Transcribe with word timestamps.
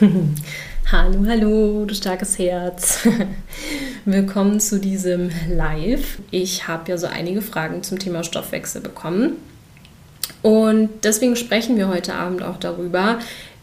hallo, 0.90 1.24
hallo, 1.28 1.84
du 1.84 1.94
starkes 1.94 2.38
Herz. 2.38 3.06
Willkommen 4.04 4.58
zu 4.58 4.80
diesem 4.80 5.30
Live. 5.48 6.18
Ich 6.32 6.66
habe 6.66 6.90
ja 6.90 6.98
so 6.98 7.06
einige 7.06 7.42
Fragen 7.42 7.82
zum 7.84 8.00
Thema 8.00 8.24
Stoffwechsel 8.24 8.80
bekommen. 8.80 9.34
Und 10.42 10.90
deswegen 11.04 11.36
sprechen 11.36 11.76
wir 11.76 11.88
heute 11.88 12.14
Abend 12.14 12.42
auch 12.42 12.56
darüber, 12.56 13.20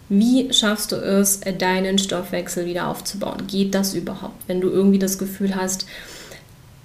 wie 0.07 0.53
schaffst 0.53 0.93
du 0.93 0.95
es, 0.95 1.41
deinen 1.57 1.97
Stoffwechsel 1.97 2.65
wieder 2.65 2.87
aufzubauen? 2.87 3.47
Geht 3.47 3.75
das 3.75 3.93
überhaupt? 3.93 4.47
Wenn 4.47 4.61
du 4.61 4.69
irgendwie 4.69 4.99
das 4.99 5.17
Gefühl 5.17 5.55
hast, 5.55 5.85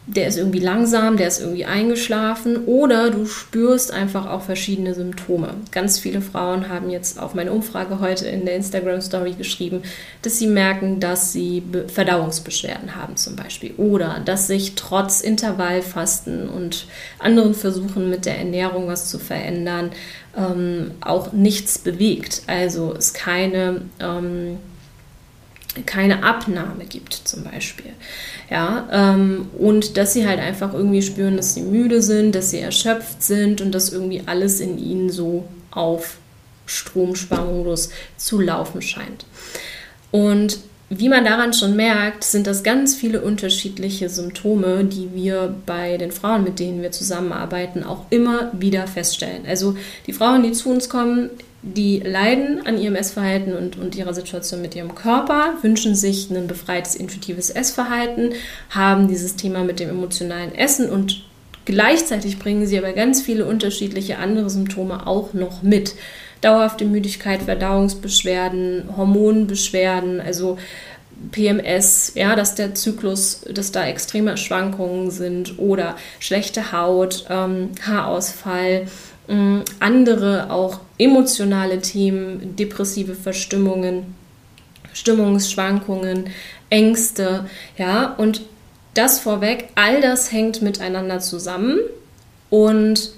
der 0.09 0.29
ist 0.29 0.39
irgendwie 0.39 0.61
langsam, 0.61 1.17
der 1.17 1.27
ist 1.27 1.41
irgendwie 1.41 1.65
eingeschlafen 1.65 2.65
oder 2.67 3.11
du 3.11 3.27
spürst 3.27 3.93
einfach 3.93 4.31
auch 4.31 4.43
verschiedene 4.43 4.95
Symptome. 4.95 5.55
Ganz 5.73 5.99
viele 5.99 6.21
Frauen 6.21 6.69
haben 6.69 6.91
jetzt 6.91 7.19
auf 7.19 7.35
meine 7.35 7.51
Umfrage 7.51 7.99
heute 7.99 8.29
in 8.29 8.45
der 8.45 8.55
Instagram 8.55 9.01
Story 9.01 9.33
geschrieben, 9.33 9.83
dass 10.23 10.39
sie 10.39 10.47
merken, 10.47 11.01
dass 11.01 11.33
sie 11.33 11.61
Verdauungsbeschwerden 11.89 12.95
haben 12.95 13.17
zum 13.17 13.35
Beispiel 13.35 13.75
oder 13.79 14.21
dass 14.25 14.47
sich 14.47 14.77
trotz 14.77 15.23
Intervallfasten 15.23 16.49
und 16.49 16.87
anderen 17.19 17.55
Versuchen 17.55 18.09
mit 18.09 18.27
der 18.27 18.39
Ernährung 18.39 18.87
was 18.87 19.11
zu 19.11 19.19
verändern 19.19 19.91
ähm, 20.37 20.93
auch 21.01 21.33
nichts 21.33 21.79
bewegt. 21.79 22.43
Also 22.47 22.95
es 22.97 23.13
keine 23.13 23.81
ähm, 23.99 24.59
keine 25.83 26.23
Abnahme 26.23 26.85
gibt 26.89 27.15
zum 27.15 27.45
Beispiel. 27.45 27.93
Ja, 28.51 28.89
ähm, 28.93 29.49
und 29.59 29.97
dass 29.97 30.13
sie 30.13 30.27
halt 30.27 30.39
einfach 30.39 30.73
irgendwie 30.73 31.03
spüren, 31.03 31.37
dass 31.37 31.55
sie 31.55 31.63
müde 31.63 32.03
sind, 32.03 32.35
dass 32.35 32.51
sie 32.51 32.61
erschöpft 32.61 33.23
sind 33.23 33.61
und 33.61 33.73
dass 33.73 33.93
irgendwie 33.93 34.23
alles 34.27 34.61
in 34.61 34.79
ihnen 34.79 35.11
so 35.11 35.45
auf 35.71 36.19
Stromsparmodus 36.67 37.91
zu 38.17 38.41
laufen 38.41 38.83
scheint. 38.83 39.27
Und 40.11 40.59
wie 40.89 41.09
man 41.09 41.25
daran 41.25 41.53
schon 41.53 41.75
merkt, 41.75 42.23
sind 42.23 42.47
das 42.47 42.63
ganz 42.63 42.95
viele 42.95 43.21
unterschiedliche 43.21 44.09
Symptome, 44.09 44.85
die 44.85 45.13
wir 45.15 45.55
bei 45.67 45.97
den 45.97 46.13
Frauen, 46.13 46.45
mit 46.45 46.61
denen 46.61 46.81
wir 46.81 46.93
zusammenarbeiten, 46.93 47.83
auch 47.83 48.05
immer 48.11 48.53
wieder 48.53 48.87
feststellen. 48.87 49.43
Also 49.49 49.77
die 50.07 50.13
Frauen, 50.13 50.45
die 50.45 50.53
zu 50.53 50.71
uns 50.71 50.89
kommen, 50.89 51.31
die 51.75 51.99
leiden 51.99 52.65
an 52.65 52.79
ihrem 52.79 52.95
Essverhalten 52.95 53.55
und, 53.55 53.77
und 53.77 53.97
ihrer 53.97 54.15
Situation 54.15 54.63
mit 54.63 54.77
ihrem 54.77 54.95
Körper, 54.95 55.55
wünschen 55.63 55.97
sich 55.97 56.31
ein 56.31 56.47
befreites, 56.47 56.95
intuitives 56.95 57.51
Essverhalten, 57.51 58.35
haben 58.71 59.09
dieses 59.09 59.35
Thema 59.35 59.65
mit 59.65 59.81
dem 59.81 59.91
emotionalen 59.91 60.55
Essen 60.55 60.89
und 60.89 61.25
gleichzeitig 61.65 62.39
bringen 62.39 62.67
sie 62.69 62.79
aber 62.79 62.93
ganz 62.93 63.21
viele 63.21 63.47
unterschiedliche 63.47 64.19
andere 64.19 64.49
Symptome 64.49 65.07
auch 65.07 65.35
noch 65.35 65.63
mit. 65.63 65.95
Dauerhafte 66.41 66.85
Müdigkeit, 66.85 67.43
Verdauungsbeschwerden, 67.43 68.91
Hormonbeschwerden, 68.97 70.21
also 70.21 70.59
PMS, 71.33 72.13
ja, 72.15 72.37
dass 72.37 72.55
der 72.55 72.75
Zyklus, 72.75 73.41
dass 73.51 73.73
da 73.73 73.87
extreme 73.87 74.37
Schwankungen 74.37 75.11
sind 75.11 75.59
oder 75.59 75.97
schlechte 76.21 76.73
Haut, 76.73 77.25
ähm, 77.31 77.71
Haarausfall, 77.85 78.87
andere 79.81 80.51
auch 80.51 80.81
emotionale 80.99 81.81
Themen, 81.81 82.55
depressive 82.57 83.15
Verstimmungen, 83.15 84.15
Stimmungsschwankungen, 84.93 86.29
Ängste, 86.71 87.47
ja, 87.77 88.15
und 88.15 88.43
das 88.95 89.21
vorweg, 89.21 89.69
all 89.75 90.01
das 90.01 90.33
hängt 90.33 90.63
miteinander 90.63 91.19
zusammen 91.19 91.81
und 92.51 93.11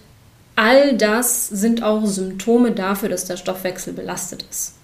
all 0.57 0.97
das 0.97 1.49
sind 1.49 1.83
auch 1.83 2.05
Symptome 2.07 2.73
dafür, 2.73 3.09
dass 3.09 3.27
der 3.27 3.37
Stoffwechsel 3.37 3.93
belastet 3.93 4.45
ist. 4.51 4.75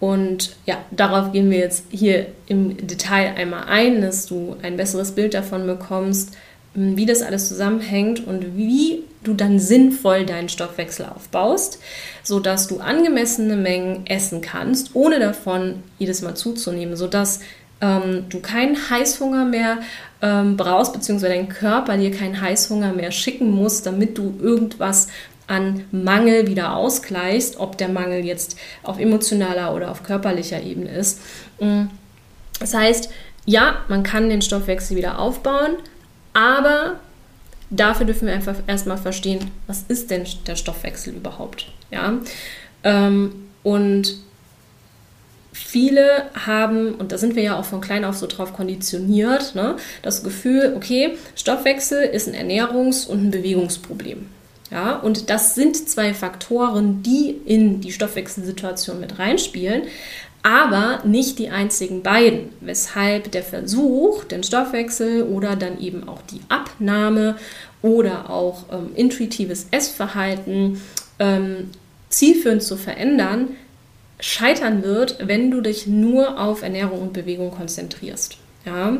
Und 0.00 0.56
ja, 0.66 0.78
darauf 0.90 1.30
gehen 1.30 1.48
wir 1.50 1.58
jetzt 1.58 1.84
hier 1.90 2.26
im 2.48 2.76
Detail 2.88 3.34
einmal 3.36 3.66
ein, 3.68 4.02
dass 4.02 4.26
du 4.26 4.56
ein 4.60 4.76
besseres 4.76 5.12
Bild 5.12 5.34
davon 5.34 5.66
bekommst, 5.66 6.32
wie 6.74 7.06
das 7.06 7.22
alles 7.22 7.46
zusammenhängt 7.46 8.26
und 8.26 8.56
wie 8.56 9.04
du 9.22 9.34
dann 9.34 9.58
sinnvoll 9.58 10.26
deinen 10.26 10.48
Stoffwechsel 10.48 11.06
aufbaust, 11.06 11.78
sodass 12.22 12.66
du 12.68 12.80
angemessene 12.80 13.56
Mengen 13.56 14.06
essen 14.06 14.40
kannst, 14.40 14.90
ohne 14.94 15.18
davon 15.18 15.82
jedes 15.98 16.22
Mal 16.22 16.34
zuzunehmen, 16.34 16.96
sodass 16.96 17.40
ähm, 17.80 18.26
du 18.28 18.40
keinen 18.40 18.76
Heißhunger 18.90 19.44
mehr 19.44 19.78
ähm, 20.22 20.56
brauchst, 20.56 20.92
beziehungsweise 20.92 21.34
dein 21.34 21.48
Körper 21.48 21.96
dir 21.96 22.10
keinen 22.10 22.40
Heißhunger 22.40 22.92
mehr 22.92 23.10
schicken 23.10 23.50
muss, 23.50 23.82
damit 23.82 24.18
du 24.18 24.34
irgendwas 24.40 25.08
an 25.46 25.84
Mangel 25.90 26.46
wieder 26.46 26.76
ausgleichst, 26.76 27.58
ob 27.58 27.76
der 27.76 27.88
Mangel 27.88 28.24
jetzt 28.24 28.56
auf 28.82 28.98
emotionaler 28.98 29.74
oder 29.74 29.90
auf 29.90 30.02
körperlicher 30.02 30.62
Ebene 30.62 30.90
ist. 30.90 31.20
Mm. 31.60 31.86
Das 32.60 32.74
heißt, 32.74 33.10
ja, 33.44 33.78
man 33.88 34.04
kann 34.04 34.28
den 34.28 34.40
Stoffwechsel 34.40 34.96
wieder 34.96 35.18
aufbauen, 35.18 35.72
aber 36.32 37.00
dafür 37.72 38.06
dürfen 38.06 38.28
wir 38.28 38.34
einfach 38.34 38.56
erstmal 38.66 38.98
verstehen, 38.98 39.50
was 39.66 39.84
ist 39.88 40.10
denn 40.10 40.24
der 40.46 40.56
Stoffwechsel 40.56 41.14
überhaupt? 41.14 41.66
Ja? 41.90 42.18
Ähm, 42.84 43.32
und 43.62 44.16
viele 45.52 46.30
haben, 46.34 46.94
und 46.94 47.12
da 47.12 47.18
sind 47.18 47.36
wir 47.36 47.42
ja 47.42 47.58
auch 47.58 47.64
von 47.64 47.80
klein 47.80 48.04
auf 48.04 48.16
so 48.16 48.26
drauf 48.26 48.52
konditioniert, 48.52 49.54
ne, 49.54 49.76
das 50.02 50.22
Gefühl, 50.22 50.74
okay, 50.76 51.16
Stoffwechsel 51.36 52.02
ist 52.02 52.28
ein 52.28 52.34
Ernährungs- 52.34 53.06
und 53.06 53.24
ein 53.24 53.30
Bewegungsproblem. 53.30 54.26
Ja, 54.70 54.96
und 54.96 55.28
das 55.28 55.54
sind 55.54 55.76
zwei 55.90 56.14
Faktoren, 56.14 57.02
die 57.02 57.36
in 57.44 57.82
die 57.82 57.92
Stoffwechselsituation 57.92 58.98
mit 58.98 59.18
reinspielen 59.18 59.82
aber 60.42 61.02
nicht 61.04 61.38
die 61.38 61.50
einzigen 61.50 62.02
beiden, 62.02 62.50
weshalb 62.60 63.30
der 63.30 63.42
Versuch, 63.42 64.24
den 64.24 64.42
Stoffwechsel 64.42 65.22
oder 65.22 65.54
dann 65.54 65.80
eben 65.80 66.08
auch 66.08 66.22
die 66.22 66.40
Abnahme 66.48 67.36
oder 67.80 68.28
auch 68.28 68.64
ähm, 68.72 68.90
intuitives 68.94 69.68
Essverhalten 69.70 70.80
ähm, 71.18 71.70
zielführend 72.08 72.62
zu 72.62 72.76
verändern, 72.76 73.48
scheitern 74.20 74.82
wird, 74.82 75.16
wenn 75.26 75.50
du 75.50 75.60
dich 75.60 75.86
nur 75.86 76.40
auf 76.40 76.62
Ernährung 76.62 77.00
und 77.00 77.12
Bewegung 77.12 77.52
konzentrierst. 77.52 78.36
Ja? 78.64 78.98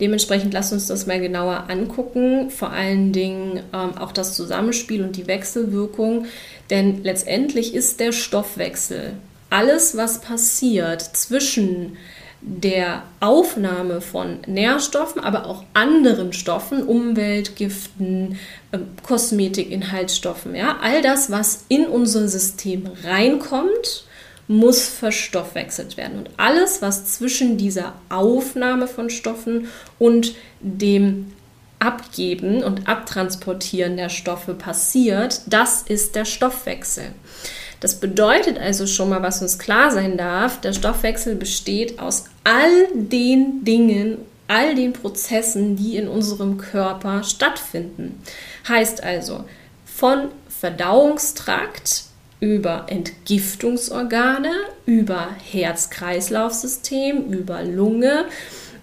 Dementsprechend 0.00 0.54
lass 0.54 0.72
uns 0.72 0.86
das 0.86 1.06
mal 1.06 1.20
genauer 1.20 1.64
angucken, 1.68 2.50
vor 2.50 2.70
allen 2.70 3.12
Dingen 3.12 3.60
ähm, 3.74 3.98
auch 3.98 4.12
das 4.12 4.34
Zusammenspiel 4.34 5.02
und 5.02 5.16
die 5.16 5.26
Wechselwirkung, 5.26 6.26
denn 6.70 7.02
letztendlich 7.02 7.74
ist 7.74 8.00
der 8.00 8.12
Stoffwechsel 8.12 9.14
alles, 9.50 9.96
was 9.96 10.20
passiert 10.20 11.02
zwischen 11.02 11.96
der 12.40 13.02
Aufnahme 13.20 14.00
von 14.00 14.38
Nährstoffen, 14.46 15.22
aber 15.22 15.46
auch 15.46 15.64
anderen 15.74 16.32
Stoffen, 16.32 16.84
Umweltgiften, 16.84 18.38
äh, 18.70 18.78
Kosmetikinhaltsstoffen, 19.02 20.54
ja, 20.54 20.78
all 20.80 21.02
das, 21.02 21.30
was 21.30 21.64
in 21.68 21.86
unser 21.86 22.28
System 22.28 22.88
reinkommt, 23.02 24.04
muss 24.46 24.88
verstoffwechselt 24.88 25.96
werden. 25.96 26.18
Und 26.18 26.30
alles, 26.38 26.80
was 26.80 27.06
zwischen 27.06 27.58
dieser 27.58 27.94
Aufnahme 28.08 28.86
von 28.86 29.10
Stoffen 29.10 29.68
und 29.98 30.34
dem 30.60 31.32
Abgeben 31.80 32.62
und 32.64 32.88
Abtransportieren 32.88 33.96
der 33.96 34.08
Stoffe 34.08 34.54
passiert, 34.54 35.42
das 35.46 35.82
ist 35.82 36.14
der 36.16 36.24
Stoffwechsel. 36.24 37.12
Das 37.80 38.00
bedeutet 38.00 38.58
also 38.58 38.86
schon 38.86 39.10
mal, 39.10 39.22
was 39.22 39.40
uns 39.40 39.58
klar 39.58 39.90
sein 39.90 40.16
darf, 40.16 40.60
der 40.60 40.72
Stoffwechsel 40.72 41.36
besteht 41.36 41.98
aus 42.00 42.24
all 42.44 42.88
den 42.92 43.64
Dingen, 43.64 44.18
all 44.48 44.74
den 44.74 44.92
Prozessen, 44.92 45.76
die 45.76 45.96
in 45.96 46.08
unserem 46.08 46.58
Körper 46.58 47.22
stattfinden. 47.22 48.20
Heißt 48.68 49.02
also, 49.02 49.44
von 49.84 50.28
Verdauungstrakt 50.48 52.04
über 52.40 52.86
Entgiftungsorgane, 52.88 54.52
über 54.86 55.28
Herz-Kreislauf-System, 55.50 57.32
über 57.32 57.62
Lunge, 57.62 58.24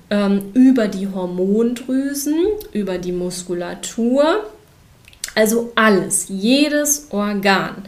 ähm, 0.10 0.52
über 0.54 0.88
die 0.88 1.08
Hormondrüsen, 1.08 2.36
über 2.74 2.98
die 2.98 3.12
Muskulatur, 3.12 4.46
also 5.36 5.72
alles, 5.76 6.28
jedes 6.30 7.08
Organ 7.12 7.84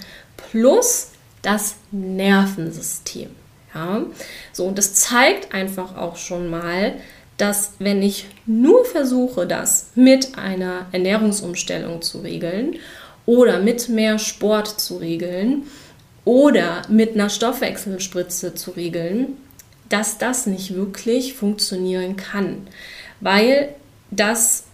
plus 0.52 1.10
das 1.42 1.76
Nervensystem. 1.92 3.30
Ja? 3.74 4.04
So, 4.54 4.66
und 4.66 4.78
das 4.78 4.94
zeigt 4.94 5.54
einfach 5.54 5.98
auch 5.98 6.18
schon 6.18 6.50
mal, 6.50 6.96
dass 7.38 7.74
wenn 7.80 8.02
ich 8.02 8.28
nur 8.46 8.84
versuche, 8.86 9.46
das 9.46 9.92
mit 9.96 10.38
einer 10.38 10.88
Ernährungsumstellung 10.92 12.02
zu 12.02 12.20
regeln 12.20 12.78
oder 13.26 13.60
mit 13.60 13.90
mehr 13.90 14.18
Sport 14.18 14.80
zu 14.80 14.98
regeln 14.98 15.64
oder 16.26 16.82
mit 16.90 17.14
einer 17.14 17.30
Stoffwechselspritze 17.30 18.56
zu 18.56 18.72
regeln, 18.72 19.38
dass 19.90 20.18
das 20.18 20.48
nicht 20.48 20.74
wirklich 20.74 21.36
funktionieren 21.36 22.18
kann, 22.18 22.68
weil 23.22 23.76
das 24.10 24.66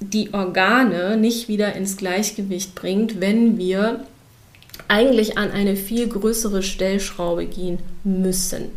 die 0.00 0.34
Organe 0.34 1.16
nicht 1.16 1.48
wieder 1.48 1.74
ins 1.74 1.96
Gleichgewicht 1.96 2.74
bringt, 2.74 3.20
wenn 3.20 3.56
wir 3.56 4.04
eigentlich 4.88 5.38
an 5.38 5.50
eine 5.50 5.76
viel 5.76 6.08
größere 6.08 6.62
Stellschraube 6.62 7.46
gehen 7.46 7.78
müssen. 8.04 8.70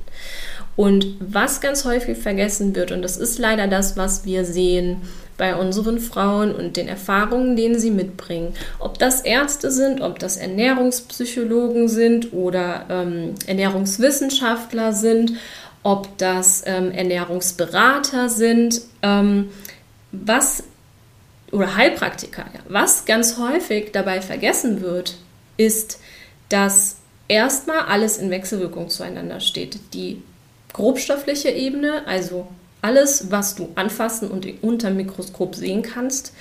Und 0.75 1.07
was 1.19 1.61
ganz 1.61 1.85
häufig 1.85 2.17
vergessen 2.17 2.75
wird, 2.75 2.91
und 2.91 3.01
das 3.01 3.17
ist 3.17 3.39
leider 3.39 3.67
das, 3.67 3.95
was 3.95 4.25
wir 4.25 4.43
sehen 4.43 5.01
bei 5.37 5.55
unseren 5.55 5.99
Frauen 5.99 6.53
und 6.53 6.77
den 6.77 6.87
Erfahrungen, 6.87 7.55
denen 7.55 7.79
sie 7.79 7.91
mitbringen, 7.91 8.53
ob 8.79 8.99
das 8.99 9.21
Ärzte 9.21 9.71
sind, 9.71 10.01
ob 10.01 10.19
das 10.19 10.37
Ernährungspsychologen 10.37 11.87
sind 11.87 12.33
oder 12.33 12.85
ähm, 12.89 13.35
Ernährungswissenschaftler 13.45 14.93
sind, 14.93 15.33
ob 15.83 16.17
das 16.17 16.63
ähm, 16.65 16.91
Ernährungsberater 16.91 18.29
sind, 18.29 18.81
ähm, 19.01 19.49
was 20.11 20.63
oder 21.51 21.75
Heilpraktiker, 21.75 22.45
ja, 22.53 22.59
was 22.67 23.05
ganz 23.05 23.37
häufig 23.37 23.91
dabei 23.91 24.21
vergessen 24.21 24.81
wird, 24.81 25.17
ist, 25.57 25.99
dass 26.49 26.97
erstmal 27.27 27.79
alles 27.79 28.17
in 28.17 28.29
Wechselwirkung 28.29 28.89
zueinander 28.89 29.39
steht. 29.39 29.79
Die 29.93 30.21
grobstoffliche 30.73 31.49
Ebene, 31.49 32.05
also 32.07 32.47
alles, 32.81 33.31
was 33.31 33.55
du 33.55 33.69
anfassen 33.75 34.29
und 34.29 34.45
unter 34.61 34.89
dem 34.89 34.97
Mikroskop 34.97 35.55
sehen 35.55 35.81
kannst, 35.81 36.33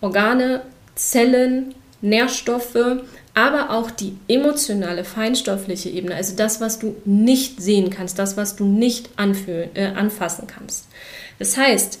Organe, 0.00 0.62
Zellen, 0.94 1.74
Nährstoffe, 2.00 3.02
aber 3.34 3.70
auch 3.70 3.90
die 3.90 4.16
emotionale, 4.28 5.04
feinstoffliche 5.04 5.90
Ebene, 5.90 6.14
also 6.14 6.36
das, 6.36 6.60
was 6.60 6.78
du 6.78 6.96
nicht 7.04 7.60
sehen 7.60 7.90
kannst, 7.90 8.18
das, 8.18 8.36
was 8.36 8.56
du 8.56 8.64
nicht 8.64 9.10
anfühlen, 9.16 9.70
äh, 9.74 9.86
anfassen 9.86 10.46
kannst. 10.46 10.86
Das 11.38 11.56
heißt, 11.56 12.00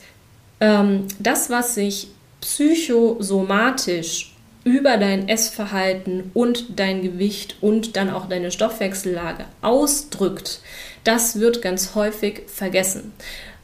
ähm, 0.60 1.06
das, 1.18 1.50
was 1.50 1.74
sich 1.74 2.08
psychosomatisch 2.40 4.34
über 4.68 4.98
dein 4.98 5.28
Essverhalten 5.28 6.30
und 6.34 6.78
dein 6.78 7.00
Gewicht 7.00 7.56
und 7.62 7.96
dann 7.96 8.10
auch 8.10 8.28
deine 8.28 8.50
Stoffwechsellage 8.50 9.46
ausdrückt, 9.62 10.60
das 11.04 11.40
wird 11.40 11.62
ganz 11.62 11.94
häufig 11.94 12.42
vergessen. 12.48 13.14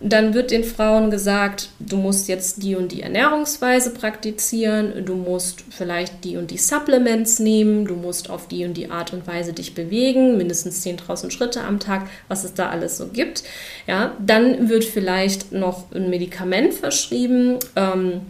Dann 0.01 0.35
wird 0.35 0.51
den 0.51 0.65
Frauen 0.65 1.11
gesagt, 1.11 1.69
du 1.79 1.97
musst 1.97 2.29
jetzt 2.29 2.63
die 2.63 2.75
und 2.75 2.91
die 2.91 3.03
Ernährungsweise 3.03 3.91
praktizieren, 3.91 5.05
du 5.05 5.15
musst 5.15 5.65
vielleicht 5.71 6.25
die 6.25 6.37
und 6.37 6.51
die 6.51 6.59
Supplements 6.59 7.39
nehmen, 7.39 7.87
du 7.87 7.95
musst 7.95 8.29
auf 8.29 8.49
die 8.49 8.65
und 8.65 8.75
die 8.75 8.91
Art 8.91 9.13
und 9.13 9.27
Weise 9.27 9.53
dich 9.53 9.75
bewegen, 9.75 10.37
mindestens 10.37 10.85
10.000 10.85 11.31
Schritte 11.31 11.61
am 11.63 11.81
Tag, 11.81 12.09
was 12.29 12.45
es 12.45 12.55
da 12.55 12.71
alles 12.71 12.97
so 12.97 13.09
gibt. 13.09 13.45
Ja, 13.87 14.17
dann 14.25 14.69
wird 14.69 14.85
vielleicht 14.85 15.53
noch 15.53 15.91
ein 15.93 16.11
Medikament 16.11 16.75
verschrieben. 16.75 17.59
Ähm, 17.77 18.23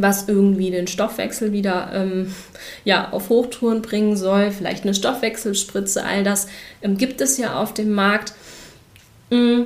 was 0.00 0.28
irgendwie 0.28 0.70
den 0.70 0.86
Stoffwechsel 0.86 1.52
wieder 1.52 1.90
ähm, 1.94 2.34
ja, 2.84 3.10
auf 3.12 3.28
Hochtouren 3.28 3.82
bringen 3.82 4.16
soll, 4.16 4.50
vielleicht 4.50 4.84
eine 4.84 4.94
Stoffwechselspritze, 4.94 6.04
all 6.04 6.24
das 6.24 6.48
ähm, 6.82 6.96
gibt 6.96 7.20
es 7.20 7.38
ja 7.38 7.60
auf 7.60 7.74
dem 7.74 7.92
Markt. 7.92 8.32
Mm, 9.30 9.62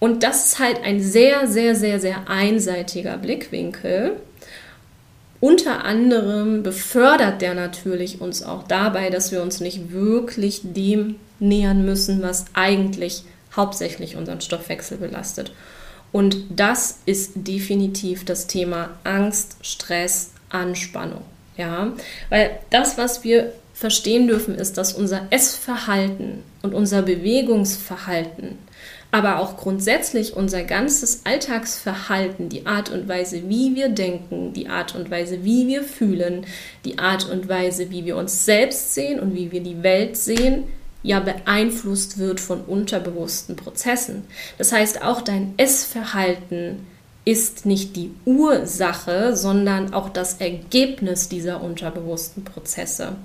und 0.00 0.22
das 0.22 0.46
ist 0.46 0.58
halt 0.58 0.82
ein 0.82 1.00
sehr, 1.00 1.46
sehr, 1.48 1.74
sehr, 1.74 2.00
sehr 2.00 2.28
einseitiger 2.28 3.16
Blickwinkel. 3.16 4.16
Unter 5.40 5.84
anderem 5.84 6.62
befördert 6.62 7.42
der 7.42 7.54
natürlich 7.54 8.20
uns 8.20 8.42
auch 8.42 8.64
dabei, 8.64 9.10
dass 9.10 9.30
wir 9.30 9.42
uns 9.42 9.60
nicht 9.60 9.92
wirklich 9.92 10.60
dem 10.64 11.16
nähern 11.38 11.84
müssen, 11.84 12.22
was 12.22 12.46
eigentlich 12.54 13.22
hauptsächlich 13.54 14.16
unseren 14.16 14.40
Stoffwechsel 14.40 14.98
belastet. 14.98 15.52
Und 16.12 16.36
das 16.50 17.00
ist 17.06 17.32
definitiv 17.34 18.24
das 18.24 18.46
Thema 18.46 18.90
Angst, 19.04 19.56
Stress, 19.62 20.32
Anspannung. 20.48 21.22
Ja, 21.56 21.92
weil 22.30 22.50
das, 22.70 22.98
was 22.98 23.24
wir 23.24 23.52
verstehen 23.74 24.26
dürfen, 24.28 24.54
ist, 24.54 24.78
dass 24.78 24.92
unser 24.92 25.26
Essverhalten 25.30 26.42
und 26.62 26.74
unser 26.74 27.02
Bewegungsverhalten, 27.02 28.58
aber 29.10 29.38
auch 29.38 29.56
grundsätzlich 29.56 30.36
unser 30.36 30.62
ganzes 30.62 31.22
Alltagsverhalten, 31.24 32.48
die 32.48 32.66
Art 32.66 32.90
und 32.90 33.08
Weise, 33.08 33.48
wie 33.48 33.74
wir 33.74 33.88
denken, 33.88 34.52
die 34.52 34.68
Art 34.68 34.94
und 34.94 35.10
Weise, 35.10 35.44
wie 35.44 35.66
wir 35.66 35.82
fühlen, 35.82 36.46
die 36.84 36.98
Art 36.98 37.28
und 37.28 37.48
Weise, 37.48 37.90
wie 37.90 38.04
wir 38.04 38.16
uns 38.16 38.44
selbst 38.44 38.94
sehen 38.94 39.18
und 39.20 39.34
wie 39.34 39.50
wir 39.50 39.60
die 39.60 39.82
Welt 39.82 40.16
sehen, 40.16 40.64
ja 41.02 41.20
beeinflusst 41.20 42.18
wird 42.18 42.40
von 42.40 42.60
unterbewussten 42.62 43.56
Prozessen. 43.56 44.24
Das 44.58 44.72
heißt, 44.72 45.02
auch 45.02 45.22
dein 45.22 45.54
Essverhalten 45.56 46.86
ist 47.24 47.66
nicht 47.66 47.94
die 47.96 48.10
Ursache, 48.24 49.36
sondern 49.36 49.92
auch 49.92 50.08
das 50.08 50.40
Ergebnis 50.40 51.28
dieser 51.28 51.62
unterbewussten 51.62 52.44
Prozesse. 52.44 53.16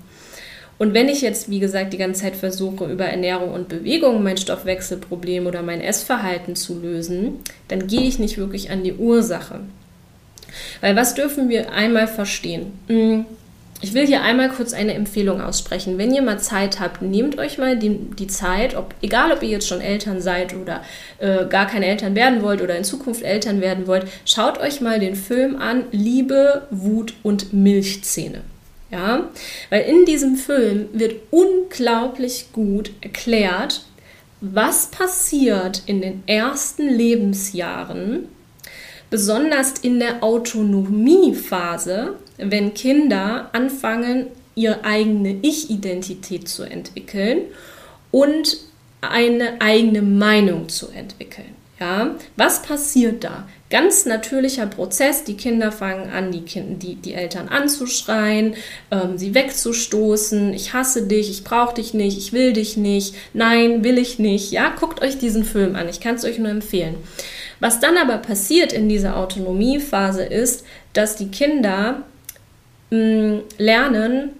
Und 0.77 0.93
wenn 0.93 1.07
ich 1.07 1.21
jetzt, 1.21 1.49
wie 1.49 1.59
gesagt, 1.59 1.93
die 1.93 1.97
ganze 1.97 2.23
Zeit 2.23 2.35
versuche, 2.35 2.91
über 2.91 3.05
Ernährung 3.05 3.53
und 3.53 3.69
Bewegung 3.69 4.23
mein 4.23 4.37
Stoffwechselproblem 4.37 5.45
oder 5.45 5.61
mein 5.61 5.81
Essverhalten 5.81 6.55
zu 6.55 6.79
lösen, 6.79 7.39
dann 7.67 7.87
gehe 7.87 8.01
ich 8.01 8.19
nicht 8.19 8.37
wirklich 8.37 8.71
an 8.71 8.83
die 8.83 8.93
Ursache. 8.93 9.61
Weil 10.81 10.95
was 10.95 11.15
dürfen 11.15 11.49
wir 11.49 11.71
einmal 11.71 12.07
verstehen? 12.07 12.73
Ich 13.83 13.93
will 13.93 14.07
hier 14.07 14.21
einmal 14.21 14.47
kurz 14.47 14.71
eine 14.71 14.93
Empfehlung 14.93 15.41
aussprechen. 15.41 15.97
Wenn 15.97 16.13
ihr 16.13 16.21
mal 16.21 16.39
Zeit 16.39 16.79
habt, 16.79 17.01
nehmt 17.01 17.37
euch 17.37 17.57
mal 17.57 17.77
die, 17.77 17.89
die 17.89 18.27
Zeit, 18.27 18.77
ob, 18.77 18.95
egal 19.01 19.33
ob 19.33 19.43
ihr 19.43 19.49
jetzt 19.49 19.67
schon 19.67 19.81
Eltern 19.81 20.21
seid 20.21 20.55
oder 20.55 20.85
äh, 21.17 21.45
gar 21.47 21.67
keine 21.67 21.87
Eltern 21.87 22.15
werden 22.15 22.41
wollt 22.43 22.61
oder 22.61 22.77
in 22.77 22.85
Zukunft 22.85 23.23
Eltern 23.23 23.59
werden 23.59 23.85
wollt, 23.85 24.07
schaut 24.23 24.57
euch 24.57 24.79
mal 24.79 25.01
den 25.01 25.15
Film 25.15 25.57
an 25.57 25.83
Liebe, 25.91 26.65
Wut 26.71 27.15
und 27.23 27.51
Milchzähne. 27.51 28.43
Ja, 28.89 29.29
weil 29.69 29.81
in 29.81 30.05
diesem 30.05 30.37
Film 30.37 30.87
wird 30.93 31.15
unglaublich 31.29 32.53
gut 32.53 32.91
erklärt, 33.01 33.83
was 34.39 34.91
passiert 34.91 35.83
in 35.87 35.99
den 35.99 36.23
ersten 36.25 36.87
Lebensjahren, 36.87 38.29
besonders 39.09 39.73
in 39.81 39.99
der 39.99 40.23
Autonomiephase, 40.23 42.15
wenn 42.37 42.73
Kinder 42.73 43.49
anfangen, 43.53 44.27
ihre 44.55 44.83
eigene 44.83 45.37
Ich-Identität 45.41 46.47
zu 46.47 46.63
entwickeln 46.63 47.41
und 48.11 48.57
eine 49.01 49.59
eigene 49.61 50.01
Meinung 50.01 50.69
zu 50.69 50.89
entwickeln. 50.89 51.55
Ja, 51.79 52.15
was 52.37 52.61
passiert 52.61 53.23
da? 53.23 53.47
Ganz 53.69 54.05
natürlicher 54.05 54.67
Prozess. 54.67 55.23
Die 55.23 55.35
Kinder 55.35 55.71
fangen 55.71 56.11
an, 56.11 56.31
die, 56.31 56.43
kind, 56.43 56.83
die, 56.83 56.95
die 56.95 57.15
Eltern 57.15 57.49
anzuschreien, 57.49 58.53
ähm, 58.91 59.17
sie 59.17 59.33
wegzustoßen. 59.33 60.53
Ich 60.53 60.73
hasse 60.73 61.07
dich, 61.07 61.31
ich 61.31 61.43
brauche 61.43 61.75
dich 61.75 61.93
nicht, 61.95 62.17
ich 62.17 62.31
will 62.31 62.53
dich 62.53 62.77
nicht, 62.77 63.15
nein, 63.33 63.83
will 63.83 63.97
ich 63.97 64.19
nicht. 64.19 64.51
Ja, 64.51 64.69
guckt 64.69 65.01
euch 65.01 65.17
diesen 65.17 65.43
Film 65.43 65.75
an. 65.75 65.89
Ich 65.89 65.99
kann 65.99 66.15
es 66.15 66.23
euch 66.23 66.37
nur 66.37 66.51
empfehlen. 66.51 66.95
Was 67.59 67.79
dann 67.79 67.97
aber 67.97 68.17
passiert 68.19 68.71
in 68.71 68.87
dieser 68.87 69.17
Autonomiephase 69.17 70.23
ist, 70.23 70.63
dass 70.93 71.15
die 71.15 71.29
Kinder 71.29 72.03
lernen, 73.57 74.31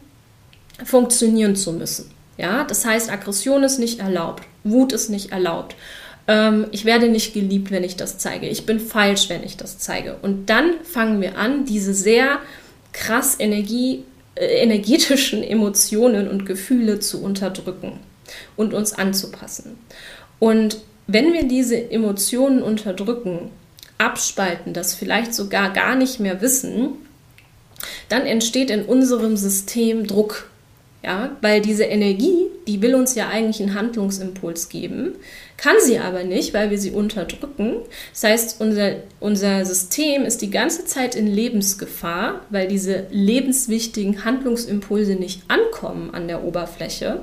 funktionieren 0.83 1.55
zu 1.55 1.73
müssen. 1.73 2.11
Ja, 2.37 2.63
das 2.63 2.85
heißt, 2.85 3.11
Aggression 3.11 3.63
ist 3.63 3.79
nicht 3.79 3.99
erlaubt, 3.99 4.43
Wut 4.63 4.91
ist 4.91 5.09
nicht 5.09 5.31
erlaubt. 5.31 5.75
Ähm, 6.27 6.67
ich 6.71 6.85
werde 6.85 7.09
nicht 7.09 7.33
geliebt, 7.33 7.71
wenn 7.71 7.83
ich 7.83 7.95
das 7.95 8.17
zeige. 8.17 8.47
Ich 8.47 8.65
bin 8.65 8.79
falsch, 8.79 9.29
wenn 9.29 9.43
ich 9.43 9.57
das 9.57 9.77
zeige. 9.77 10.17
Und 10.21 10.49
dann 10.49 10.73
fangen 10.83 11.21
wir 11.21 11.37
an, 11.37 11.65
diese 11.65 11.93
sehr 11.93 12.39
krass 12.91 13.35
Energie, 13.39 14.03
äh, 14.35 14.45
energetischen 14.63 15.43
Emotionen 15.43 16.27
und 16.27 16.45
Gefühle 16.45 16.99
zu 16.99 17.21
unterdrücken 17.21 17.99
und 18.55 18.73
uns 18.73 18.93
anzupassen. 18.93 19.77
Und 20.39 20.77
wenn 21.07 21.33
wir 21.33 21.47
diese 21.47 21.91
Emotionen 21.91 22.61
unterdrücken, 22.61 23.51
abspalten, 23.97 24.73
das 24.73 24.95
vielleicht 24.95 25.33
sogar 25.33 25.71
gar 25.71 25.95
nicht 25.95 26.19
mehr 26.19 26.41
wissen, 26.41 26.93
dann 28.09 28.25
entsteht 28.25 28.69
in 28.69 28.83
unserem 28.83 29.37
System 29.37 30.07
Druck. 30.07 30.49
Ja, 31.05 31.35
weil 31.41 31.59
diese 31.59 31.83
Energie, 31.83 32.45
die 32.65 32.81
will 32.81 32.95
uns 32.95 33.13
ja 33.13 33.27
eigentlich 33.27 33.61
einen 33.61 33.75
Handlungsimpuls 33.75 34.69
geben, 34.69 35.15
kann 35.57 35.75
sie 35.83 35.99
aber 35.99 36.23
nicht, 36.23 36.53
weil 36.53 36.69
wir 36.69 36.77
sie 36.77 36.91
unterdrücken. 36.91 37.75
Das 38.13 38.23
heißt, 38.23 38.61
unser, 38.61 38.93
unser 39.19 39.65
System 39.65 40.23
ist 40.23 40.41
die 40.41 40.49
ganze 40.49 40.85
Zeit 40.85 41.15
in 41.15 41.27
Lebensgefahr, 41.27 42.39
weil 42.51 42.69
diese 42.69 43.07
lebenswichtigen 43.11 44.23
Handlungsimpulse 44.23 45.15
nicht 45.15 45.41
ankommen 45.49 46.13
an 46.13 46.29
der 46.29 46.45
Oberfläche. 46.45 47.19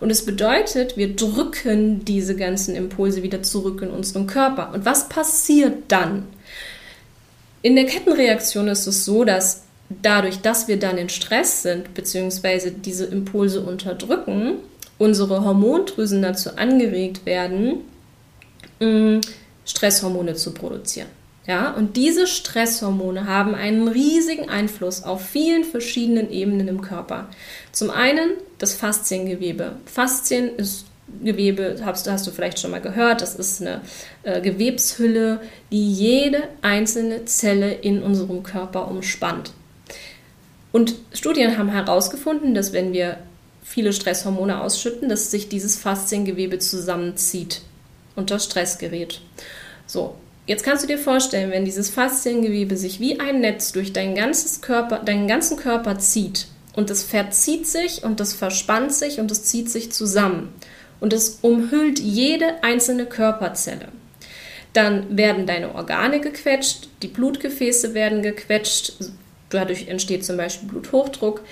Und 0.00 0.10
es 0.10 0.24
bedeutet, 0.24 0.96
wir 0.96 1.14
drücken 1.14 2.04
diese 2.06 2.34
ganzen 2.34 2.76
Impulse 2.76 3.22
wieder 3.22 3.42
zurück 3.42 3.82
in 3.82 3.90
unseren 3.90 4.26
Körper. 4.26 4.72
Und 4.72 4.86
was 4.86 5.10
passiert 5.10 5.74
dann? 5.88 6.26
In 7.60 7.74
der 7.74 7.86
Kettenreaktion 7.86 8.68
ist 8.68 8.86
es 8.86 9.04
so, 9.04 9.24
dass 9.24 9.64
dadurch, 9.88 10.40
dass 10.40 10.68
wir 10.68 10.78
dann 10.78 10.98
in 10.98 11.08
Stress 11.08 11.62
sind, 11.62 11.94
beziehungsweise 11.94 12.70
diese 12.70 13.06
Impulse 13.06 13.60
unterdrücken, 13.60 14.56
unsere 14.98 15.44
Hormondrüsen 15.44 16.22
dazu 16.22 16.56
angeregt 16.56 17.24
werden, 17.24 17.82
mm, 18.80 19.20
Stresshormone 19.64 20.34
zu 20.34 20.52
produzieren. 20.52 21.08
Ja, 21.46 21.72
und 21.72 21.96
diese 21.96 22.26
Stresshormone 22.26 23.26
haben 23.26 23.54
einen 23.54 23.88
riesigen 23.88 24.50
Einfluss 24.50 25.02
auf 25.02 25.24
vielen 25.24 25.64
verschiedenen 25.64 26.30
Ebenen 26.30 26.68
im 26.68 26.82
Körper. 26.82 27.28
Zum 27.72 27.90
einen 27.90 28.32
das 28.58 28.74
Fasziengewebe. 28.74 29.76
Faszien 29.86 30.56
ist 30.56 30.84
Gewebe, 31.24 31.76
hast, 31.82 32.08
hast 32.10 32.26
du 32.26 32.30
vielleicht 32.30 32.60
schon 32.60 32.70
mal 32.70 32.82
gehört, 32.82 33.22
das 33.22 33.34
ist 33.34 33.62
eine 33.62 33.80
äh, 34.24 34.42
Gewebshülle, 34.42 35.40
die 35.72 35.90
jede 35.90 36.42
einzelne 36.60 37.24
Zelle 37.24 37.72
in 37.72 38.02
unserem 38.02 38.42
Körper 38.42 38.88
umspannt. 38.88 39.52
Und 40.78 40.94
Studien 41.12 41.58
haben 41.58 41.70
herausgefunden, 41.70 42.54
dass 42.54 42.72
wenn 42.72 42.92
wir 42.92 43.16
viele 43.64 43.92
Stresshormone 43.92 44.60
ausschütten, 44.62 45.08
dass 45.08 45.28
sich 45.28 45.48
dieses 45.48 45.76
Fasziengewebe 45.76 46.60
zusammenzieht, 46.60 47.62
unter 48.14 48.38
Stress 48.38 48.78
gerät. 48.78 49.20
So, 49.88 50.14
Jetzt 50.46 50.62
kannst 50.62 50.84
du 50.84 50.86
dir 50.86 50.98
vorstellen, 50.98 51.50
wenn 51.50 51.64
dieses 51.64 51.90
Fasziengewebe 51.90 52.76
sich 52.76 53.00
wie 53.00 53.18
ein 53.18 53.40
Netz 53.40 53.72
durch 53.72 53.92
dein 53.92 54.14
ganzes 54.14 54.60
Körper, 54.60 55.00
deinen 55.00 55.26
ganzen 55.26 55.56
Körper 55.56 55.98
zieht 55.98 56.46
und 56.74 56.90
es 56.90 57.02
verzieht 57.02 57.66
sich 57.66 58.04
und 58.04 58.20
es 58.20 58.32
verspannt 58.32 58.94
sich 58.94 59.18
und 59.18 59.32
es 59.32 59.42
zieht 59.42 59.68
sich 59.68 59.90
zusammen 59.90 60.54
und 61.00 61.12
es 61.12 61.40
umhüllt 61.42 61.98
jede 61.98 62.62
einzelne 62.62 63.04
Körperzelle. 63.04 63.88
Dann 64.74 65.18
werden 65.18 65.44
deine 65.44 65.74
Organe 65.74 66.20
gequetscht, 66.20 66.88
die 67.02 67.08
Blutgefäße 67.08 67.94
werden 67.94 68.22
gequetscht, 68.22 68.92
dadurch 69.50 69.88
entsteht 69.88 70.24
zum 70.24 70.36
Beispiel 70.36 70.68
Bluthochdruck. 70.68 71.42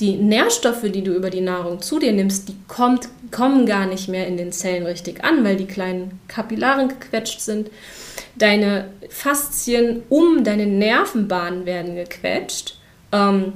Die 0.00 0.16
Nährstoffe, 0.16 0.82
die 0.82 1.02
du 1.02 1.12
über 1.12 1.30
die 1.30 1.40
Nahrung 1.40 1.82
zu 1.82 1.98
dir 1.98 2.12
nimmst, 2.12 2.48
die 2.48 2.56
kommt, 2.68 3.08
kommen 3.32 3.66
gar 3.66 3.86
nicht 3.86 4.08
mehr 4.08 4.28
in 4.28 4.36
den 4.36 4.52
Zellen 4.52 4.86
richtig 4.86 5.24
an, 5.24 5.42
weil 5.44 5.56
die 5.56 5.66
kleinen 5.66 6.20
Kapillaren 6.28 6.88
gequetscht 6.88 7.40
sind. 7.40 7.70
Deine 8.36 8.90
Faszien 9.08 10.02
um 10.08 10.44
deine 10.44 10.66
Nervenbahnen 10.66 11.66
werden 11.66 11.96
gequetscht. 11.96 12.78
Ähm, 13.10 13.54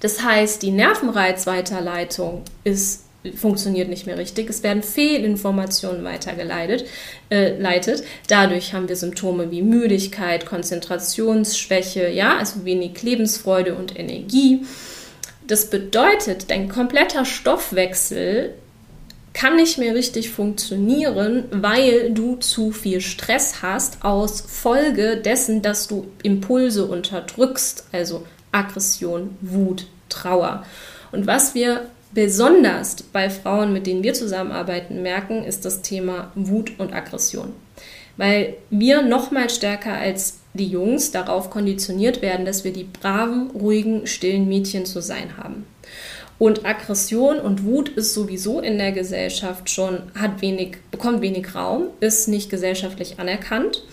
das 0.00 0.22
heißt, 0.22 0.62
die 0.62 0.70
Nervenreizweiterleitung 0.70 2.42
ist, 2.64 3.01
funktioniert 3.36 3.88
nicht 3.88 4.06
mehr 4.06 4.18
richtig. 4.18 4.50
Es 4.50 4.62
werden 4.62 4.82
Fehlinformationen 4.82 6.04
weitergeleitet. 6.04 6.86
Äh, 7.30 7.56
leitet. 7.58 8.02
Dadurch 8.28 8.74
haben 8.74 8.88
wir 8.88 8.96
Symptome 8.96 9.50
wie 9.50 9.62
Müdigkeit, 9.62 10.44
Konzentrationsschwäche, 10.44 12.08
ja, 12.08 12.36
also 12.36 12.64
wenig 12.64 13.02
Lebensfreude 13.02 13.74
und 13.74 13.98
Energie. 13.98 14.66
Das 15.46 15.70
bedeutet, 15.70 16.50
dein 16.50 16.68
kompletter 16.68 17.24
Stoffwechsel 17.24 18.54
kann 19.32 19.56
nicht 19.56 19.78
mehr 19.78 19.94
richtig 19.94 20.30
funktionieren, 20.30 21.44
weil 21.50 22.12
du 22.12 22.36
zu 22.36 22.70
viel 22.70 23.00
Stress 23.00 23.62
hast 23.62 24.04
aus 24.04 24.42
Folge 24.42 25.16
dessen, 25.16 25.62
dass 25.62 25.88
du 25.88 26.06
Impulse 26.22 26.84
unterdrückst, 26.84 27.86
also 27.92 28.26
Aggression, 28.52 29.36
Wut, 29.40 29.86
Trauer. 30.10 30.66
Und 31.12 31.26
was 31.26 31.54
wir 31.54 31.86
besonders 32.14 33.02
bei 33.02 33.30
Frauen, 33.30 33.72
mit 33.72 33.86
denen 33.86 34.02
wir 34.02 34.14
zusammenarbeiten, 34.14 35.02
merken, 35.02 35.44
ist 35.44 35.64
das 35.64 35.82
Thema 35.82 36.32
Wut 36.34 36.72
und 36.78 36.92
Aggression. 36.92 37.52
Weil 38.16 38.56
wir 38.70 39.02
noch 39.02 39.30
mal 39.30 39.48
stärker 39.48 39.94
als 39.94 40.38
die 40.54 40.66
Jungs 40.66 41.12
darauf 41.12 41.50
konditioniert 41.50 42.20
werden, 42.20 42.44
dass 42.44 42.64
wir 42.64 42.72
die 42.72 42.84
braven, 42.84 43.50
ruhigen, 43.50 44.06
stillen 44.06 44.48
Mädchen 44.48 44.84
zu 44.84 45.00
sein 45.00 45.36
haben. 45.38 45.66
Und 46.38 46.66
Aggression 46.66 47.38
und 47.38 47.64
Wut 47.64 47.90
ist 47.90 48.14
sowieso 48.14 48.60
in 48.60 48.76
der 48.76 48.92
Gesellschaft 48.92 49.70
schon, 49.70 50.10
hat 50.18 50.42
wenig, 50.42 50.76
bekommt 50.90 51.22
wenig 51.22 51.54
Raum, 51.54 51.88
ist 52.00 52.28
nicht 52.28 52.50
gesellschaftlich 52.50 53.20
anerkannt. 53.20 53.84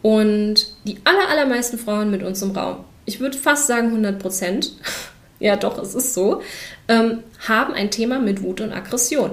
Und 0.00 0.74
die 0.84 0.96
aller, 1.04 1.28
allermeisten 1.28 1.78
Frauen 1.78 2.10
mit 2.10 2.22
uns 2.22 2.40
im 2.42 2.52
Raum, 2.52 2.84
ich 3.04 3.20
würde 3.20 3.36
fast 3.36 3.66
sagen 3.66 3.88
100 3.88 4.18
Prozent, 4.18 4.72
ja 5.42 5.56
doch, 5.56 5.78
es 5.78 5.94
ist 5.94 6.14
so, 6.14 6.40
ähm, 6.88 7.22
haben 7.46 7.74
ein 7.74 7.90
Thema 7.90 8.18
mit 8.18 8.42
Wut 8.42 8.60
und 8.60 8.72
Aggression. 8.72 9.32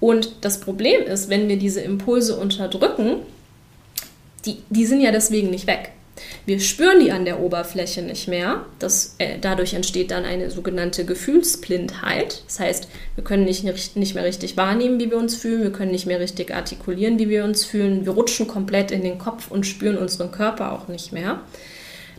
Und 0.00 0.36
das 0.42 0.60
Problem 0.60 1.02
ist, 1.02 1.28
wenn 1.28 1.48
wir 1.48 1.58
diese 1.58 1.80
Impulse 1.80 2.36
unterdrücken, 2.36 3.16
die, 4.44 4.58
die 4.70 4.86
sind 4.86 5.00
ja 5.00 5.10
deswegen 5.10 5.50
nicht 5.50 5.66
weg. 5.66 5.90
Wir 6.46 6.60
spüren 6.60 7.00
die 7.00 7.10
an 7.10 7.24
der 7.24 7.40
Oberfläche 7.40 8.02
nicht 8.02 8.28
mehr. 8.28 8.66
Das, 8.78 9.16
äh, 9.18 9.38
dadurch 9.40 9.74
entsteht 9.74 10.12
dann 10.12 10.24
eine 10.24 10.50
sogenannte 10.50 11.04
Gefühlsblindheit. 11.04 12.42
Das 12.46 12.60
heißt, 12.60 12.88
wir 13.16 13.24
können 13.24 13.44
nicht, 13.44 13.64
nicht 13.96 14.14
mehr 14.14 14.24
richtig 14.24 14.56
wahrnehmen, 14.56 15.00
wie 15.00 15.10
wir 15.10 15.16
uns 15.16 15.34
fühlen. 15.34 15.62
Wir 15.62 15.72
können 15.72 15.90
nicht 15.90 16.06
mehr 16.06 16.20
richtig 16.20 16.54
artikulieren, 16.54 17.18
wie 17.18 17.28
wir 17.28 17.44
uns 17.44 17.64
fühlen. 17.64 18.04
Wir 18.04 18.12
rutschen 18.12 18.46
komplett 18.46 18.92
in 18.92 19.02
den 19.02 19.18
Kopf 19.18 19.50
und 19.50 19.66
spüren 19.66 19.98
unseren 19.98 20.30
Körper 20.30 20.72
auch 20.72 20.86
nicht 20.86 21.12
mehr. 21.12 21.40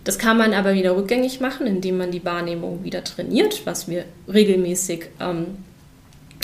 Das 0.05 0.17
kann 0.17 0.38
man 0.38 0.53
aber 0.53 0.75
wieder 0.75 0.95
rückgängig 0.95 1.41
machen, 1.41 1.67
indem 1.67 1.97
man 1.97 2.12
die 2.12 2.24
Wahrnehmung 2.24 2.83
wieder 2.83 3.03
trainiert, 3.03 3.65
was 3.65 3.89
wir 3.89 4.05
regelmäßig 4.31 5.07
ähm, 5.19 5.47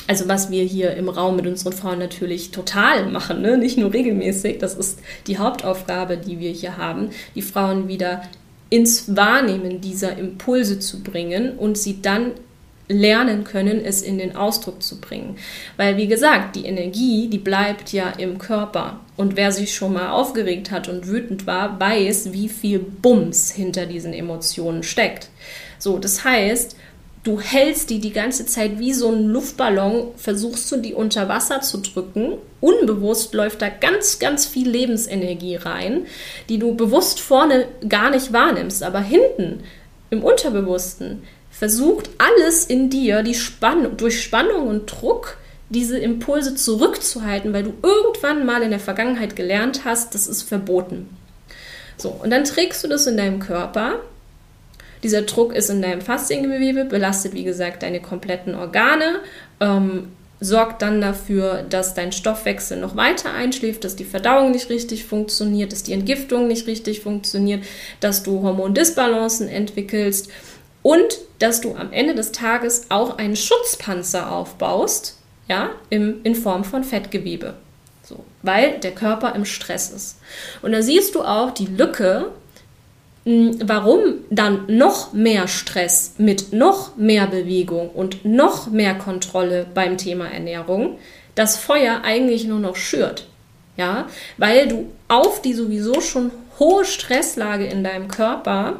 also 0.07 0.27
was 0.27 0.51
wir 0.51 0.63
hier 0.63 0.93
im 0.95 1.07
Raum 1.07 1.37
mit 1.37 1.47
unseren 1.47 1.71
Frauen 1.71 1.99
natürlich 1.99 2.51
total 2.51 3.05
machen, 3.09 3.41
ne? 3.41 3.57
nicht 3.57 3.77
nur 3.77 3.93
regelmäßig, 3.93 4.57
das 4.57 4.73
ist 4.73 4.99
die 5.27 5.37
Hauptaufgabe, 5.37 6.17
die 6.17 6.39
wir 6.39 6.51
hier 6.51 6.75
haben, 6.75 7.11
die 7.33 7.41
Frauen 7.41 7.87
wieder 7.87 8.23
ins 8.69 9.15
Wahrnehmen 9.15 9.79
dieser 9.79 10.17
Impulse 10.17 10.79
zu 10.79 11.01
bringen 11.01 11.57
und 11.57 11.77
sie 11.77 12.01
dann 12.01 12.31
lernen 12.91 13.43
können, 13.43 13.83
es 13.83 14.01
in 14.01 14.17
den 14.17 14.35
Ausdruck 14.35 14.83
zu 14.83 14.99
bringen. 14.99 15.37
Weil, 15.77 15.97
wie 15.97 16.07
gesagt, 16.07 16.55
die 16.55 16.65
Energie, 16.65 17.27
die 17.27 17.37
bleibt 17.37 17.93
ja 17.93 18.09
im 18.09 18.37
Körper. 18.37 18.99
Und 19.17 19.35
wer 19.35 19.51
sich 19.51 19.73
schon 19.73 19.93
mal 19.93 20.11
aufgeregt 20.11 20.71
hat 20.71 20.89
und 20.89 21.07
wütend 21.07 21.47
war, 21.47 21.79
weiß, 21.79 22.33
wie 22.33 22.49
viel 22.49 22.79
Bums 22.79 23.51
hinter 23.51 23.85
diesen 23.85 24.13
Emotionen 24.13 24.83
steckt. 24.83 25.29
So, 25.77 25.97
das 25.97 26.23
heißt, 26.23 26.75
du 27.23 27.39
hältst 27.39 27.89
die 27.89 27.99
die 27.99 28.13
ganze 28.13 28.45
Zeit 28.45 28.79
wie 28.79 28.93
so 28.93 29.11
ein 29.11 29.25
Luftballon, 29.25 30.07
versuchst 30.15 30.71
du 30.71 30.77
die 30.77 30.93
unter 30.93 31.27
Wasser 31.27 31.61
zu 31.61 31.77
drücken. 31.79 32.33
Unbewusst 32.59 33.33
läuft 33.33 33.61
da 33.61 33.69
ganz, 33.69 34.19
ganz 34.19 34.45
viel 34.45 34.69
Lebensenergie 34.69 35.55
rein, 35.55 36.05
die 36.49 36.57
du 36.57 36.75
bewusst 36.75 37.19
vorne 37.19 37.67
gar 37.87 38.11
nicht 38.11 38.33
wahrnimmst, 38.33 38.83
aber 38.83 39.01
hinten 39.01 39.63
im 40.11 40.23
Unterbewussten 40.23 41.23
versucht 41.49 42.11
alles 42.19 42.65
in 42.65 42.91
dir, 42.91 43.23
die 43.23 43.33
Spannung, 43.33 43.97
durch 43.97 44.21
Spannung 44.21 44.67
und 44.67 44.85
Druck 44.85 45.37
diese 45.69 45.97
Impulse 45.97 46.53
zurückzuhalten, 46.53 47.53
weil 47.53 47.63
du 47.63 47.73
irgendwann 47.81 48.45
mal 48.45 48.61
in 48.61 48.69
der 48.69 48.79
Vergangenheit 48.79 49.35
gelernt 49.35 49.85
hast, 49.85 50.13
das 50.13 50.27
ist 50.27 50.43
verboten. 50.43 51.09
So, 51.97 52.09
und 52.09 52.29
dann 52.29 52.43
trägst 52.43 52.83
du 52.83 52.87
das 52.87 53.07
in 53.07 53.17
deinem 53.17 53.39
Körper 53.39 53.99
dieser 55.03 55.23
Druck 55.23 55.53
ist 55.53 55.69
in 55.69 55.81
deinem 55.81 56.01
Fasziengewebe, 56.01 56.85
belastet 56.85 57.33
wie 57.33 57.43
gesagt 57.43 57.83
deine 57.83 58.01
kompletten 58.01 58.55
Organe, 58.55 59.19
ähm, 59.59 60.09
sorgt 60.43 60.81
dann 60.81 60.99
dafür, 60.99 61.63
dass 61.69 61.93
dein 61.93 62.11
Stoffwechsel 62.11 62.79
noch 62.79 62.95
weiter 62.95 63.31
einschläft, 63.31 63.83
dass 63.83 63.95
die 63.95 64.03
Verdauung 64.03 64.51
nicht 64.51 64.69
richtig 64.69 65.05
funktioniert, 65.05 65.71
dass 65.71 65.83
die 65.83 65.93
Entgiftung 65.93 66.47
nicht 66.47 66.65
richtig 66.67 67.01
funktioniert, 67.01 67.63
dass 67.99 68.23
du 68.23 68.41
Hormondisbalancen 68.41 69.47
entwickelst 69.47 70.29
und 70.81 71.19
dass 71.37 71.61
du 71.61 71.75
am 71.75 71.93
Ende 71.93 72.15
des 72.15 72.31
Tages 72.31 72.87
auch 72.89 73.19
einen 73.19 73.35
Schutzpanzer 73.35 74.31
aufbaust, 74.31 75.19
ja, 75.47 75.69
im, 75.91 76.21
in 76.23 76.33
Form 76.33 76.63
von 76.63 76.83
Fettgewebe. 76.83 77.53
So, 78.01 78.25
weil 78.41 78.79
der 78.79 78.91
Körper 78.91 79.35
im 79.35 79.45
Stress 79.45 79.91
ist. 79.91 80.19
Und 80.63 80.71
da 80.71 80.81
siehst 80.81 81.13
du 81.13 81.21
auch 81.21 81.51
die 81.51 81.67
Lücke 81.67 82.31
warum 83.23 84.01
dann 84.31 84.65
noch 84.67 85.13
mehr 85.13 85.47
Stress 85.47 86.15
mit 86.17 86.53
noch 86.53 86.95
mehr 86.97 87.27
Bewegung 87.27 87.89
und 87.89 88.25
noch 88.25 88.67
mehr 88.67 88.95
Kontrolle 88.95 89.67
beim 89.73 89.97
Thema 89.97 90.25
Ernährung 90.27 90.97
das 91.35 91.57
Feuer 91.57 92.01
eigentlich 92.03 92.45
nur 92.45 92.59
noch 92.59 92.75
schürt. 92.75 93.27
Ja, 93.77 94.07
weil 94.37 94.67
du 94.67 94.91
auf 95.07 95.41
die 95.41 95.53
sowieso 95.53 96.01
schon 96.01 96.31
hohe 96.59 96.83
Stresslage 96.83 97.65
in 97.65 97.83
deinem 97.83 98.07
Körper 98.09 98.79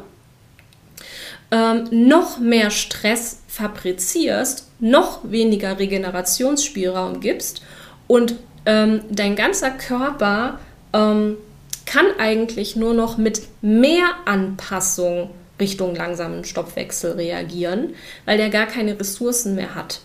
ähm, 1.50 1.88
noch 1.90 2.38
mehr 2.38 2.70
Stress 2.70 3.40
fabrizierst, 3.48 4.68
noch 4.80 5.20
weniger 5.24 5.78
Regenerationsspielraum 5.78 7.20
gibst 7.20 7.62
und 8.06 8.34
ähm, 8.66 9.02
dein 9.10 9.34
ganzer 9.34 9.70
Körper 9.70 10.58
ähm, 10.92 11.36
kann 11.86 12.06
eigentlich 12.18 12.76
nur 12.76 12.94
noch 12.94 13.18
mit 13.18 13.42
mehr 13.60 14.10
Anpassung 14.24 15.30
Richtung 15.60 15.94
langsamen 15.94 16.44
Stoffwechsel 16.44 17.12
reagieren, 17.12 17.94
weil 18.24 18.36
der 18.36 18.50
gar 18.50 18.66
keine 18.66 18.98
Ressourcen 18.98 19.54
mehr 19.54 19.74
hat. 19.74 20.00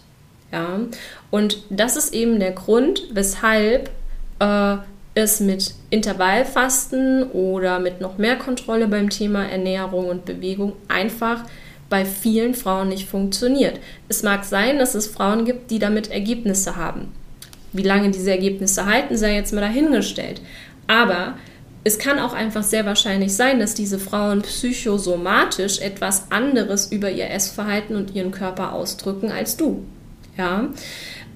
Ja? 0.51 0.79
Und 1.31 1.63
das 1.69 1.97
ist 1.97 2.13
eben 2.13 2.39
der 2.39 2.51
Grund, 2.51 3.03
weshalb 3.11 3.89
äh, 4.39 4.77
es 5.15 5.39
mit 5.39 5.73
Intervallfasten 5.89 7.31
oder 7.31 7.79
mit 7.79 8.01
noch 8.01 8.17
mehr 8.17 8.35
Kontrolle 8.35 8.87
beim 8.87 9.09
Thema 9.09 9.45
Ernährung 9.45 10.07
und 10.07 10.25
Bewegung 10.25 10.73
einfach 10.87 11.43
bei 11.89 12.05
vielen 12.05 12.53
Frauen 12.53 12.89
nicht 12.89 13.07
funktioniert. 13.07 13.79
Es 14.09 14.21
mag 14.21 14.43
sein, 14.43 14.77
dass 14.77 14.93
es 14.93 15.07
Frauen 15.07 15.45
gibt, 15.45 15.71
die 15.71 15.79
damit 15.79 16.11
Ergebnisse 16.11 16.75
haben. 16.75 17.13
Wie 17.73 17.83
lange 17.83 18.11
diese 18.11 18.31
Ergebnisse 18.31 18.85
halten, 18.85 19.17
sei 19.17 19.35
jetzt 19.35 19.53
mal 19.53 19.61
dahingestellt. 19.61 20.41
Aber 20.87 21.35
es 21.87 21.99
kann 21.99 22.19
auch 22.19 22.33
einfach 22.33 22.63
sehr 22.63 22.85
wahrscheinlich 22.85 23.33
sein, 23.33 23.59
dass 23.59 23.73
diese 23.73 23.97
Frauen 23.97 24.41
psychosomatisch 24.41 25.79
etwas 25.79 26.29
anderes 26.31 26.91
über 26.91 27.09
ihr 27.09 27.31
Essverhalten 27.31 27.95
und 27.95 28.13
ihren 28.13 28.31
Körper 28.31 28.73
ausdrücken 28.73 29.31
als 29.31 29.55
du. 29.55 29.85
Ja. 30.37 30.67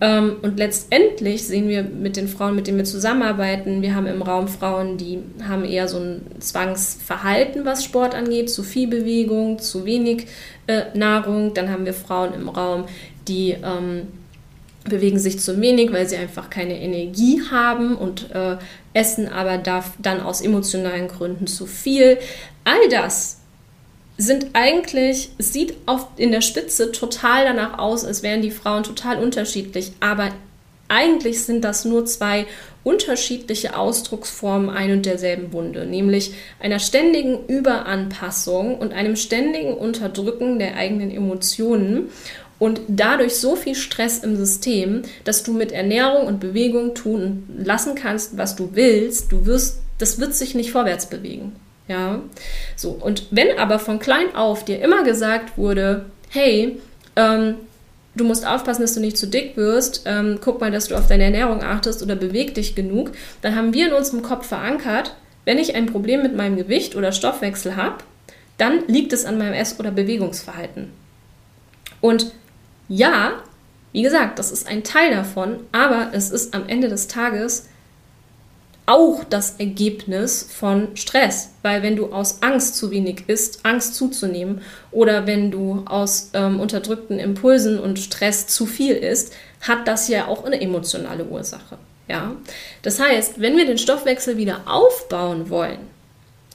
Ähm, 0.02 0.36
und 0.42 0.58
letztendlich 0.58 1.48
sehen 1.48 1.70
wir 1.70 1.84
mit 1.84 2.18
den 2.18 2.28
Frauen, 2.28 2.56
mit 2.56 2.68
denen 2.68 2.80
wir 2.80 2.84
zusammenarbeiten, 2.84 3.82
wir 3.82 3.96
haben 3.96 4.08
im 4.08 4.22
Raum 4.22 4.50
Frauen, 4.50 4.98
die 4.98 5.20
haben 5.48 5.64
eher 5.64 5.88
so 5.88 6.00
ein 6.00 6.22
Zwangsverhalten, 6.40 7.64
was 7.64 7.86
Sport 7.86 8.14
angeht, 8.14 8.50
zu 8.50 8.62
viel 8.62 8.90
Bewegung, 8.90 9.60
zu 9.60 9.86
wenig 9.86 10.28
äh, 10.68 10.98
Nahrung. 10.98 11.54
Dann 11.54 11.70
haben 11.70 11.86
wir 11.86 11.94
Frauen 11.94 12.34
im 12.34 12.50
Raum, 12.50 12.86
die 13.28 13.52
ähm, 13.52 14.08
bewegen 14.84 15.20
sich 15.20 15.40
zu 15.40 15.60
wenig, 15.62 15.92
weil 15.92 16.08
sie 16.08 16.18
einfach 16.18 16.50
keine 16.50 16.80
Energie 16.80 17.42
haben 17.52 17.96
und 17.96 18.32
äh, 18.32 18.58
essen 18.94 19.28
aber 19.28 19.58
darf 19.58 19.92
dann 20.00 20.22
aus 20.22 20.42
emotionalen 20.42 21.08
Gründen 21.08 21.48
zu 21.48 21.66
viel. 21.68 22.18
All 22.64 22.90
das 22.90 23.38
sind 24.18 24.48
eigentlich, 24.54 25.30
sieht 25.38 25.76
oft 25.86 26.08
in 26.18 26.32
der 26.32 26.42
Spitze 26.42 26.92
total 26.92 27.46
danach 27.46 27.80
aus, 27.80 28.06
als 28.06 28.24
wären 28.24 28.42
die 28.42 28.52
Frauen 28.52 28.84
total 28.84 29.18
unterschiedlich, 29.18 29.94
aber 30.00 30.30
eigentlich 30.88 31.44
sind 31.44 31.64
das 31.64 31.86
nur 31.86 32.06
zwei 32.06 32.46
unterschiedliche 32.84 33.78
Ausdrucksformen 33.78 34.70
ein 34.70 34.92
und 34.92 35.06
derselben 35.06 35.54
Wunde, 35.54 35.86
nämlich 35.86 36.34
einer 36.60 36.80
ständigen 36.80 37.46
Überanpassung 37.48 38.78
und 38.78 38.92
einem 38.92 39.16
ständigen 39.16 39.74
Unterdrücken 39.74 40.60
der 40.60 40.76
eigenen 40.76 41.12
Emotionen 41.12 42.10
und 42.62 42.82
dadurch 42.88 43.38
so 43.38 43.56
viel 43.56 43.74
Stress 43.74 44.20
im 44.20 44.36
System, 44.36 45.02
dass 45.24 45.42
du 45.42 45.52
mit 45.52 45.72
Ernährung 45.72 46.28
und 46.28 46.40
Bewegung 46.40 46.94
tun 46.94 47.50
lassen 47.58 47.96
kannst, 47.96 48.38
was 48.38 48.56
du 48.56 48.70
willst, 48.74 49.32
du 49.32 49.48
wirst, 49.48 49.80
das 49.98 50.20
wird 50.20 50.36
sich 50.36 50.54
nicht 50.54 50.72
vorwärts 50.72 51.08
bewegen. 51.08 51.56
Ja, 51.88 52.22
so. 52.76 52.92
Und 52.92 53.26
wenn 53.32 53.58
aber 53.58 53.80
von 53.80 53.98
klein 53.98 54.36
auf 54.36 54.64
dir 54.64 54.80
immer 54.80 55.04
gesagt 55.04 55.58
wurde, 55.58 56.06
hey, 56.30 56.80
ähm, 57.16 57.56
du 58.14 58.26
musst 58.26 58.46
aufpassen, 58.46 58.84
dass 58.84 58.94
du 58.94 59.00
nicht 59.00 59.18
zu 59.18 59.26
dick 59.26 59.58
wirst, 59.58 60.04
ähm, 60.06 60.38
guck 60.40 60.62
mal, 60.62 60.70
dass 60.70 60.88
du 60.88 60.96
auf 60.96 61.08
deine 61.08 61.24
Ernährung 61.24 61.64
achtest 61.64 62.04
oder 62.04 62.16
beweg 62.16 62.54
dich 62.54 62.76
genug, 62.76 63.14
dann 63.42 63.56
haben 63.56 63.74
wir 63.74 63.88
in 63.88 63.94
unserem 63.94 64.22
Kopf 64.22 64.46
verankert, 64.46 65.16
wenn 65.46 65.58
ich 65.58 65.74
ein 65.74 65.88
Problem 65.88 66.22
mit 66.22 66.36
meinem 66.36 66.58
Gewicht 66.58 66.96
oder 66.96 67.12
Stoffwechsel 67.12 67.76
habe, 67.76 68.04
dann 68.60 68.86
liegt 68.86 69.14
es 69.14 69.26
an 69.26 69.40
meinem 69.40 69.54
Ess- 69.54 69.80
oder 69.80 69.90
Bewegungsverhalten. 69.90 70.92
Und 72.02 72.32
ja, 72.92 73.42
wie 73.94 74.02
gesagt, 74.02 74.38
das 74.38 74.52
ist 74.52 74.68
ein 74.68 74.84
Teil 74.84 75.12
davon, 75.12 75.62
aber 75.72 76.10
es 76.12 76.30
ist 76.30 76.54
am 76.54 76.68
Ende 76.68 76.90
des 76.90 77.08
Tages 77.08 77.68
auch 78.86 79.24
das 79.24 79.56
Ergebnis 79.60 80.46
von 80.52 80.98
Stress, 80.98 81.52
weil 81.62 81.84
wenn 81.84 81.96
du 81.96 82.12
aus 82.12 82.42
Angst 82.42 82.76
zu 82.76 82.92
wenig 82.92 83.24
isst, 83.28 83.66
Angst 83.66 83.96
zuzunehmen, 83.96 84.62
oder 84.92 85.26
wenn 85.26 85.52
du 85.52 85.84
aus 85.86 86.32
ähm, 86.34 86.60
unterdrückten 86.60 87.18
Impulsen 87.18 87.80
und 87.80 87.98
Stress 87.98 88.48
zu 88.48 88.66
viel 88.66 88.96
isst, 88.96 89.34
hat 89.62 89.88
das 89.88 90.10
ja 90.10 90.28
auch 90.28 90.44
eine 90.44 90.60
emotionale 90.60 91.24
Ursache. 91.24 91.78
Ja? 92.10 92.36
Das 92.82 93.00
heißt, 93.00 93.40
wenn 93.40 93.56
wir 93.56 93.66
den 93.66 93.78
Stoffwechsel 93.78 94.36
wieder 94.36 94.62
aufbauen 94.66 95.50
wollen, 95.50 95.80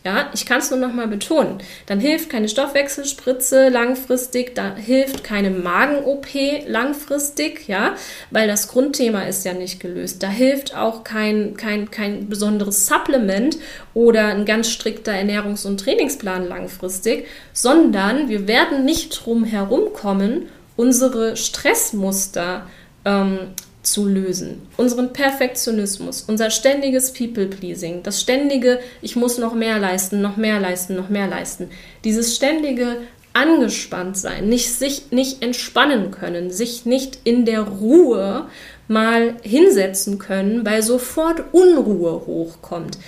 ja, 0.06 0.30
ich 0.32 0.46
kann 0.46 0.60
es 0.60 0.70
nur 0.70 0.78
noch 0.78 0.92
mal 0.92 1.08
betonen. 1.08 1.58
Dann 1.86 1.98
hilft 1.98 2.30
keine 2.30 2.48
Stoffwechselspritze 2.48 3.70
langfristig, 3.70 4.54
da 4.54 4.76
hilft 4.76 5.24
keine 5.24 5.50
Magen-OP 5.50 6.28
langfristig, 6.68 7.66
ja, 7.66 7.96
weil 8.30 8.46
das 8.46 8.68
Grundthema 8.68 9.22
ist 9.22 9.44
ja 9.44 9.52
nicht 9.52 9.80
gelöst. 9.80 10.22
Da 10.22 10.28
hilft 10.28 10.76
auch 10.76 11.02
kein, 11.02 11.56
kein, 11.56 11.90
kein 11.90 12.28
besonderes 12.28 12.86
Supplement 12.86 13.58
oder 13.94 14.26
ein 14.26 14.44
ganz 14.44 14.70
strikter 14.70 15.10
Ernährungs- 15.10 15.66
und 15.66 15.80
Trainingsplan 15.80 16.46
langfristig, 16.46 17.26
sondern 17.52 18.28
wir 18.28 18.46
werden 18.46 18.84
nicht 18.84 19.26
drum 19.26 19.42
herum 19.42 19.92
kommen, 19.92 20.48
unsere 20.76 21.36
Stressmuster 21.36 22.68
ähm, 23.04 23.38
zu 23.86 24.06
lösen. 24.06 24.62
Unseren 24.76 25.12
Perfektionismus, 25.12 26.22
unser 26.22 26.50
ständiges 26.50 27.12
People-Pleasing, 27.12 28.02
das 28.02 28.20
ständige, 28.20 28.80
ich 29.00 29.16
muss 29.16 29.38
noch 29.38 29.54
mehr 29.54 29.78
leisten, 29.78 30.20
noch 30.20 30.36
mehr 30.36 30.60
leisten, 30.60 30.96
noch 30.96 31.08
mehr 31.08 31.28
leisten. 31.28 31.70
Dieses 32.04 32.34
ständige 32.34 32.98
angespannt 33.32 34.16
sein, 34.16 34.48
nicht 34.48 34.72
sich 34.72 35.12
nicht 35.12 35.42
entspannen 35.42 36.10
können, 36.10 36.50
sich 36.50 36.84
nicht 36.86 37.18
in 37.24 37.44
der 37.44 37.62
Ruhe 37.62 38.46
mal 38.88 39.34
hinsetzen 39.42 40.18
können, 40.18 40.64
weil 40.64 40.82
sofort 40.82 41.44
Unruhe 41.52 42.26
hochkommt. 42.26 42.98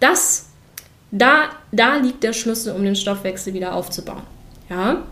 Das, 0.00 0.46
da, 1.12 1.50
da 1.72 1.96
liegt 1.96 2.24
der 2.24 2.32
Schlüssel, 2.32 2.74
um 2.74 2.82
den 2.82 2.96
Stoffwechsel 2.96 3.54
wieder 3.54 3.74
aufzubauen. 3.74 4.24
Ja, 4.68 5.04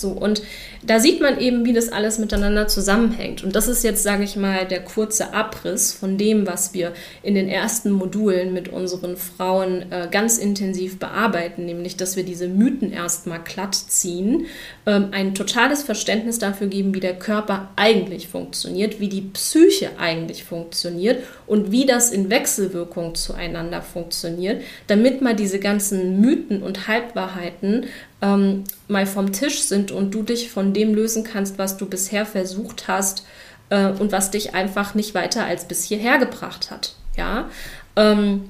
so, 0.00 0.10
und 0.10 0.42
da 0.84 1.00
sieht 1.00 1.20
man 1.20 1.40
eben, 1.40 1.64
wie 1.64 1.72
das 1.72 1.90
alles 1.90 2.18
miteinander 2.18 2.68
zusammenhängt. 2.68 3.42
Und 3.42 3.56
das 3.56 3.68
ist 3.68 3.82
jetzt, 3.82 4.02
sage 4.02 4.24
ich 4.24 4.36
mal, 4.36 4.66
der 4.66 4.80
kurze 4.84 5.34
Abriss 5.34 5.92
von 5.92 6.18
dem, 6.18 6.46
was 6.46 6.74
wir 6.74 6.92
in 7.22 7.34
den 7.34 7.48
ersten 7.48 7.90
Modulen 7.90 8.52
mit 8.52 8.68
unseren 8.68 9.16
Frauen 9.16 9.90
äh, 9.90 10.08
ganz 10.10 10.38
intensiv 10.38 10.98
bearbeiten, 10.98 11.66
nämlich, 11.66 11.96
dass 11.96 12.16
wir 12.16 12.24
diese 12.24 12.48
Mythen 12.48 12.92
erstmal 12.92 13.40
glatt 13.40 13.74
ziehen, 13.74 14.46
ähm, 14.86 15.08
ein 15.12 15.34
totales 15.34 15.82
Verständnis 15.82 16.38
dafür 16.38 16.68
geben, 16.68 16.94
wie 16.94 17.00
der 17.00 17.18
Körper 17.18 17.70
eigentlich 17.76 18.28
funktioniert, 18.28 19.00
wie 19.00 19.08
die 19.08 19.22
Psyche 19.22 19.90
eigentlich 19.98 20.44
funktioniert 20.44 21.22
und 21.46 21.72
wie 21.72 21.86
das 21.86 22.10
in 22.10 22.30
Wechselwirkung 22.30 23.14
zueinander 23.14 23.82
funktioniert, 23.82 24.62
damit 24.86 25.22
man 25.22 25.36
diese 25.36 25.58
ganzen 25.58 26.20
Mythen 26.20 26.62
und 26.62 26.88
Halbwahrheiten 26.88 27.86
ähm, 28.22 28.64
mal 28.88 29.06
vom 29.06 29.32
Tisch 29.32 29.60
sind 29.62 29.90
und 29.90 30.12
du 30.12 30.22
dich 30.22 30.50
von 30.50 30.72
dem 30.72 30.94
lösen 30.94 31.24
kannst, 31.24 31.58
was 31.58 31.76
du 31.76 31.86
bisher 31.86 32.26
versucht 32.26 32.88
hast 32.88 33.24
äh, 33.70 33.88
und 33.88 34.12
was 34.12 34.30
dich 34.30 34.54
einfach 34.54 34.94
nicht 34.94 35.14
weiter 35.14 35.44
als 35.44 35.66
bis 35.66 35.84
hierher 35.84 36.18
gebracht 36.18 36.70
hat. 36.70 36.94
Ja. 37.16 37.48
Ähm, 37.96 38.44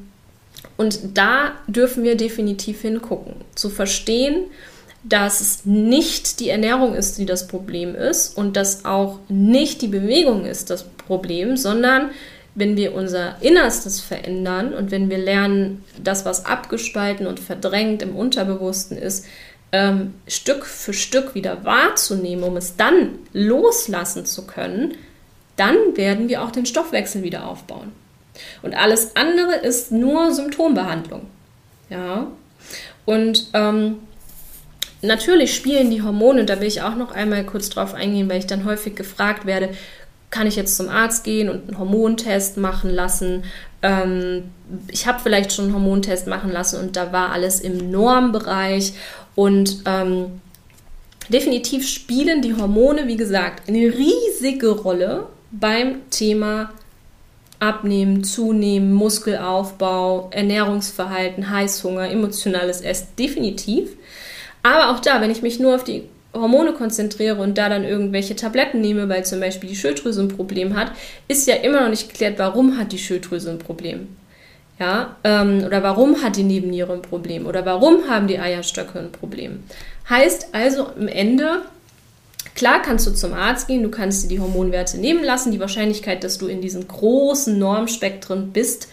und 0.77 1.17
da 1.17 1.53
dürfen 1.67 2.05
wir 2.05 2.17
definitiv 2.17 2.83
hingucken, 2.83 3.35
zu 3.55 3.69
verstehen, 3.69 4.45
dass 5.05 5.41
es 5.41 5.65
nicht 5.65 6.41
die 6.41 6.49
Ernährung 6.49 6.95
ist, 6.95 7.19
die 7.19 7.27
das 7.27 7.47
Problem 7.47 7.95
ist 7.95 8.37
und 8.37 8.57
dass 8.57 8.85
auch 8.85 9.19
nicht 9.29 9.83
die 9.83 9.89
Bewegung 9.89 10.45
ist 10.45 10.71
das 10.71 10.85
Problem, 10.85 11.57
sondern 11.57 12.11
wenn 12.55 12.77
wir 12.77 12.95
unser 12.95 13.37
Innerstes 13.41 14.01
verändern 14.01 14.75
und 14.75 14.91
wenn 14.91 15.09
wir 15.09 15.19
lernen, 15.19 15.85
das, 16.03 16.25
was 16.25 16.45
abgespalten 16.45 17.27
und 17.27 17.39
verdrängt 17.39 18.03
im 18.03 18.17
Unterbewussten 18.17 18.99
ist, 18.99 19.27
ähm, 19.73 20.15
Stück 20.27 20.65
für 20.65 20.93
Stück 20.93 21.35
wieder 21.35 21.65
wahrzunehmen, 21.65 22.45
um 22.45 22.57
es 22.57 22.77
dann 22.77 23.19
loslassen 23.33 24.25
zu 24.25 24.47
können, 24.47 24.95
dann 25.57 25.97
werden 25.97 26.29
wir 26.29 26.43
auch 26.43 26.51
den 26.51 26.67
Stoffwechsel 26.67 27.23
wieder 27.23 27.47
aufbauen. 27.47 27.93
Und 28.63 28.75
alles 28.75 29.17
andere 29.17 29.57
ist 29.57 29.91
nur 29.93 30.33
Symptombehandlung. 30.33 31.27
Ja. 31.91 32.29
Und 33.05 33.49
ähm, 33.55 33.97
natürlich 35.03 35.55
spielen 35.55 35.91
die 35.91 36.03
Hormone, 36.03 36.45
da 36.45 36.61
will 36.61 36.69
ich 36.69 36.83
auch 36.83 36.95
noch 36.95 37.13
einmal 37.13 37.45
kurz 37.45 37.69
drauf 37.69 37.95
eingehen, 37.95 38.29
weil 38.29 38.39
ich 38.39 38.47
dann 38.47 38.65
häufig 38.65 38.95
gefragt 38.95 39.47
werde, 39.47 39.71
kann 40.31 40.47
ich 40.47 40.57
jetzt 40.57 40.77
zum 40.77 40.89
Arzt 40.89 41.25
gehen 41.25 41.49
und 41.49 41.69
einen 41.69 41.79
Hormontest 41.79 42.59
machen 42.59 42.91
lassen? 42.91 43.45
Ähm, 43.83 44.51
ich 44.89 45.07
habe 45.07 45.21
vielleicht 45.23 45.53
schon 45.53 45.67
einen 45.67 45.75
Hormontest 45.75 46.27
machen 46.27 46.53
lassen 46.53 46.81
und 46.81 46.97
da 46.97 47.13
war 47.13 47.33
alles 47.33 47.61
im 47.61 47.91
Normbereich 47.91 48.93
und 49.39 49.83
ähm, 49.87 50.41
definitiv 51.29 51.87
spielen 51.87 52.43
die 52.43 52.57
Hormone, 52.57 53.07
wie 53.07 53.17
gesagt, 53.17 53.69
eine 53.69 53.95
riesige 53.95 54.71
Rolle 54.71 55.29
beim 55.53 56.11
Thema 56.11 56.73
Abnehmen, 57.61 58.25
Zunehmen, 58.25 58.93
Muskelaufbau, 58.93 60.31
Ernährungsverhalten, 60.33 61.51
Heißhunger, 61.51 62.11
emotionales 62.11 62.81
Essen, 62.81 63.07
definitiv. 63.17 63.91
Aber 64.65 64.91
auch 64.91 64.99
da, 64.99 65.21
wenn 65.21 65.31
ich 65.31 65.43
mich 65.43 65.61
nur 65.61 65.77
auf 65.77 65.85
die 65.85 66.03
Hormone 66.35 66.73
konzentriere 66.73 67.41
und 67.41 67.57
da 67.59 67.69
dann 67.69 67.85
irgendwelche 67.85 68.35
Tabletten 68.35 68.81
nehme, 68.81 69.09
weil 69.09 69.25
zum 69.25 69.39
Beispiel 69.39 69.71
die 69.71 69.77
Schilddrüse 69.77 70.21
ein 70.21 70.37
Problem 70.37 70.75
hat, 70.75 70.91
ist 71.29 71.47
ja 71.47 71.55
immer 71.55 71.83
noch 71.83 71.91
nicht 71.91 72.09
geklärt, 72.09 72.41
warum 72.41 72.77
hat 72.77 72.91
die 72.91 72.99
Schilddrüse 72.99 73.53
ein 73.53 73.61
Problem. 73.61 74.09
Ja, 74.79 75.17
ähm, 75.25 75.65
oder 75.65 75.83
warum 75.83 76.23
hat 76.23 76.37
die 76.37 76.45
Nebenniere 76.45 76.93
ein 76.93 77.03
Problem? 77.03 77.47
Oder 77.47 77.67
warum 77.67 78.09
haben 78.09 78.29
die 78.29 78.39
Eierstöcke 78.39 78.99
ein 78.99 79.11
Problem? 79.11 79.65
Heißt 80.09 80.49
also 80.53 80.87
am 80.87 81.09
Ende, 81.09 81.63
klar 82.55 82.81
kannst 82.81 83.07
du 83.07 83.11
zum 83.11 83.35
Arzt 83.35 83.67
gehen, 83.67 83.83
du 83.83 83.91
kannst 83.91 84.23
dir 84.23 84.29
die 84.29 84.41
Hormonwerte 84.41 84.99
nehmen 84.99 85.25
lassen. 85.25 85.51
Die 85.51 85.59
Wahrscheinlichkeit, 85.59 86.23
dass 86.23 86.39
du 86.39 86.47
in 86.47 86.61
diesen 86.61 86.87
großen 86.87 87.59
Normspektren 87.59 88.53
bist, 88.53 88.89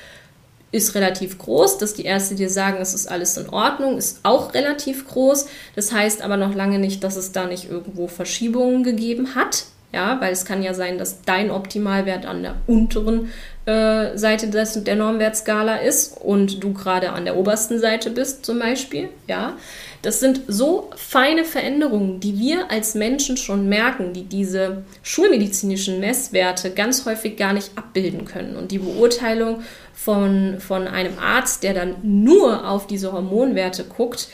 ist 0.71 0.95
relativ 0.95 1.37
groß. 1.37 1.77
Dass 1.77 1.93
die 1.93 2.05
Ärzte 2.05 2.33
dir 2.33 2.49
sagen, 2.49 2.79
es 2.81 2.95
ist 2.95 3.05
alles 3.05 3.37
in 3.37 3.47
Ordnung, 3.49 3.97
ist 3.97 4.21
auch 4.23 4.55
relativ 4.55 5.07
groß. 5.07 5.45
Das 5.75 5.91
heißt 5.91 6.23
aber 6.23 6.35
noch 6.35 6.55
lange 6.55 6.79
nicht, 6.79 7.03
dass 7.03 7.15
es 7.15 7.31
da 7.31 7.45
nicht 7.45 7.69
irgendwo 7.69 8.07
Verschiebungen 8.07 8.83
gegeben 8.83 9.35
hat. 9.35 9.65
Ja, 9.95 10.19
weil 10.19 10.33
es 10.33 10.43
kann 10.43 10.61
ja 10.61 10.73
sein, 10.73 10.97
dass 10.97 11.21
dein 11.21 11.49
Optimalwert 11.49 12.25
an 12.25 12.43
der 12.43 12.55
unteren 12.67 13.31
äh, 13.65 14.17
Seite 14.17 14.49
des, 14.49 14.83
der 14.83 14.97
Normwertskala 14.97 15.77
ist 15.77 16.17
und 16.21 16.61
du 16.61 16.73
gerade 16.73 17.13
an 17.13 17.23
der 17.23 17.37
obersten 17.37 17.79
Seite 17.79 18.09
bist, 18.09 18.45
zum 18.45 18.59
Beispiel. 18.59 19.07
Ja, 19.25 19.53
das 20.01 20.19
sind 20.19 20.41
so 20.49 20.89
feine 20.97 21.45
Veränderungen, 21.45 22.19
die 22.19 22.37
wir 22.37 22.69
als 22.69 22.93
Menschen 22.93 23.37
schon 23.37 23.69
merken, 23.69 24.11
die 24.11 24.25
diese 24.25 24.83
schulmedizinischen 25.01 26.01
Messwerte 26.01 26.71
ganz 26.71 27.05
häufig 27.05 27.37
gar 27.37 27.53
nicht 27.53 27.71
abbilden 27.77 28.25
können. 28.25 28.57
Und 28.57 28.71
die 28.71 28.79
Beurteilung 28.79 29.61
von, 29.93 30.57
von 30.59 30.89
einem 30.89 31.17
Arzt, 31.19 31.63
der 31.63 31.73
dann 31.73 31.95
nur 32.03 32.69
auf 32.69 32.85
diese 32.85 33.13
Hormonwerte 33.13 33.85
guckt, 33.85 34.27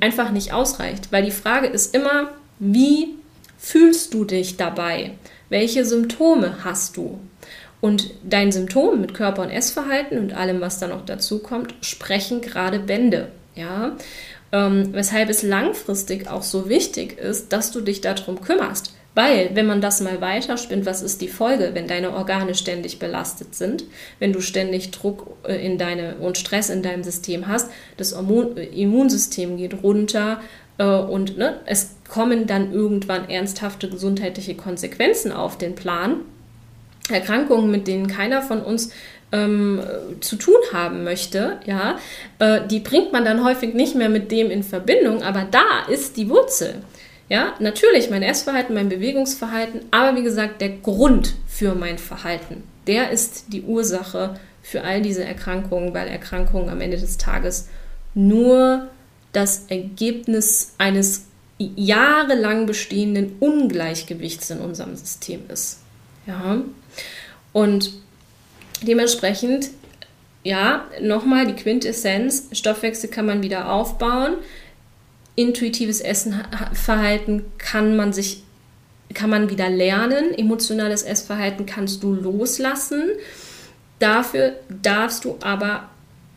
einfach 0.00 0.30
nicht 0.30 0.54
ausreicht. 0.54 1.12
Weil 1.12 1.22
die 1.22 1.30
Frage 1.30 1.66
ist 1.66 1.94
immer, 1.94 2.30
wie 2.58 3.10
fühlst 3.62 4.12
du 4.12 4.24
dich 4.24 4.56
dabei? 4.56 5.12
Welche 5.48 5.84
Symptome 5.84 6.64
hast 6.64 6.96
du? 6.96 7.20
Und 7.80 8.10
dein 8.24 8.52
Symptom 8.52 9.00
mit 9.00 9.14
Körper- 9.14 9.42
und 9.42 9.50
Essverhalten 9.50 10.18
und 10.18 10.34
allem, 10.34 10.60
was 10.60 10.78
da 10.78 10.88
noch 10.88 11.04
dazu 11.04 11.38
kommt, 11.38 11.74
sprechen 11.80 12.40
gerade 12.40 12.80
Bände. 12.80 13.28
Ja, 13.54 13.96
ähm, 14.50 14.88
weshalb 14.92 15.28
es 15.30 15.42
langfristig 15.42 16.28
auch 16.28 16.42
so 16.42 16.68
wichtig 16.68 17.18
ist, 17.18 17.52
dass 17.52 17.70
du 17.70 17.80
dich 17.80 18.00
darum 18.00 18.40
kümmerst. 18.40 18.94
Weil, 19.14 19.50
wenn 19.54 19.66
man 19.66 19.80
das 19.80 20.00
mal 20.00 20.20
weiterspinnt, 20.20 20.86
was 20.86 21.02
ist 21.02 21.20
die 21.20 21.28
Folge, 21.28 21.70
wenn 21.74 21.86
deine 21.86 22.14
Organe 22.14 22.54
ständig 22.54 22.98
belastet 22.98 23.54
sind, 23.54 23.84
wenn 24.18 24.32
du 24.32 24.40
ständig 24.40 24.90
Druck 24.90 25.36
äh, 25.44 25.54
in 25.64 25.78
deine 25.78 26.16
und 26.16 26.38
Stress 26.38 26.70
in 26.70 26.82
deinem 26.82 27.04
System 27.04 27.46
hast, 27.46 27.70
das 27.96 28.12
äh, 28.12 28.64
Immunsystem 28.82 29.56
geht 29.58 29.82
runter 29.82 30.40
äh, 30.78 30.84
und 30.84 31.36
ne, 31.36 31.60
es 31.66 31.90
kommen 32.12 32.46
dann 32.46 32.74
irgendwann 32.74 33.30
ernsthafte 33.30 33.88
gesundheitliche 33.88 34.54
Konsequenzen 34.54 35.32
auf 35.32 35.56
den 35.56 35.74
Plan. 35.74 36.16
Erkrankungen, 37.08 37.70
mit 37.70 37.88
denen 37.88 38.06
keiner 38.06 38.42
von 38.42 38.60
uns 38.60 38.92
ähm, 39.32 39.80
zu 40.20 40.36
tun 40.36 40.58
haben 40.74 41.04
möchte, 41.04 41.58
ja, 41.64 41.96
äh, 42.38 42.60
die 42.70 42.80
bringt 42.80 43.12
man 43.12 43.24
dann 43.24 43.42
häufig 43.42 43.72
nicht 43.72 43.94
mehr 43.94 44.10
mit 44.10 44.30
dem 44.30 44.50
in 44.50 44.62
Verbindung, 44.62 45.22
aber 45.22 45.46
da 45.50 45.86
ist 45.90 46.18
die 46.18 46.28
Wurzel. 46.28 46.82
Ja, 47.30 47.54
natürlich 47.60 48.10
mein 48.10 48.22
Essverhalten, 48.22 48.74
mein 48.74 48.90
Bewegungsverhalten, 48.90 49.80
aber 49.90 50.14
wie 50.14 50.22
gesagt, 50.22 50.60
der 50.60 50.68
Grund 50.68 51.32
für 51.46 51.74
mein 51.74 51.96
Verhalten, 51.96 52.62
der 52.86 53.10
ist 53.10 53.54
die 53.54 53.62
Ursache 53.62 54.34
für 54.60 54.84
all 54.84 55.00
diese 55.00 55.24
Erkrankungen, 55.24 55.94
weil 55.94 56.08
Erkrankungen 56.08 56.68
am 56.68 56.82
Ende 56.82 56.98
des 56.98 57.16
Tages 57.16 57.70
nur 58.12 58.88
das 59.32 59.64
Ergebnis 59.70 60.74
eines 60.76 61.31
jahrelang 61.76 62.66
bestehenden 62.66 63.36
Ungleichgewichts 63.38 64.50
in 64.50 64.58
unserem 64.58 64.96
System 64.96 65.42
ist. 65.48 65.80
Ja. 66.26 66.62
Und 67.52 67.92
Dementsprechend, 68.82 69.70
ja, 70.42 70.86
nochmal 71.00 71.46
die 71.46 71.54
Quintessenz, 71.54 72.48
Stoffwechsel 72.52 73.08
kann 73.08 73.26
man 73.26 73.42
wieder 73.42 73.72
aufbauen. 73.72 74.34
Intuitives 75.36 76.00
Essenverhalten 76.00 77.44
kann 77.58 77.96
man 77.96 78.12
sich 78.12 78.42
kann 79.14 79.28
man 79.28 79.50
wieder 79.50 79.68
lernen. 79.68 80.32
Emotionales 80.34 81.02
Essverhalten 81.02 81.66
kannst 81.66 82.02
du 82.02 82.14
loslassen. 82.14 83.10
Dafür 83.98 84.54
darfst 84.70 85.26
du 85.26 85.36
aber 85.42 85.90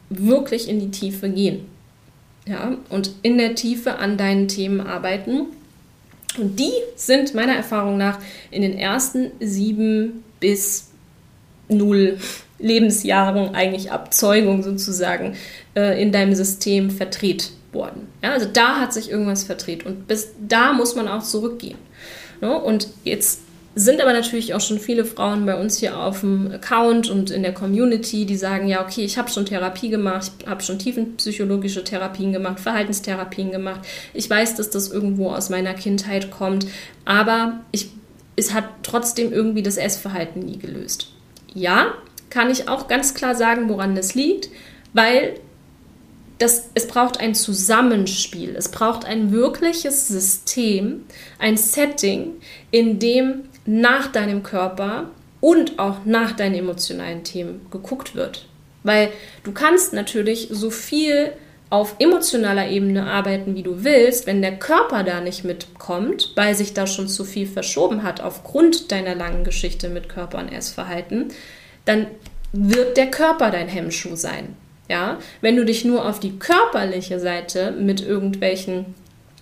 wirklich 0.10 0.68
in 0.68 0.82
die 0.82 0.92
Tiefe 0.92 1.30
gehen. 1.30 1.68
Ja, 2.48 2.78
und 2.90 3.12
in 3.24 3.38
der 3.38 3.56
Tiefe 3.56 3.98
an 3.98 4.18
deinen 4.18 4.48
Themen 4.48 4.82
arbeiten. 4.82 5.48
Und 6.38 6.60
die 6.60 6.74
sind 6.96 7.34
meiner 7.34 7.56
Erfahrung 7.56 7.98
nach 7.98 8.20
in 8.52 8.62
den 8.62 8.78
ersten 8.78 9.32
sieben 9.40 10.24
bis 10.40 10.90
null 11.70 12.20
Lebensjahren 12.60 13.56
eigentlich 13.56 13.92
Abzeugung 13.92 14.64
sozusagen 14.64 15.36
äh, 15.76 16.02
in 16.02 16.12
deinem 16.12 16.36
System 16.36 16.92
verdreht 16.92 17.52
worden. 17.72 18.08
Ja, 18.24 18.32
also 18.32 18.48
da 18.52 18.80
hat 18.80 18.94
sich 18.94 19.10
irgendwas 19.10 19.44
verdreht 19.44 19.86
und 19.86 20.08
bis 20.08 20.30
da 20.48 20.74
muss 20.74 20.96
man 20.96 21.08
auch 21.08 21.24
zurückgehen. 21.24 21.78
Ne? 22.42 22.58
Und 22.58 22.90
jetzt 23.04 23.42
sind 23.78 24.02
aber 24.02 24.14
natürlich 24.14 24.54
auch 24.54 24.62
schon 24.62 24.80
viele 24.80 25.04
Frauen 25.04 25.46
bei 25.46 25.60
uns 25.60 25.78
hier 25.80 26.00
auf 26.00 26.22
dem 26.22 26.50
Account 26.50 27.10
und 27.10 27.30
in 27.30 27.44
der 27.44 27.54
Community, 27.54 28.26
die 28.26 28.38
sagen, 28.38 28.70
ja, 28.70 28.82
okay, 28.82 29.04
ich 29.04 29.18
habe 29.18 29.30
schon 29.30 29.46
Therapie 29.46 29.90
gemacht, 29.90 30.32
ich 30.40 30.48
habe 30.48 30.64
schon 30.64 30.80
tiefenpsychologische 30.80 31.84
Therapien 31.84 32.32
gemacht, 32.32 32.62
Verhaltenstherapien 32.62 33.52
gemacht. 33.52 33.82
Ich 34.14 34.30
weiß, 34.30 34.56
dass 34.56 34.70
das 34.70 34.90
irgendwo 34.90 35.30
aus 35.30 35.50
meiner 35.50 35.74
Kindheit 35.74 36.32
kommt, 36.32 36.68
aber 37.04 37.60
ich, 37.72 37.90
es 38.38 38.54
hat 38.54 38.64
trotzdem 38.82 39.34
irgendwie 39.34 39.62
das 39.62 39.76
Essverhalten 39.76 40.40
nie 40.40 40.58
gelöst. 40.58 41.12
Ja, 41.54 41.96
kann 42.30 42.50
ich 42.50 42.70
auch 42.70 42.88
ganz 42.88 43.14
klar 43.14 43.36
sagen, 43.36 43.68
woran 43.68 43.94
das 43.94 44.16
liegt, 44.16 44.50
weil 44.94 45.34
das, 46.38 46.70
es 46.76 46.88
braucht 46.88 47.20
ein 47.20 47.36
Zusammenspiel, 47.36 48.56
es 48.56 48.70
braucht 48.70 49.06
ein 49.06 49.32
wirkliches 49.34 50.08
System, 50.08 51.04
ein 51.40 51.58
Setting, 51.58 52.34
in 52.72 53.00
dem 53.00 53.44
nach 53.66 54.08
deinem 54.08 54.44
Körper 54.44 55.10
und 55.42 55.80
auch 55.80 56.06
nach 56.06 56.32
deinen 56.32 56.56
emotionalen 56.56 57.24
Themen 57.24 57.68
geguckt 57.72 58.16
wird. 58.16 58.48
Weil 58.84 59.10
du 59.44 59.52
kannst 59.52 59.94
natürlich 59.94 60.48
so 60.52 60.70
viel 60.70 61.34
auf 61.70 61.96
emotionaler 62.00 62.70
Ebene 62.70 63.06
arbeiten, 63.06 63.56
wie 63.56 63.64
du 63.64 63.84
willst, 63.84 64.28
wenn 64.28 64.42
der 64.42 64.58
Körper 64.58 65.04
da 65.04 65.22
nicht 65.22 65.44
mitkommt, 65.44 66.32
weil 66.36 66.56
sich 66.56 66.74
da 66.74 66.86
schon 66.86 67.08
zu 67.08 67.26
viel 67.26 67.48
verschoben 67.48 68.04
hat 68.04 68.22
aufgrund 68.22 68.92
deiner 68.92 69.16
langen 69.16 69.44
Geschichte 69.44 69.90
mit 69.90 70.08
Körper 70.08 70.38
und 70.38 70.50
Essverhalten, 70.50 71.30
dann 71.86 72.08
wird 72.54 72.98
der 72.98 73.12
Körper 73.12 73.52
dein 73.52 73.68
Hemmschuh 73.68 74.16
sein. 74.16 74.56
Ja, 74.88 75.18
wenn 75.42 75.56
du 75.56 75.66
dich 75.66 75.84
nur 75.84 76.08
auf 76.08 76.20
die 76.20 76.38
körperliche 76.38 77.20
Seite 77.20 77.72
mit 77.72 78.02
irgendwelchen 78.02 78.94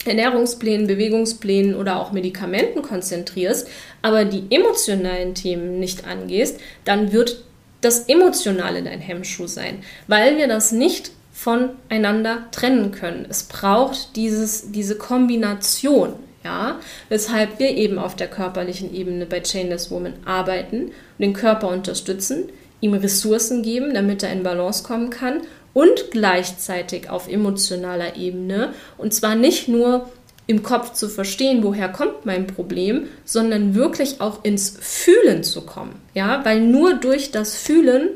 Ernährungsplänen, 0.06 0.88
Bewegungsplänen 0.88 1.76
oder 1.76 2.00
auch 2.00 2.12
Medikamenten 2.12 2.82
konzentrierst, 2.82 3.68
aber 4.02 4.26
die 4.26 4.44
emotionalen 4.50 5.36
Themen 5.36 5.80
nicht 5.80 6.06
angehst, 6.06 6.60
dann 6.86 7.12
wird 7.12 7.44
das 7.82 8.08
Emotionale 8.08 8.84
dein 8.84 9.00
Hemmschuh 9.00 9.48
sein, 9.48 9.80
weil 10.08 10.38
wir 10.38 10.48
das 10.48 10.72
nicht 10.72 11.12
voneinander 11.34 12.48
trennen 12.52 12.92
können. 12.92 13.26
Es 13.30 13.44
braucht 13.44 14.16
dieses, 14.16 14.72
diese 14.72 14.98
Kombination, 14.98 16.14
ja, 16.44 16.80
weshalb 17.10 17.60
wir 17.60 17.72
eben 17.72 17.98
auf 17.98 18.16
der 18.16 18.28
körperlichen 18.28 18.94
Ebene 18.94 19.26
bei 19.26 19.42
Chainless 19.42 19.92
Woman 19.92 20.14
arbeiten, 20.26 20.92
den 21.18 21.34
Körper 21.34 21.70
unterstützen, 21.70 22.50
ihm 22.82 22.94
Ressourcen 22.94 23.64
geben, 23.64 23.94
damit 23.94 24.24
er 24.24 24.32
in 24.32 24.44
Balance 24.44 24.84
kommen 24.84 25.10
kann 25.10 25.42
und 25.74 26.12
gleichzeitig 26.12 27.10
auf 27.10 27.28
emotionaler 27.28 28.16
Ebene 28.16 28.74
und 28.98 29.14
zwar 29.14 29.36
nicht 29.36 29.68
nur 29.68 30.10
im 30.46 30.62
Kopf 30.62 30.94
zu 30.94 31.08
verstehen, 31.08 31.64
woher 31.64 31.90
kommt 31.90 32.26
mein 32.26 32.48
Problem, 32.48 33.08
sondern 33.24 33.76
wirklich 33.76 34.20
auch 34.20 34.44
ins 34.44 34.76
Fühlen 34.80 35.44
zu 35.44 35.62
kommen. 35.62 36.02
Ja, 36.14 36.44
weil 36.44 36.60
nur 36.60 36.96
durch 36.96 37.32
das 37.32 37.56
Fühlen 37.56 38.10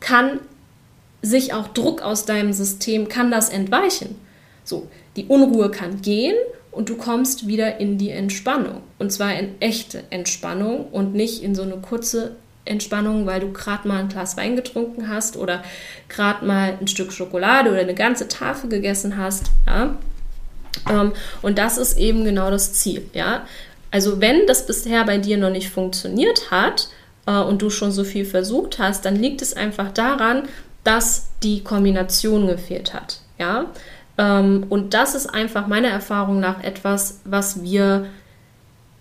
kann 0.00 0.40
sich 1.20 1.52
auch 1.52 1.68
Druck 1.68 2.00
aus 2.00 2.24
deinem 2.24 2.52
System, 2.52 3.08
kann 3.08 3.30
das 3.30 3.50
entweichen. 3.50 4.16
So, 4.64 4.88
die 5.16 5.26
Unruhe 5.26 5.70
kann 5.70 6.00
gehen 6.00 6.36
und 6.70 6.88
du 6.88 6.96
kommst 6.96 7.46
wieder 7.46 7.80
in 7.80 7.98
die 7.98 8.10
Entspannung. 8.10 8.82
Und 8.98 9.12
zwar 9.12 9.38
in 9.38 9.60
echte 9.60 10.04
Entspannung 10.10 10.86
und 10.88 11.14
nicht 11.14 11.42
in 11.42 11.54
so 11.54 11.62
eine 11.62 11.78
kurze 11.78 12.36
Entspannung, 12.68 13.26
weil 13.26 13.40
du 13.40 13.52
gerade 13.52 13.88
mal 13.88 13.98
ein 13.98 14.08
Glas 14.08 14.36
Wein 14.36 14.56
getrunken 14.56 15.08
hast 15.08 15.36
oder 15.36 15.62
gerade 16.08 16.44
mal 16.44 16.76
ein 16.80 16.88
Stück 16.88 17.12
Schokolade 17.12 17.70
oder 17.70 17.80
eine 17.80 17.94
ganze 17.94 18.28
Tafel 18.28 18.68
gegessen 18.70 19.16
hast. 19.16 19.46
Ja? 19.66 19.96
Ähm, 20.88 21.12
und 21.42 21.58
das 21.58 21.78
ist 21.78 21.98
eben 21.98 22.24
genau 22.24 22.50
das 22.50 22.72
Ziel. 22.74 23.08
Ja? 23.12 23.46
Also 23.90 24.20
wenn 24.20 24.46
das 24.46 24.66
bisher 24.66 25.04
bei 25.04 25.18
dir 25.18 25.38
noch 25.38 25.50
nicht 25.50 25.70
funktioniert 25.70 26.50
hat 26.50 26.88
äh, 27.26 27.32
und 27.32 27.62
du 27.62 27.70
schon 27.70 27.92
so 27.92 28.04
viel 28.04 28.24
versucht 28.24 28.78
hast, 28.78 29.04
dann 29.04 29.16
liegt 29.16 29.42
es 29.42 29.54
einfach 29.54 29.92
daran, 29.92 30.48
dass 30.84 31.28
die 31.42 31.62
Kombination 31.62 32.46
gefehlt 32.46 32.94
hat. 32.94 33.20
Ja? 33.38 33.66
Ähm, 34.18 34.66
und 34.68 34.94
das 34.94 35.14
ist 35.14 35.26
einfach 35.26 35.66
meiner 35.66 35.88
Erfahrung 35.88 36.40
nach 36.40 36.62
etwas, 36.62 37.20
was 37.24 37.62
wir 37.62 38.06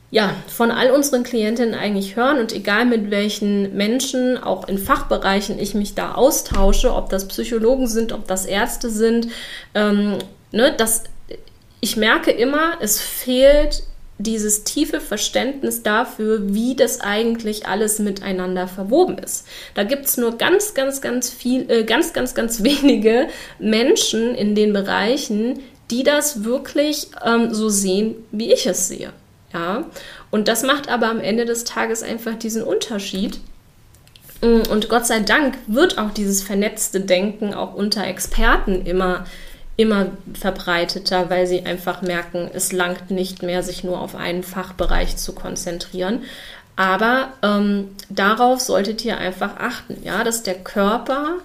ja, 0.10 0.36
von 0.48 0.72
all 0.72 0.91
unseren 0.91 1.24
Klientinnen 1.24 1.74
eigentlich 1.74 2.15
hören 2.15 2.39
und 2.39 2.54
egal 2.54 2.86
mit 2.86 3.12
welchen 3.12 3.76
Menschen, 3.76 4.38
auch 4.41 4.67
in 4.67 4.78
Fachbereichen, 4.78 5.60
ich 5.60 5.74
mich 5.74 5.96
da 5.96 6.13
austausche, 6.13 6.93
ob 6.93 7.10
das 7.10 7.28
Psychologen 7.28 7.88
sind, 7.88 8.13
ob 8.13 8.26
das 8.28 8.46
Ärzte 8.46 8.89
sind, 8.89 9.28
ähm, 9.76 10.17
ne, 10.52 10.74
das, 10.78 11.04
ich 11.82 11.98
merke 11.98 12.32
immer, 12.32 12.78
es 12.80 13.02
fehlt 13.02 13.84
dieses 14.20 14.63
tiefe 14.63 15.00
Verständnis 15.00 15.84
dafür, 15.84 16.54
wie 16.54 16.76
das 16.76 17.02
eigentlich 17.02 17.67
alles 17.67 18.00
miteinander 18.00 18.67
verwoben 18.67 19.17
ist. 19.17 19.46
Da 19.76 19.84
gibt 19.84 20.06
es 20.06 20.17
nur 20.17 20.38
ganz, 20.38 20.74
ganz, 20.74 21.02
ganz 21.02 21.30
viel, 21.30 21.70
äh, 21.70 21.84
ganz, 21.84 22.13
ganz, 22.13 22.34
ganz 22.34 22.63
wenige 22.63 23.28
Menschen 23.60 24.34
in 24.36 24.56
den 24.56 24.72
Bereichen, 24.74 25.60
die 25.91 26.04
das 26.04 26.46
wirklich 26.46 27.08
ähm, 27.26 27.54
so 27.54 27.70
sehen, 27.70 28.15
wie 28.32 28.52
ich 28.52 28.65
es 28.65 28.88
sehe. 28.88 29.12
Ja, 29.58 29.86
und 30.30 30.48
das 30.48 30.62
macht 30.62 30.88
aber 30.88 31.10
am 31.10 31.20
Ende 31.20 31.46
des 31.46 31.63
Tages 31.63 32.04
einfach 32.04 32.36
diesen 32.36 32.62
Unterschied. 32.62 33.39
Und 34.41 34.88
Gott 34.88 35.08
sei 35.08 35.22
Dank 35.22 35.58
wird 35.65 35.98
auch 35.98 36.12
dieses 36.12 36.43
vernetzte 36.43 37.02
Denken 37.02 37.56
auch 37.56 37.74
unter 37.74 38.06
Experten 38.06 38.86
immer, 38.86 39.26
immer 39.76 40.12
verbreiteter, 40.39 41.32
weil 41.32 41.48
sie 41.48 41.65
einfach 41.65 42.04
merken, 42.04 42.52
es 42.54 42.72
langt 42.72 43.10
nicht 43.10 43.41
mehr, 43.41 43.63
sich 43.63 43.84
nur 43.84 44.00
auf 44.00 44.15
einen 44.15 44.43
Fachbereich 44.43 45.17
zu 45.17 45.34
konzentrieren. 45.34 46.22
Aber 46.76 47.34
ähm, 47.41 47.96
darauf 48.10 48.60
solltet 48.60 49.04
ihr 49.04 49.17
einfach 49.17 49.58
achten, 49.58 49.98
ja, 50.04 50.24
dass 50.24 50.43
der 50.43 50.60
Körper, 50.60 51.38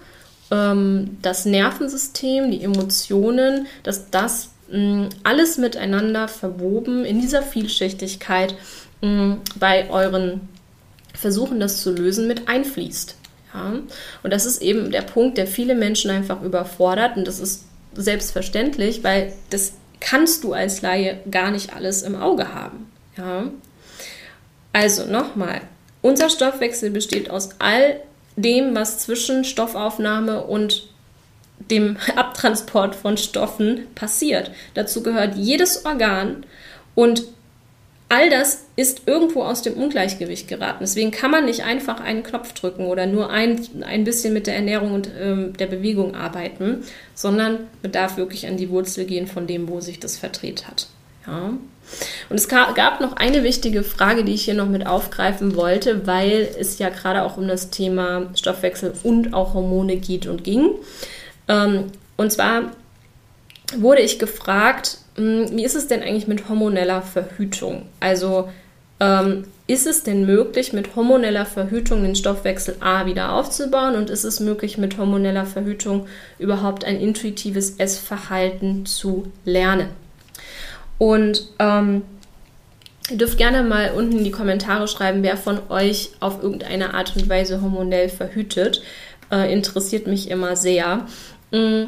ähm, 0.50 1.16
das 1.22 1.46
Nervensystem, 1.46 2.50
die 2.50 2.62
Emotionen, 2.62 3.66
dass 3.84 4.10
das 4.10 4.51
alles 5.22 5.58
miteinander 5.58 6.28
verwoben 6.28 7.04
in 7.04 7.20
dieser 7.20 7.42
Vielschichtigkeit 7.42 8.54
bei 9.00 9.90
euren 9.90 10.48
Versuchen, 11.14 11.60
das 11.60 11.82
zu 11.82 11.92
lösen, 11.92 12.26
mit 12.26 12.48
einfließt. 12.48 13.16
Ja? 13.54 13.74
Und 14.22 14.32
das 14.32 14.46
ist 14.46 14.62
eben 14.62 14.90
der 14.90 15.02
Punkt, 15.02 15.38
der 15.38 15.46
viele 15.46 15.74
Menschen 15.74 16.10
einfach 16.10 16.42
überfordert. 16.42 17.16
Und 17.16 17.26
das 17.26 17.38
ist 17.38 17.64
selbstverständlich, 17.94 19.04
weil 19.04 19.32
das 19.50 19.74
kannst 20.00 20.44
du 20.44 20.52
als 20.52 20.82
Laie 20.82 21.20
gar 21.30 21.50
nicht 21.50 21.74
alles 21.74 22.02
im 22.02 22.16
Auge 22.16 22.54
haben. 22.54 22.90
Ja? 23.16 23.50
Also 24.72 25.04
nochmal, 25.04 25.60
unser 26.00 26.30
Stoffwechsel 26.30 26.90
besteht 26.90 27.30
aus 27.30 27.50
all 27.58 28.00
dem, 28.36 28.74
was 28.74 28.98
zwischen 28.98 29.44
Stoffaufnahme 29.44 30.42
und 30.44 30.88
dem 31.70 31.96
Abtransport 32.16 32.94
von 32.94 33.16
Stoffen 33.16 33.86
passiert. 33.94 34.50
Dazu 34.74 35.02
gehört 35.02 35.36
jedes 35.36 35.84
Organ 35.84 36.44
und 36.94 37.24
all 38.12 38.28
das 38.28 38.66
ist 38.76 39.02
irgendwo 39.06 39.42
aus 39.42 39.62
dem 39.62 39.72
Ungleichgewicht 39.72 40.46
geraten. 40.46 40.80
Deswegen 40.80 41.12
kann 41.12 41.30
man 41.30 41.46
nicht 41.46 41.64
einfach 41.64 41.98
einen 41.98 42.22
Knopf 42.22 42.52
drücken 42.52 42.84
oder 42.84 43.06
nur 43.06 43.30
ein, 43.30 43.66
ein 43.82 44.04
bisschen 44.04 44.34
mit 44.34 44.46
der 44.46 44.54
Ernährung 44.54 44.92
und 44.92 45.08
ähm, 45.18 45.56
der 45.56 45.66
Bewegung 45.66 46.14
arbeiten, 46.14 46.84
sondern 47.14 47.60
bedarf 47.80 48.18
wirklich 48.18 48.46
an 48.46 48.58
die 48.58 48.68
Wurzel 48.68 49.06
gehen 49.06 49.26
von 49.26 49.46
dem, 49.46 49.66
wo 49.66 49.80
sich 49.80 49.98
das 49.98 50.18
verdreht 50.18 50.68
hat. 50.68 50.88
Ja. 51.26 51.54
Und 52.28 52.36
es 52.36 52.48
gab 52.48 53.00
noch 53.00 53.16
eine 53.16 53.42
wichtige 53.44 53.82
Frage, 53.82 54.24
die 54.24 54.34
ich 54.34 54.44
hier 54.44 54.54
noch 54.54 54.68
mit 54.68 54.86
aufgreifen 54.86 55.56
wollte, 55.56 56.06
weil 56.06 56.48
es 56.58 56.78
ja 56.78 56.90
gerade 56.90 57.22
auch 57.22 57.38
um 57.38 57.48
das 57.48 57.70
Thema 57.70 58.30
Stoffwechsel 58.34 58.92
und 59.02 59.32
auch 59.32 59.54
Hormone 59.54 59.96
geht 59.96 60.26
und 60.26 60.44
ging. 60.44 60.70
Ähm, 61.48 61.84
und 62.16 62.32
zwar 62.32 62.72
wurde 63.76 64.02
ich 64.02 64.18
gefragt, 64.18 64.98
hm, 65.16 65.56
wie 65.56 65.64
ist 65.64 65.74
es 65.74 65.88
denn 65.88 66.02
eigentlich 66.02 66.28
mit 66.28 66.48
hormoneller 66.48 67.02
Verhütung? 67.02 67.86
Also 68.00 68.48
ähm, 69.00 69.44
ist 69.66 69.86
es 69.86 70.02
denn 70.02 70.26
möglich, 70.26 70.72
mit 70.72 70.96
hormoneller 70.96 71.46
Verhütung 71.46 72.02
den 72.02 72.14
Stoffwechsel 72.14 72.76
A 72.80 73.06
wieder 73.06 73.32
aufzubauen 73.32 73.96
und 73.96 74.10
ist 74.10 74.24
es 74.24 74.38
möglich, 74.40 74.78
mit 74.78 74.98
hormoneller 74.98 75.46
Verhütung 75.46 76.06
überhaupt 76.38 76.84
ein 76.84 77.00
intuitives 77.00 77.76
Essverhalten 77.78 78.86
zu 78.86 79.32
lernen? 79.44 79.88
Und 80.98 81.48
ähm, 81.58 82.02
ihr 83.10 83.18
dürft 83.18 83.38
gerne 83.38 83.62
mal 83.62 83.92
unten 83.92 84.18
in 84.18 84.24
die 84.24 84.30
Kommentare 84.30 84.86
schreiben, 84.86 85.22
wer 85.22 85.36
von 85.36 85.58
euch 85.68 86.10
auf 86.20 86.42
irgendeine 86.42 86.94
Art 86.94 87.16
und 87.16 87.28
Weise 87.28 87.60
hormonell 87.60 88.08
verhütet. 88.08 88.82
Äh, 89.32 89.50
interessiert 89.50 90.06
mich 90.06 90.30
immer 90.30 90.56
sehr. 90.56 91.06
Mm, 91.52 91.84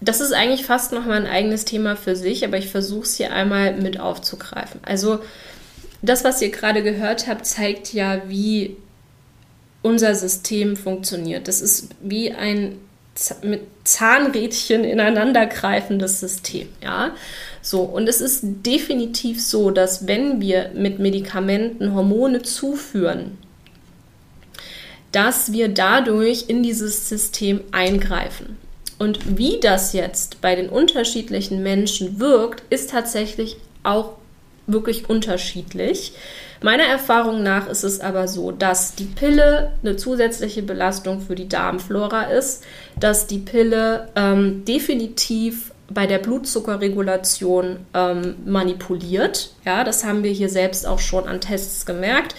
das 0.00 0.20
ist 0.20 0.32
eigentlich 0.32 0.64
fast 0.64 0.92
noch 0.92 1.04
mal 1.04 1.20
ein 1.20 1.26
eigenes 1.26 1.66
Thema 1.66 1.94
für 1.94 2.16
sich, 2.16 2.44
aber 2.44 2.56
ich 2.56 2.70
versuche 2.70 3.02
es 3.02 3.16
hier 3.16 3.32
einmal 3.32 3.76
mit 3.76 4.00
aufzugreifen. 4.00 4.80
Also 4.82 5.20
das, 6.00 6.24
was 6.24 6.40
ihr 6.40 6.50
gerade 6.50 6.82
gehört 6.82 7.26
habt, 7.28 7.44
zeigt 7.44 7.92
ja, 7.92 8.22
wie 8.28 8.76
unser 9.82 10.14
System 10.14 10.76
funktioniert. 10.76 11.48
Das 11.48 11.60
ist 11.60 11.90
wie 12.00 12.32
ein 12.32 12.78
mit 13.42 13.62
Zahnrädchen 13.84 14.84
ineinandergreifendes 14.84 16.20
System, 16.20 16.68
ja. 16.82 17.12
So, 17.62 17.80
und 17.80 18.08
es 18.08 18.20
ist 18.20 18.40
definitiv 18.44 19.42
so, 19.42 19.70
dass 19.70 20.06
wenn 20.06 20.40
wir 20.40 20.70
mit 20.74 20.98
Medikamenten 20.98 21.94
Hormone 21.94 22.42
zuführen, 22.42 23.38
dass 25.12 25.52
wir 25.52 25.68
dadurch 25.68 26.46
in 26.48 26.62
dieses 26.62 27.08
System 27.08 27.60
eingreifen. 27.72 28.58
Und 28.98 29.38
wie 29.38 29.60
das 29.60 29.92
jetzt 29.92 30.40
bei 30.40 30.54
den 30.54 30.68
unterschiedlichen 30.68 31.62
Menschen 31.62 32.18
wirkt, 32.18 32.62
ist 32.70 32.90
tatsächlich 32.90 33.56
auch 33.82 34.12
wirklich 34.66 35.08
unterschiedlich. 35.08 36.12
Meiner 36.62 36.84
Erfahrung 36.84 37.42
nach 37.42 37.68
ist 37.68 37.84
es 37.84 38.00
aber 38.00 38.26
so, 38.26 38.50
dass 38.50 38.94
die 38.94 39.04
Pille 39.04 39.72
eine 39.82 39.96
zusätzliche 39.96 40.62
Belastung 40.62 41.20
für 41.20 41.34
die 41.34 41.48
Darmflora 41.48 42.22
ist, 42.24 42.64
dass 42.98 43.26
die 43.26 43.38
Pille 43.38 44.08
ähm, 44.16 44.64
definitiv 44.64 45.72
bei 45.88 46.06
der 46.06 46.18
Blutzuckerregulation 46.18 47.78
ähm, 47.94 48.36
manipuliert. 48.44 49.50
Ja, 49.64 49.84
das 49.84 50.04
haben 50.04 50.24
wir 50.24 50.32
hier 50.32 50.48
selbst 50.48 50.86
auch 50.86 50.98
schon 50.98 51.28
an 51.28 51.40
Tests 51.40 51.86
gemerkt. 51.86 52.34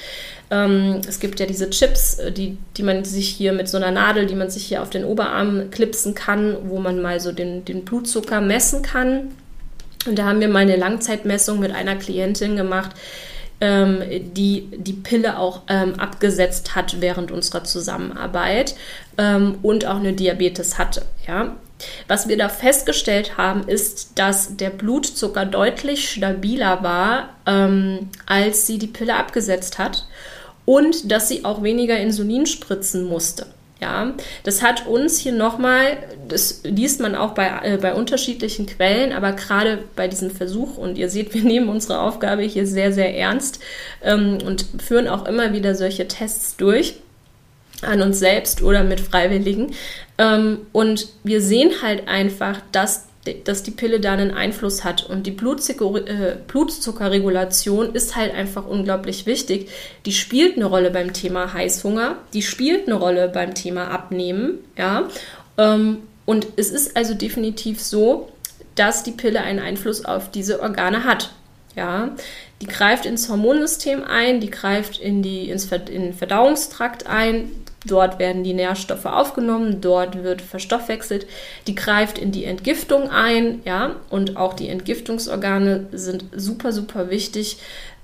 Ähm, 0.50 1.02
es 1.08 1.20
gibt 1.20 1.40
ja 1.40 1.46
diese 1.46 1.70
Chips, 1.70 2.20
äh, 2.20 2.32
die, 2.32 2.58
die 2.78 2.84
man 2.84 3.04
sich 3.04 3.28
hier 3.28 3.52
mit 3.52 3.68
so 3.68 3.78
einer 3.78 3.92
Nadel, 3.92 4.26
die 4.28 4.36
man 4.36 4.50
sich 4.50 4.66
hier 4.66 4.82
auf 4.82 4.90
den 4.90 5.04
Oberarm 5.04 5.70
klipsen 5.72 6.16
kann, 6.16 6.56
wo 6.64 6.80
man 6.80 7.02
mal 7.02 7.20
so 7.20 7.32
den, 7.32 7.66
den 7.66 7.84
Blutzucker 7.84 8.40
messen 8.40 8.82
kann. 8.82 9.32
Und 10.06 10.18
da 10.18 10.26
haben 10.26 10.40
wir 10.40 10.48
mal 10.48 10.60
eine 10.60 10.78
Langzeitmessung 10.78 11.60
mit 11.60 11.74
einer 11.74 11.98
Klientin 11.98 12.56
gemacht, 12.56 12.92
ähm, 13.60 14.02
die 14.10 14.70
die 14.78 14.94
Pille 14.94 15.38
auch 15.38 15.64
ähm, 15.68 15.96
abgesetzt 15.96 16.76
hat 16.76 17.02
während 17.02 17.32
unserer 17.32 17.66
Zusammenarbeit 17.66 18.76
ähm, 19.18 19.58
und 19.64 19.86
auch 19.86 19.98
eine 19.98 20.14
Diabetes 20.14 20.78
hatte. 20.78 21.02
Ja? 21.28 21.58
Was 22.08 22.30
wir 22.30 22.38
da 22.38 22.48
festgestellt 22.48 23.38
haben, 23.38 23.68
ist, 23.68 24.18
dass 24.18 24.56
der 24.56 24.70
Blutzucker 24.70 25.46
deutlich 25.46 26.10
stabiler 26.10 26.84
war, 26.84 27.30
ähm, 27.46 28.10
als 28.26 28.66
sie 28.66 28.78
die 28.78 28.88
Pille 28.88 29.16
abgesetzt 29.16 29.78
hat 29.78 30.06
und 30.68 31.10
dass 31.14 31.30
sie 31.30 31.46
auch 31.46 31.64
weniger 31.64 31.98
Insulin 31.98 32.46
spritzen 32.46 33.06
musste. 33.06 33.48
Ja, 33.80 34.14
das 34.44 34.62
hat 34.62 34.86
uns 34.86 35.18
hier 35.18 35.32
nochmal, 35.32 35.98
das 36.28 36.62
liest 36.64 37.00
man 37.00 37.16
auch 37.16 37.32
bei, 37.32 37.48
äh, 37.64 37.78
bei 37.78 37.94
unterschiedlichen 37.94 38.66
Quellen, 38.66 39.14
aber 39.14 39.32
gerade 39.32 39.80
bei 39.96 40.08
diesem 40.08 40.30
Versuch, 40.30 40.78
und 40.78 40.98
ihr 40.98 41.10
seht, 41.10 41.34
wir 41.34 41.44
nehmen 41.44 41.70
unsere 41.70 42.02
Aufgabe 42.02 42.42
hier 42.42 42.68
sehr, 42.68 42.92
sehr 42.92 43.16
ernst 43.16 43.60
ähm, 44.04 44.40
und 44.46 44.66
führen 44.80 45.08
auch 45.08 45.26
immer 45.26 45.54
wieder 45.54 45.74
solche 45.74 46.08
Tests 46.08 46.58
durch 46.58 46.96
an 47.82 48.02
uns 48.02 48.20
selbst 48.20 48.62
oder 48.62 48.84
mit 48.84 49.00
Freiwilligen. 49.00 49.74
Ähm, 50.18 50.66
und 50.74 51.08
wir 51.24 51.42
sehen 51.42 51.72
halt 51.82 52.10
einfach, 52.10 52.60
dass 52.74 53.06
dass 53.44 53.64
die 53.64 53.72
Pille 53.72 54.00
da 54.00 54.14
einen 54.14 54.32
Einfluss 54.32 54.84
hat. 54.84 55.04
Und 55.10 55.28
die 55.28 55.32
Blutzucker, 55.32 56.08
äh, 56.08 56.38
Blutzuckerregulation 56.48 57.94
ist 57.94 58.16
halt 58.16 58.34
einfach 58.34 58.66
unglaublich 58.68 59.26
wichtig. 59.26 59.70
Die 60.06 60.12
spielt 60.12 60.56
eine 60.56 60.66
Rolle 60.66 60.92
beim 60.92 61.14
Thema 61.14 61.54
Heißhunger, 61.54 62.18
die 62.34 62.42
spielt 62.42 62.88
eine 62.88 62.96
Rolle 62.96 63.30
beim 63.30 63.54
Thema 63.54 63.90
Abnehmen, 63.90 64.60
ja. 64.78 65.08
Ähm, 65.58 66.00
und 66.26 66.48
es 66.58 66.72
ist 66.72 66.98
also 66.98 67.14
definitiv 67.14 67.82
so, 67.82 68.30
dass 68.76 69.04
die 69.04 69.12
Pille 69.12 69.42
einen 69.42 69.60
Einfluss 69.60 70.06
auf 70.06 70.30
diese 70.30 70.62
Organe 70.62 71.04
hat. 71.04 71.32
Ja, 71.76 72.16
die 72.62 72.66
greift 72.66 73.06
ins 73.06 73.30
Hormonsystem 73.30 74.04
ein, 74.04 74.40
die 74.40 74.50
greift 74.50 75.00
in, 75.00 75.22
die, 75.22 75.50
ins 75.50 75.66
Ver 75.66 75.88
in 75.88 76.02
den 76.02 76.14
Verdauungstrakt 76.14 77.06
ein, 77.06 77.52
Dort 77.88 78.20
werden 78.20 78.44
die 78.44 78.54
Nährstoffe 78.54 79.06
aufgenommen, 79.06 79.82
dort 79.82 80.24
wird 80.24 80.42
verstoffwechselt. 80.42 81.26
Die 81.66 81.76
greift 81.76 82.18
in 82.18 82.32
die 82.32 82.46
Entgiftung 82.46 83.10
ein, 83.10 83.62
ja, 83.66 83.96
und 84.10 84.38
auch 84.38 84.54
die 84.54 84.70
Entgiftungsorgane 84.70 85.88
sind 85.92 86.26
super, 86.36 86.72
super 86.74 87.10
wichtig. 87.10 87.58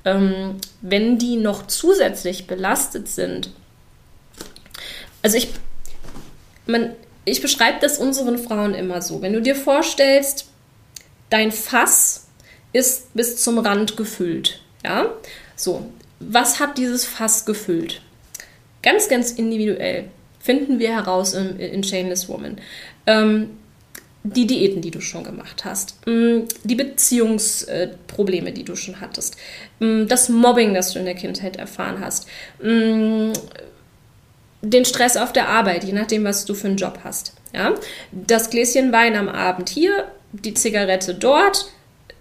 Ähm, 0.05 0.57
wenn 0.81 1.17
die 1.17 1.35
noch 1.35 1.67
zusätzlich 1.67 2.47
belastet 2.47 3.07
sind, 3.07 3.51
also 5.21 5.37
ich, 5.37 5.49
man, 6.65 6.91
ich 7.25 7.41
beschreibe 7.41 7.77
das 7.81 7.97
unseren 7.97 8.37
Frauen 8.37 8.73
immer 8.73 9.01
so. 9.01 9.21
Wenn 9.21 9.33
du 9.33 9.41
dir 9.41 9.55
vorstellst, 9.55 10.47
dein 11.29 11.51
Fass 11.51 12.27
ist 12.73 13.13
bis 13.13 13.37
zum 13.37 13.59
Rand 13.59 13.97
gefüllt, 13.97 14.61
ja, 14.83 15.11
so, 15.55 15.85
was 16.19 16.59
hat 16.59 16.77
dieses 16.77 17.05
Fass 17.05 17.45
gefüllt? 17.45 18.01
Ganz, 18.83 19.09
ganz 19.09 19.31
individuell 19.31 20.05
finden 20.39 20.77
wir 20.77 20.89
heraus 20.89 21.33
in, 21.33 21.57
in 21.57 21.83
Shameless 21.83 22.29
Woman. 22.29 22.57
Ähm, 23.07 23.49
die 24.23 24.47
Diäten, 24.47 24.81
die 24.81 24.91
du 24.91 25.01
schon 25.01 25.23
gemacht 25.23 25.65
hast, 25.65 25.95
mm, 26.05 26.43
die 26.63 26.75
Beziehungsprobleme, 26.75 28.53
die 28.53 28.63
du 28.63 28.75
schon 28.75 29.01
hattest, 29.01 29.35
mm, 29.79 30.07
das 30.07 30.29
Mobbing, 30.29 30.73
das 30.73 30.93
du 30.93 30.99
in 30.99 31.05
der 31.05 31.15
Kindheit 31.15 31.57
erfahren 31.57 31.99
hast, 31.99 32.27
mm, 32.61 33.33
den 34.61 34.85
Stress 34.85 35.17
auf 35.17 35.33
der 35.33 35.49
Arbeit, 35.49 35.83
je 35.83 35.91
nachdem, 35.91 36.23
was 36.23 36.45
du 36.45 36.53
für 36.53 36.67
einen 36.67 36.77
Job 36.77 36.99
hast. 37.03 37.33
Ja? 37.53 37.75
Das 38.11 38.49
Gläschen 38.49 38.93
Wein 38.93 39.15
am 39.15 39.27
Abend 39.27 39.69
hier, 39.69 40.07
die 40.31 40.53
Zigarette 40.53 41.13
dort, 41.13 41.69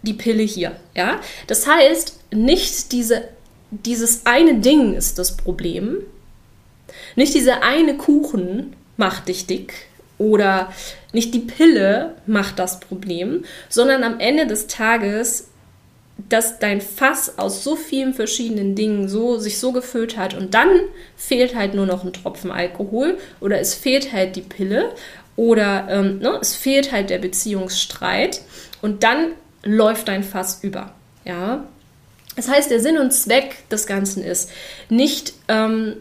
die 0.03 0.15
Pille 0.15 0.43
hier. 0.43 0.73
Ja? 0.97 1.21
Das 1.47 1.69
heißt, 1.69 2.19
nicht 2.35 2.91
diese, 2.91 3.29
dieses 3.71 4.27
eine 4.27 4.57
Ding 4.57 4.95
ist 4.95 5.21
das 5.21 5.37
Problem, 5.37 5.99
nicht 7.17 7.35
dieser 7.35 7.63
eine 7.63 7.97
Kuchen 7.97 8.75
macht 8.97 9.29
dich 9.29 9.47
dick 9.47 9.75
oder 10.19 10.73
nicht 11.13 11.35
die 11.35 11.41
Pille 11.41 12.15
macht 12.27 12.59
das 12.59 12.81
Problem, 12.81 13.45
sondern 13.69 14.05
am 14.05 14.21
Ende 14.21 14.47
des 14.47 14.67
Tages 14.67 15.49
dass 16.29 16.59
dein 16.59 16.81
Fass 16.81 17.39
aus 17.39 17.65
so 17.65 17.77
vielen 17.77 18.15
verschiedenen 18.15 18.75
Dingen 18.75 19.09
so, 19.09 19.39
sich 19.39 19.59
so 19.59 19.73
gefüllt 19.73 20.17
hat 20.17 20.35
und 20.35 20.55
dann 20.55 20.69
fehlt 21.17 21.55
halt 21.55 21.75
nur 21.75 21.87
noch 21.87 22.05
ein 22.05 22.13
Tropfen 22.13 22.51
Alkohol 22.51 23.19
oder 23.41 23.61
es 23.61 23.75
fehlt 23.75 24.13
halt 24.13 24.37
die 24.37 24.43
Pille 24.43 24.95
oder 25.37 25.87
ähm, 25.91 26.19
ne, 26.19 26.39
es 26.41 26.55
fehlt 26.55 26.93
halt 26.93 27.11
der 27.11 27.19
Beziehungsstreit 27.19 28.43
und 28.83 29.03
dann 29.03 29.33
läuft 29.65 30.09
dein 30.09 30.23
Fass 30.23 30.63
über. 30.63 30.95
Ja, 31.25 31.65
das 32.37 32.49
heißt, 32.49 32.71
der 32.71 32.81
Sinn 32.81 32.99
und 32.99 33.13
Zweck 33.13 33.69
des 33.69 33.87
Ganzen 33.87 34.23
ist 34.25 34.51
nicht 34.89 35.35
ähm, 35.49 35.97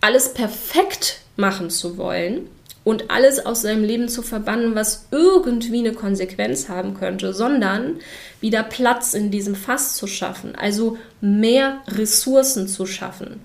alles 0.00 0.34
perfekt 0.34 1.20
machen 1.36 1.70
zu 1.70 1.96
wollen, 1.96 2.48
und 2.82 3.10
alles 3.10 3.44
aus 3.44 3.62
seinem 3.62 3.84
Leben 3.84 4.08
zu 4.08 4.22
verbannen, 4.22 4.74
was 4.74 5.06
irgendwie 5.10 5.80
eine 5.80 5.92
Konsequenz 5.92 6.68
haben 6.68 6.94
könnte, 6.94 7.34
sondern 7.34 7.96
wieder 8.40 8.62
Platz 8.62 9.14
in 9.14 9.30
diesem 9.30 9.54
Fass 9.54 9.96
zu 9.96 10.06
schaffen, 10.06 10.54
also 10.54 10.96
mehr 11.20 11.78
Ressourcen 11.88 12.68
zu 12.68 12.86
schaffen. 12.86 13.40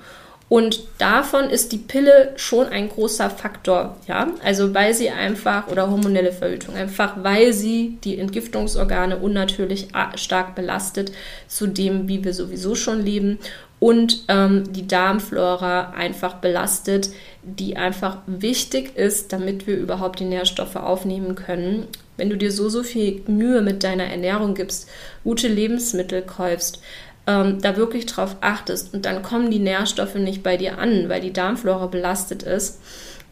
Und 0.47 0.83
davon 0.99 1.49
ist 1.49 1.71
die 1.71 1.79
Pille 1.79 2.33
schon 2.35 2.67
ein 2.67 2.87
großer 2.87 3.31
Faktor, 3.31 3.97
ja. 4.07 4.27
Also 4.43 4.75
weil 4.75 4.93
sie 4.93 5.09
einfach, 5.09 5.67
oder 5.69 5.89
hormonelle 5.89 6.31
Verhütung, 6.31 6.75
einfach 6.75 7.23
weil 7.23 7.51
sie 7.51 7.97
die 8.03 8.19
Entgiftungsorgane 8.19 9.17
unnatürlich 9.17 9.87
stark 10.15 10.53
belastet, 10.53 11.11
zu 11.47 11.65
dem, 11.65 12.07
wie 12.07 12.23
wir 12.23 12.33
sowieso 12.33 12.75
schon 12.75 13.03
leben 13.03 13.39
und 13.79 14.23
ähm, 14.29 14.71
die 14.71 14.87
Darmflora 14.87 15.91
einfach 15.91 16.35
belastet, 16.35 17.09
die 17.43 17.77
einfach 17.77 18.17
wichtig 18.25 18.95
ist, 18.95 19.33
damit 19.33 19.67
wir 19.67 19.77
überhaupt 19.77 20.19
die 20.19 20.25
Nährstoffe 20.25 20.77
aufnehmen 20.77 21.35
können. 21.35 21.87
Wenn 22.17 22.29
du 22.29 22.37
dir 22.37 22.51
so, 22.51 22.69
so 22.69 22.83
viel 22.83 23.21
Mühe 23.27 23.61
mit 23.61 23.83
deiner 23.83 24.05
Ernährung 24.05 24.55
gibst, 24.55 24.89
gute 25.23 25.47
Lebensmittel 25.47 26.21
kaufst, 26.21 26.81
ähm, 27.27 27.61
da 27.61 27.75
wirklich 27.75 28.05
drauf 28.05 28.37
achtest 28.41 28.93
und 28.93 29.05
dann 29.05 29.23
kommen 29.23 29.51
die 29.51 29.59
Nährstoffe 29.59 30.15
nicht 30.15 30.43
bei 30.43 30.57
dir 30.57 30.77
an, 30.77 31.09
weil 31.09 31.21
die 31.21 31.33
Darmflora 31.33 31.87
belastet 31.87 32.43
ist, 32.43 32.79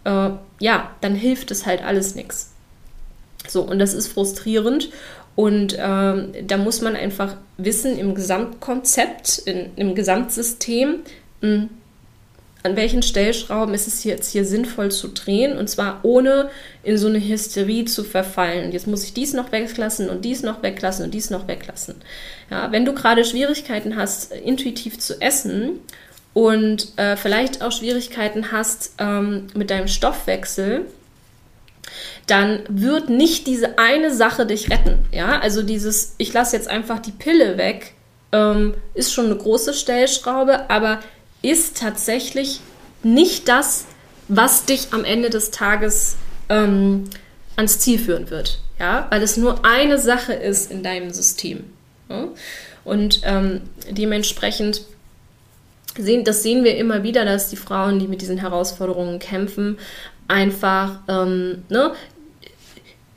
äh, 0.04 0.32
ja, 0.60 0.92
dann 1.02 1.16
hilft 1.16 1.52
es 1.52 1.66
halt 1.66 1.84
alles 1.84 2.16
nichts. 2.16 2.52
So, 3.48 3.62
und 3.62 3.80
das 3.80 3.94
ist 3.94 4.08
frustrierend 4.08 4.90
und 5.36 5.76
ähm, 5.80 6.34
da 6.46 6.58
muss 6.58 6.82
man 6.82 6.96
einfach 6.96 7.36
wissen 7.58 7.98
im 7.98 8.14
Gesamtkonzept, 8.14 9.40
in, 9.46 9.72
im 9.76 9.96
Gesamtsystem, 9.96 11.00
mh, 11.42 11.50
hm, 11.50 11.70
an 12.64 12.78
welchen 12.78 13.04
Stellschrauben 13.04 13.76
ist 13.76 13.88
es 13.88 14.06
jetzt 14.06 14.32
hier 14.32 14.46
sinnvoll 14.46 14.90
zu 14.90 15.10
drehen 15.10 15.58
und 15.58 15.70
zwar 15.70 16.00
ohne 16.04 16.50
in 16.84 16.98
so 16.98 17.08
eine 17.08 17.20
Hysterie 17.20 17.84
zu 17.84 18.06
verfallen. 18.06 18.72
Jetzt 18.72 18.88
muss 18.88 19.04
ich 19.04 19.14
dies 19.14 19.34
noch 19.34 19.52
weglassen 19.52 20.10
und 20.10 20.24
dies 20.24 20.44
noch 20.44 20.64
weglassen 20.64 21.04
und 21.04 21.14
dies 21.14 21.30
noch 21.30 21.50
weglassen. 21.50 21.96
Ja, 22.50 22.72
wenn 22.72 22.86
du 22.86 22.94
gerade 22.94 23.26
Schwierigkeiten 23.26 23.98
hast, 23.98 24.32
intuitiv 24.32 24.98
zu 24.98 25.20
essen 25.20 25.80
und 26.34 26.94
äh, 26.96 27.18
vielleicht 27.18 27.62
auch 27.62 27.74
Schwierigkeiten 27.74 28.54
hast 28.54 28.94
ähm, 28.98 29.48
mit 29.54 29.70
deinem 29.70 29.90
Stoffwechsel, 29.90 30.86
dann 32.28 32.62
wird 32.70 33.10
nicht 33.10 33.48
diese 33.48 33.78
eine 33.78 34.14
Sache 34.14 34.46
dich 34.46 34.70
retten. 34.70 35.06
Ja, 35.12 35.40
also 35.40 35.62
dieses, 35.62 36.16
ich 36.18 36.32
lasse 36.34 36.56
jetzt 36.56 36.68
einfach 36.68 37.00
die 37.00 37.12
Pille 37.12 37.58
weg, 37.58 37.94
ähm, 38.32 38.74
ist 38.94 39.14
schon 39.14 39.26
eine 39.26 39.36
große 39.36 39.74
Stellschraube, 39.74 40.70
aber 40.70 41.00
ist 41.42 41.78
tatsächlich 41.78 42.62
nicht 43.04 43.50
das, 43.50 43.86
was 44.28 44.66
dich 44.66 44.88
am 44.92 45.04
Ende 45.04 45.30
des 45.30 45.52
Tages 45.52 46.16
ähm, 46.50 47.10
ans 47.56 47.80
Ziel 47.80 48.00
führen 48.00 48.30
wird. 48.30 48.60
Ja, 48.80 49.08
weil 49.12 49.22
es 49.22 49.38
nur 49.38 49.66
eine 49.66 50.00
Sache 50.00 50.34
ist 50.34 50.72
in 50.72 50.84
deinem 50.84 51.12
System. 51.12 51.66
Ja? 52.10 52.28
Und 52.84 53.22
ähm, 53.24 53.62
dementsprechend 53.90 54.82
sehen, 55.98 56.24
das 56.24 56.44
sehen 56.44 56.64
wir 56.64 56.76
immer 56.78 57.04
wieder, 57.04 57.24
dass 57.24 57.50
die 57.50 57.56
Frauen, 57.56 58.00
die 58.00 58.08
mit 58.08 58.22
diesen 58.22 58.38
Herausforderungen 58.38 59.20
kämpfen, 59.20 59.78
einfach, 60.28 61.00
ähm, 61.08 61.64
ne, 61.70 61.94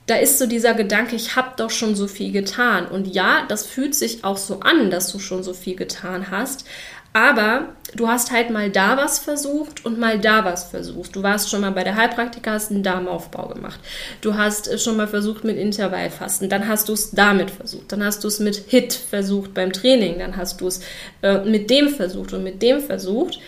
da 0.06 0.16
ist 0.16 0.38
so 0.38 0.46
dieser 0.46 0.74
Gedanke, 0.74 1.16
ich 1.16 1.34
habe 1.34 1.50
doch 1.56 1.70
schon 1.70 1.96
so 1.96 2.06
viel 2.06 2.30
getan. 2.30 2.86
Und 2.86 3.08
ja, 3.08 3.44
das 3.48 3.66
fühlt 3.66 3.94
sich 3.94 4.22
auch 4.24 4.36
so 4.36 4.60
an, 4.60 4.90
dass 4.90 5.10
du 5.10 5.18
schon 5.18 5.42
so 5.42 5.52
viel 5.52 5.74
getan 5.74 6.30
hast. 6.30 6.64
Aber 7.12 7.70
du 7.94 8.08
hast 8.08 8.30
halt 8.30 8.50
mal 8.50 8.70
da 8.70 8.98
was 8.98 9.18
versucht 9.18 9.86
und 9.86 9.98
mal 9.98 10.20
da 10.20 10.44
was 10.44 10.64
versucht. 10.64 11.16
Du 11.16 11.22
warst 11.22 11.48
schon 11.48 11.62
mal 11.62 11.72
bei 11.72 11.82
der 11.82 11.96
Heilpraktika, 11.96 12.52
hast 12.52 12.70
einen 12.70 12.82
Darmaufbau 12.82 13.48
gemacht. 13.48 13.80
Du 14.20 14.34
hast 14.34 14.68
äh, 14.68 14.78
schon 14.78 14.98
mal 14.98 15.08
versucht 15.08 15.42
mit 15.42 15.56
Intervallfasten. 15.56 16.50
Dann 16.50 16.68
hast 16.68 16.88
du 16.88 16.92
es 16.92 17.12
damit 17.12 17.50
versucht. 17.50 17.90
Dann 17.90 18.04
hast 18.04 18.22
du 18.22 18.28
es 18.28 18.38
mit 18.38 18.64
HIT 18.68 18.92
versucht 18.92 19.54
beim 19.54 19.72
Training. 19.72 20.18
Dann 20.18 20.36
hast 20.36 20.60
du 20.60 20.66
es 20.66 20.82
äh, 21.22 21.38
mit 21.38 21.70
dem 21.70 21.88
versucht 21.88 22.34
und 22.34 22.44
mit 22.44 22.60
dem 22.60 22.80
versucht. 22.80 23.40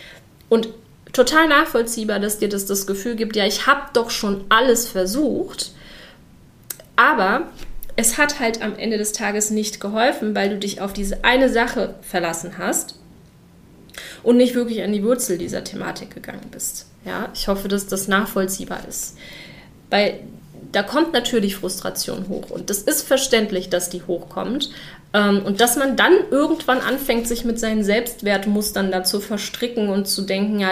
Und 0.48 0.70
total 1.12 1.46
nachvollziehbar, 1.48 2.20
dass 2.20 2.38
dir 2.38 2.48
das 2.48 2.64
das 2.64 2.86
Gefühl 2.86 3.16
gibt, 3.16 3.36
ja, 3.36 3.44
ich 3.44 3.66
habe 3.66 3.82
doch 3.92 4.08
schon 4.10 4.44
alles 4.48 4.88
versucht. 4.88 5.72
Aber 6.98 7.46
es 7.94 8.18
hat 8.18 8.40
halt 8.40 8.60
am 8.60 8.76
Ende 8.76 8.98
des 8.98 9.12
Tages 9.12 9.50
nicht 9.50 9.80
geholfen, 9.80 10.34
weil 10.34 10.50
du 10.50 10.58
dich 10.58 10.80
auf 10.80 10.92
diese 10.92 11.22
eine 11.22 11.48
Sache 11.48 11.94
verlassen 12.02 12.58
hast 12.58 12.96
und 14.24 14.36
nicht 14.36 14.56
wirklich 14.56 14.82
an 14.82 14.92
die 14.92 15.04
Wurzel 15.04 15.38
dieser 15.38 15.62
Thematik 15.62 16.12
gegangen 16.12 16.48
bist. 16.50 16.86
Ja, 17.04 17.28
ich 17.34 17.46
hoffe, 17.46 17.68
dass 17.68 17.86
das 17.86 18.08
nachvollziehbar 18.08 18.80
ist. 18.88 19.16
Weil 19.90 20.18
da 20.72 20.82
kommt 20.82 21.12
natürlich 21.12 21.54
Frustration 21.54 22.28
hoch 22.28 22.50
und 22.50 22.68
das 22.68 22.82
ist 22.82 23.02
verständlich, 23.06 23.70
dass 23.70 23.90
die 23.90 24.02
hochkommt. 24.02 24.70
Ähm, 25.14 25.40
und 25.42 25.60
dass 25.60 25.76
man 25.76 25.96
dann 25.96 26.12
irgendwann 26.30 26.80
anfängt, 26.80 27.26
sich 27.26 27.44
mit 27.44 27.58
seinen 27.58 27.82
Selbstwertmustern 27.82 28.90
dazu 28.90 29.20
verstricken 29.20 29.88
und 29.88 30.06
zu 30.06 30.22
denken, 30.22 30.60
ja, 30.60 30.70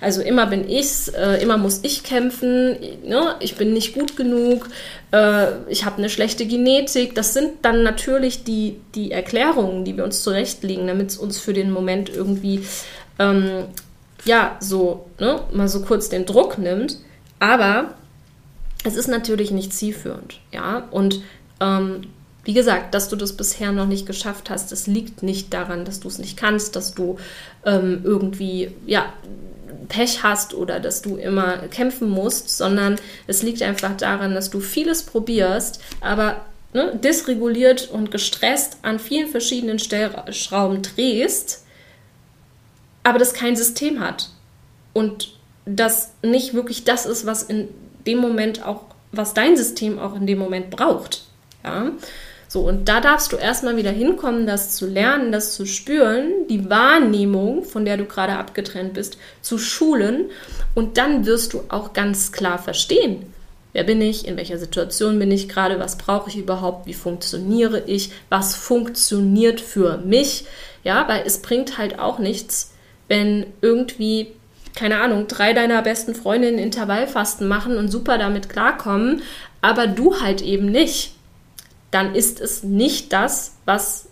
also 0.00 0.22
immer 0.22 0.46
bin 0.46 0.68
ich's, 0.68 1.08
äh, 1.08 1.42
immer 1.42 1.58
muss 1.58 1.80
ich 1.82 2.02
kämpfen, 2.02 2.78
ne? 3.04 3.34
ich 3.40 3.56
bin 3.56 3.74
nicht 3.74 3.94
gut 3.94 4.16
genug, 4.16 4.70
äh, 5.12 5.48
ich 5.68 5.84
habe 5.84 5.98
eine 5.98 6.08
schlechte 6.08 6.46
Genetik. 6.46 7.14
Das 7.14 7.34
sind 7.34 7.56
dann 7.60 7.82
natürlich 7.82 8.42
die, 8.44 8.80
die 8.94 9.12
Erklärungen, 9.12 9.84
die 9.84 9.98
wir 9.98 10.04
uns 10.04 10.22
zurechtlegen, 10.22 10.86
damit 10.86 11.10
es 11.10 11.18
uns 11.18 11.38
für 11.38 11.52
den 11.52 11.70
Moment 11.70 12.08
irgendwie, 12.08 12.64
ähm, 13.18 13.64
ja, 14.24 14.56
so, 14.60 15.10
ne, 15.20 15.40
mal 15.52 15.68
so 15.68 15.82
kurz 15.82 16.08
den 16.08 16.24
Druck 16.24 16.56
nimmt. 16.56 16.96
Aber 17.38 17.94
es 18.84 18.96
ist 18.96 19.08
natürlich 19.08 19.50
nicht 19.50 19.74
zielführend, 19.74 20.40
ja, 20.52 20.88
und 20.90 21.20
ähm, 21.60 22.06
wie 22.44 22.54
gesagt, 22.54 22.94
dass 22.94 23.08
du 23.08 23.16
das 23.16 23.36
bisher 23.36 23.72
noch 23.72 23.86
nicht 23.86 24.06
geschafft 24.06 24.50
hast, 24.50 24.72
das 24.72 24.86
liegt 24.86 25.22
nicht 25.22 25.52
daran, 25.54 25.84
dass 25.84 26.00
du 26.00 26.08
es 26.08 26.18
nicht 26.18 26.36
kannst, 26.36 26.74
dass 26.74 26.94
du 26.94 27.18
ähm, 27.64 28.00
irgendwie, 28.04 28.72
ja, 28.86 29.12
Pech 29.88 30.22
hast 30.22 30.54
oder 30.54 30.80
dass 30.80 31.02
du 31.02 31.16
immer 31.16 31.58
kämpfen 31.68 32.08
musst, 32.08 32.48
sondern 32.56 32.96
es 33.26 33.42
liegt 33.42 33.62
einfach 33.62 33.96
daran, 33.96 34.34
dass 34.34 34.50
du 34.50 34.60
vieles 34.60 35.02
probierst, 35.02 35.80
aber 36.00 36.44
ne, 36.72 36.98
dysreguliert 37.02 37.90
und 37.90 38.10
gestresst 38.10 38.78
an 38.82 38.98
vielen 38.98 39.28
verschiedenen 39.28 39.78
Stellschrauben 39.78 40.82
drehst, 40.82 41.64
aber 43.02 43.18
das 43.18 43.34
kein 43.34 43.56
System 43.56 44.00
hat. 44.00 44.30
Und 44.92 45.36
das 45.64 46.12
nicht 46.22 46.54
wirklich 46.54 46.84
das 46.84 47.06
ist, 47.06 47.26
was 47.26 47.42
in 47.42 47.68
dem 48.06 48.18
Moment 48.18 48.64
auch, 48.64 48.84
was 49.12 49.34
dein 49.34 49.56
System 49.56 49.98
auch 49.98 50.14
in 50.16 50.26
dem 50.26 50.38
Moment 50.38 50.70
braucht. 50.70 51.24
Ja. 51.64 51.92
So, 52.52 52.60
und 52.60 52.86
da 52.86 53.00
darfst 53.00 53.32
du 53.32 53.38
erstmal 53.38 53.78
wieder 53.78 53.92
hinkommen, 53.92 54.46
das 54.46 54.76
zu 54.76 54.86
lernen, 54.86 55.32
das 55.32 55.54
zu 55.54 55.64
spüren, 55.64 56.46
die 56.50 56.68
Wahrnehmung, 56.68 57.64
von 57.64 57.86
der 57.86 57.96
du 57.96 58.04
gerade 58.04 58.34
abgetrennt 58.34 58.92
bist, 58.92 59.16
zu 59.40 59.56
schulen. 59.56 60.26
Und 60.74 60.98
dann 60.98 61.24
wirst 61.24 61.54
du 61.54 61.62
auch 61.70 61.94
ganz 61.94 62.30
klar 62.30 62.58
verstehen, 62.58 63.24
wer 63.72 63.84
bin 63.84 64.02
ich, 64.02 64.28
in 64.28 64.36
welcher 64.36 64.58
Situation 64.58 65.18
bin 65.18 65.30
ich 65.30 65.48
gerade, 65.48 65.80
was 65.80 65.96
brauche 65.96 66.28
ich 66.28 66.36
überhaupt, 66.36 66.86
wie 66.86 66.92
funktioniere 66.92 67.84
ich, 67.86 68.10
was 68.28 68.54
funktioniert 68.54 69.62
für 69.62 69.96
mich. 70.04 70.44
Ja, 70.84 71.08
weil 71.08 71.22
es 71.24 71.40
bringt 71.40 71.78
halt 71.78 72.00
auch 72.00 72.18
nichts, 72.18 72.74
wenn 73.08 73.46
irgendwie 73.62 74.26
keine 74.74 75.00
Ahnung, 75.00 75.26
drei 75.26 75.54
deiner 75.54 75.80
besten 75.80 76.14
Freundinnen 76.14 76.58
Intervallfasten 76.58 77.48
machen 77.48 77.78
und 77.78 77.88
super 77.88 78.18
damit 78.18 78.50
klarkommen, 78.50 79.22
aber 79.62 79.86
du 79.86 80.20
halt 80.20 80.42
eben 80.42 80.66
nicht 80.66 81.14
dann 81.92 82.14
ist 82.14 82.40
es 82.40 82.64
nicht 82.64 83.12
das, 83.12 83.52
was, 83.64 84.08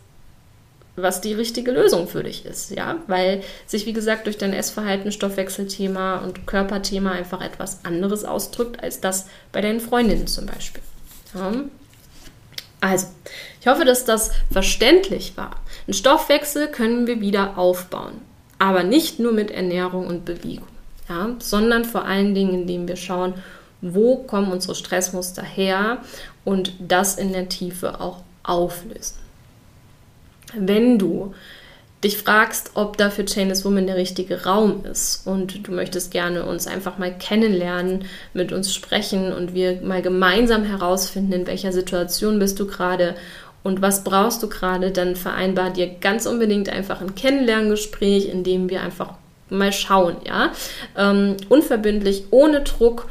was 0.94 1.20
die 1.20 1.32
richtige 1.32 1.72
Lösung 1.72 2.06
für 2.06 2.22
dich 2.22 2.44
ist, 2.44 2.70
ja, 2.70 2.96
weil 3.08 3.42
sich, 3.66 3.86
wie 3.86 3.92
gesagt, 3.92 4.26
durch 4.26 4.38
dein 4.38 4.52
Essverhalten, 4.52 5.10
Stoffwechselthema 5.10 6.18
und 6.18 6.46
Körperthema 6.46 7.12
einfach 7.12 7.40
etwas 7.40 7.84
anderes 7.84 8.24
ausdrückt, 8.24 8.82
als 8.82 9.00
das 9.00 9.26
bei 9.50 9.62
deinen 9.62 9.80
Freundinnen 9.80 10.26
zum 10.26 10.46
Beispiel. 10.46 10.82
Ja. 11.34 11.52
Also, 12.82 13.08
ich 13.60 13.66
hoffe, 13.66 13.84
dass 13.84 14.04
das 14.04 14.30
verständlich 14.50 15.36
war. 15.36 15.56
Einen 15.86 15.94
Stoffwechsel 15.94 16.68
können 16.68 17.06
wir 17.06 17.20
wieder 17.20 17.58
aufbauen, 17.58 18.20
aber 18.58 18.84
nicht 18.84 19.18
nur 19.18 19.32
mit 19.32 19.50
Ernährung 19.50 20.06
und 20.06 20.26
Bewegung, 20.26 20.68
ja, 21.08 21.34
sondern 21.38 21.86
vor 21.86 22.04
allen 22.04 22.34
Dingen, 22.34 22.62
indem 22.62 22.88
wir 22.88 22.96
schauen, 22.96 23.34
wo 23.80 24.16
kommen 24.16 24.52
unsere 24.52 24.74
Stressmuster 24.74 25.42
her 25.42 25.98
und 26.50 26.72
das 26.80 27.14
in 27.14 27.32
der 27.32 27.48
Tiefe 27.48 28.00
auch 28.00 28.22
auflösen. 28.42 29.14
Wenn 30.52 30.98
du 30.98 31.32
dich 32.02 32.18
fragst, 32.18 32.72
ob 32.74 32.96
da 32.96 33.08
für 33.08 33.24
Chainless 33.24 33.64
Woman 33.64 33.86
der 33.86 33.94
richtige 33.94 34.42
Raum 34.42 34.84
ist 34.84 35.28
und 35.28 35.68
du 35.68 35.70
möchtest 35.70 36.10
gerne 36.10 36.44
uns 36.44 36.66
einfach 36.66 36.98
mal 36.98 37.16
kennenlernen, 37.16 38.04
mit 38.34 38.50
uns 38.50 38.74
sprechen 38.74 39.32
und 39.32 39.54
wir 39.54 39.80
mal 39.82 40.02
gemeinsam 40.02 40.64
herausfinden, 40.64 41.32
in 41.32 41.46
welcher 41.46 41.70
Situation 41.70 42.40
bist 42.40 42.58
du 42.58 42.66
gerade 42.66 43.14
und 43.62 43.80
was 43.80 44.02
brauchst 44.02 44.42
du 44.42 44.48
gerade, 44.48 44.90
dann 44.90 45.14
vereinbar 45.14 45.70
dir 45.70 45.86
ganz 46.00 46.26
unbedingt 46.26 46.68
einfach 46.68 47.00
ein 47.00 47.14
Kennenlerngespräch, 47.14 48.28
in 48.28 48.42
dem 48.42 48.70
wir 48.70 48.82
einfach 48.82 49.14
mal 49.50 49.72
schauen, 49.72 50.16
ja, 50.26 50.50
ähm, 50.96 51.36
unverbindlich, 51.48 52.24
ohne 52.32 52.62
Druck 52.62 53.06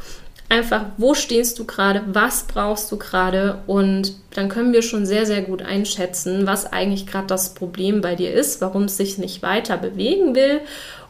einfach, 0.50 0.86
wo 0.98 1.14
stehst 1.14 1.58
du 1.58 1.64
gerade, 1.64 2.02
was 2.12 2.42
brauchst 2.42 2.92
du 2.92 2.98
gerade? 2.98 3.62
Und 3.66 4.14
dann 4.34 4.48
können 4.48 4.72
wir 4.72 4.82
schon 4.82 5.06
sehr, 5.06 5.24
sehr 5.24 5.42
gut 5.42 5.62
einschätzen, 5.62 6.46
was 6.46 6.70
eigentlich 6.70 7.06
gerade 7.06 7.28
das 7.28 7.54
Problem 7.54 8.02
bei 8.02 8.16
dir 8.16 8.32
ist, 8.32 8.60
warum 8.60 8.84
es 8.84 8.96
sich 8.96 9.16
nicht 9.16 9.42
weiter 9.42 9.78
bewegen 9.78 10.34
will. 10.34 10.60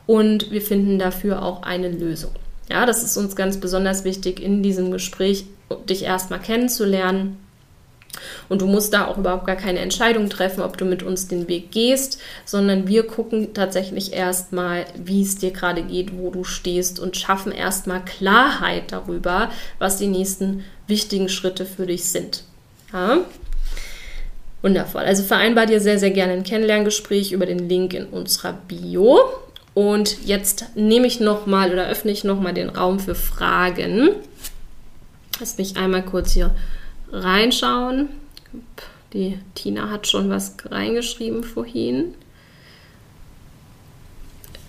Und 0.07 0.51
wir 0.51 0.63
finden 0.63 0.99
dafür 0.99 1.43
auch 1.43 1.63
eine 1.63 1.89
Lösung. 1.89 2.33
Ja, 2.71 2.87
das 2.87 3.03
ist 3.03 3.17
uns 3.17 3.35
ganz 3.35 3.57
besonders 3.57 4.05
wichtig 4.05 4.41
in 4.41 4.63
diesem 4.63 4.93
Gespräch, 4.93 5.47
dich 5.89 6.05
erstmal 6.05 6.41
kennenzulernen 6.41 7.39
und 8.49 8.61
du 8.61 8.67
musst 8.67 8.93
da 8.93 9.07
auch 9.07 9.19
überhaupt 9.19 9.47
gar 9.47 9.57
keine 9.57 9.79
Entscheidung 9.79 10.29
treffen, 10.29 10.63
ob 10.63 10.77
du 10.77 10.85
mit 10.85 11.03
uns 11.03 11.29
den 11.29 11.49
Weg 11.49 11.71
gehst, 11.71 12.21
sondern 12.45 12.89
wir 12.89 13.07
gucken 13.07 13.55
tatsächlich 13.55 14.13
erstmal, 14.13 14.87
wie 14.97 15.23
es 15.23 15.37
dir 15.37 15.51
gerade 15.51 15.83
geht, 15.83 16.17
wo 16.17 16.31
du 16.31 16.45
stehst 16.45 16.99
und 16.99 17.17
schaffen 17.17 17.53
erstmal 17.53 18.05
Klarheit 18.05 18.93
darüber, 18.93 19.51
was 19.79 19.99
die 19.99 20.09
nächsten 20.09 20.65
wichtigen 20.87 21.29
Schritte 21.29 21.67
für 21.67 21.87
dich 21.87 22.05
sind. 22.05 22.45
Ja? 22.93 23.19
Wundervoll. 24.63 25.03
Also 25.03 25.23
vereinbar 25.23 25.67
dir 25.67 25.81
sehr, 25.81 25.99
sehr 25.99 26.11
gerne 26.11 26.35
ein 26.35 26.45
Kennenlerngespräch 26.45 27.33
über 27.33 27.47
den 27.47 27.69
Link 27.69 27.95
in 27.95 28.07
unserer 28.07 28.53
Bio. 28.53 29.21
Und 29.73 30.27
jetzt 30.27 30.67
nehme 30.75 31.07
ich 31.07 31.21
nochmal 31.21 31.73
oder 31.73 31.89
öffne 31.89 32.11
ich 32.11 32.25
nochmal 32.25 32.53
den 32.53 32.69
Raum 32.69 32.99
für 32.99 33.15
Fragen. 33.15 34.11
Lass 35.39 35.57
mich 35.57 35.77
einmal 35.77 36.05
kurz 36.05 36.33
hier 36.33 36.55
reinschauen. 37.13 38.09
Die 39.13 39.39
Tina 39.55 39.91
hat 39.91 40.07
schon 40.07 40.31
was 40.31 40.57
reingeschrieben 40.65 41.43
vorhin. 41.43 42.15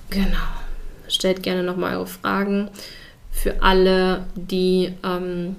Genau. 0.10 0.38
Stellt 1.08 1.44
gerne 1.44 1.64
nochmal 1.64 1.96
eure 1.96 2.08
Fragen. 2.08 2.70
Für 3.32 3.62
alle, 3.62 4.26
die 4.36 4.94
ähm, 5.04 5.56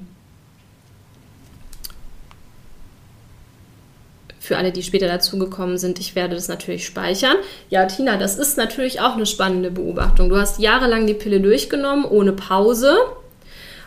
für 4.43 4.57
alle, 4.57 4.72
die 4.72 4.83
später 4.83 5.07
dazugekommen 5.07 5.78
sind, 5.78 6.01
ich 6.01 6.16
werde 6.16 6.35
das 6.35 6.49
natürlich 6.49 6.85
speichern. 6.85 7.37
Ja, 7.70 7.87
Tina, 7.87 8.16
das 8.16 8.37
ist 8.37 8.59
natürlich 8.59 9.01
auch 9.01 9.14
eine 9.14 9.24
spannende 9.24 9.70
Beobachtung. 9.70 10.28
Du 10.28 10.37
hast 10.37 10.59
jahrelang 10.59 11.07
die 11.07 11.14
Pille 11.14 11.41
durchgenommen, 11.41 12.05
ohne 12.05 12.33
Pause. 12.33 12.99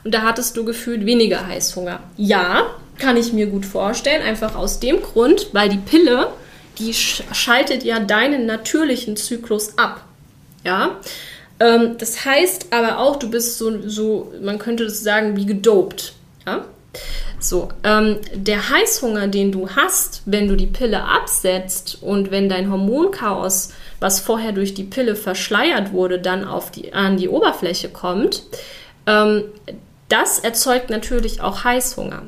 Und 0.05 0.13
da 0.13 0.21
hattest 0.21 0.55
du 0.55 0.63
gefühlt 0.63 1.05
weniger 1.05 1.47
Heißhunger. 1.47 1.99
Ja, 2.15 2.67
kann 2.99 3.17
ich 3.17 3.33
mir 3.33 3.47
gut 3.47 3.65
vorstellen, 3.65 4.21
einfach 4.21 4.55
aus 4.55 4.79
dem 4.79 5.01
Grund, 5.01 5.49
weil 5.51 5.67
die 5.67 5.77
Pille, 5.79 6.29
die 6.77 6.93
schaltet 6.93 7.83
ja 7.83 7.99
deinen 7.99 8.45
natürlichen 8.45 9.17
Zyklus 9.17 9.77
ab. 9.77 10.05
Ja. 10.63 10.97
Ähm, 11.59 11.95
das 11.97 12.23
heißt 12.23 12.67
aber 12.71 12.99
auch, 12.99 13.15
du 13.15 13.31
bist 13.31 13.57
so, 13.57 13.81
so, 13.87 14.31
man 14.41 14.59
könnte 14.59 14.85
das 14.85 15.01
sagen, 15.01 15.35
wie 15.35 15.47
gedopt. 15.47 16.13
Ja. 16.45 16.65
So, 17.39 17.69
ähm, 17.83 18.19
der 18.33 18.69
Heißhunger, 18.69 19.27
den 19.27 19.51
du 19.51 19.69
hast, 19.69 20.21
wenn 20.25 20.47
du 20.47 20.55
die 20.55 20.67
Pille 20.67 21.03
absetzt 21.03 21.97
und 22.01 22.29
wenn 22.29 22.47
dein 22.47 22.71
Hormonchaos, 22.71 23.73
was 23.99 24.19
vorher 24.19 24.51
durch 24.51 24.75
die 24.75 24.83
Pille 24.83 25.15
verschleiert 25.15 25.93
wurde, 25.93 26.19
dann 26.19 26.45
auf 26.45 26.69
die, 26.69 26.93
an 26.93 27.17
die 27.17 27.29
Oberfläche 27.29 27.89
kommt, 27.89 28.43
ähm, 29.07 29.45
das 30.15 30.39
erzeugt 30.39 30.89
natürlich 30.89 31.41
auch 31.41 31.65
Heißhunger. 31.65 32.23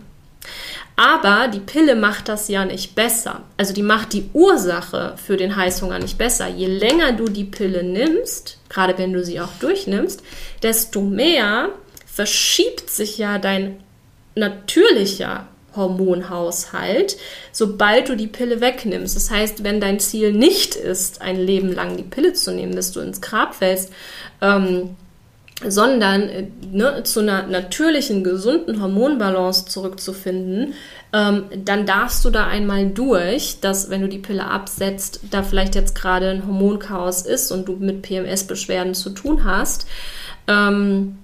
Aber 0.97 1.47
die 1.47 1.59
Pille 1.59 1.95
macht 1.95 2.27
das 2.27 2.49
ja 2.49 2.65
nicht 2.65 2.95
besser. 2.95 3.43
Also 3.55 3.73
die 3.73 3.83
macht 3.83 4.13
die 4.13 4.29
Ursache 4.33 5.13
für 5.23 5.38
den 5.38 5.55
Heißhunger 5.55 5.99
nicht 5.99 6.17
besser. 6.17 6.47
Je 6.47 6.67
länger 6.67 7.13
du 7.13 7.25
die 7.25 7.43
Pille 7.45 7.83
nimmst, 7.83 8.57
gerade 8.67 8.97
wenn 8.97 9.13
du 9.13 9.23
sie 9.23 9.39
auch 9.39 9.53
durchnimmst, 9.59 10.21
desto 10.63 11.01
mehr 11.01 11.69
verschiebt 12.05 12.89
sich 12.89 13.17
ja 13.19 13.38
dein 13.38 13.77
natürlicher 14.35 15.47
Hormonhaushalt, 15.75 17.15
sobald 17.51 18.09
du 18.09 18.17
die 18.17 18.27
Pille 18.27 18.59
wegnimmst. 18.59 19.15
Das 19.15 19.29
heißt, 19.29 19.63
wenn 19.63 19.79
dein 19.79 19.99
Ziel 19.99 20.33
nicht 20.33 20.75
ist, 20.75 21.21
ein 21.21 21.39
Leben 21.39 21.71
lang 21.71 21.95
die 21.95 22.03
Pille 22.03 22.33
zu 22.33 22.51
nehmen, 22.51 22.75
dass 22.75 22.91
du 22.91 22.99
ins 22.99 23.21
Grab 23.21 23.55
fällst, 23.55 23.93
ähm, 24.41 24.95
sondern 25.66 26.30
äh, 26.30 26.47
ne, 26.72 27.03
zu 27.03 27.22
einer 27.22 27.47
natürlichen, 27.47 28.24
gesunden 28.24 28.82
Hormonbalance 28.82 29.66
zurückzufinden, 29.66 30.74
ähm, 31.14 31.45
dann 31.66 31.86
darfst 31.86 32.24
du 32.26 32.30
da 32.30 32.45
einmal 32.47 32.88
durch, 32.89 33.60
dass 33.60 33.89
wenn 33.89 34.01
du 34.01 34.10
die 34.10 34.20
Pille 34.20 34.45
absetzt, 34.45 35.22
da 35.32 35.41
vielleicht 35.43 35.76
jetzt 35.76 35.95
gerade 35.95 36.30
ein 36.30 36.45
Hormonchaos 36.45 37.24
ist 37.24 37.51
und 37.51 37.68
du 37.68 37.74
mit 37.78 38.01
PMS-Beschwerden 38.03 38.93
zu 38.93 39.10
tun 39.10 39.43
hast. 39.45 39.88
Ähm, 40.47 41.18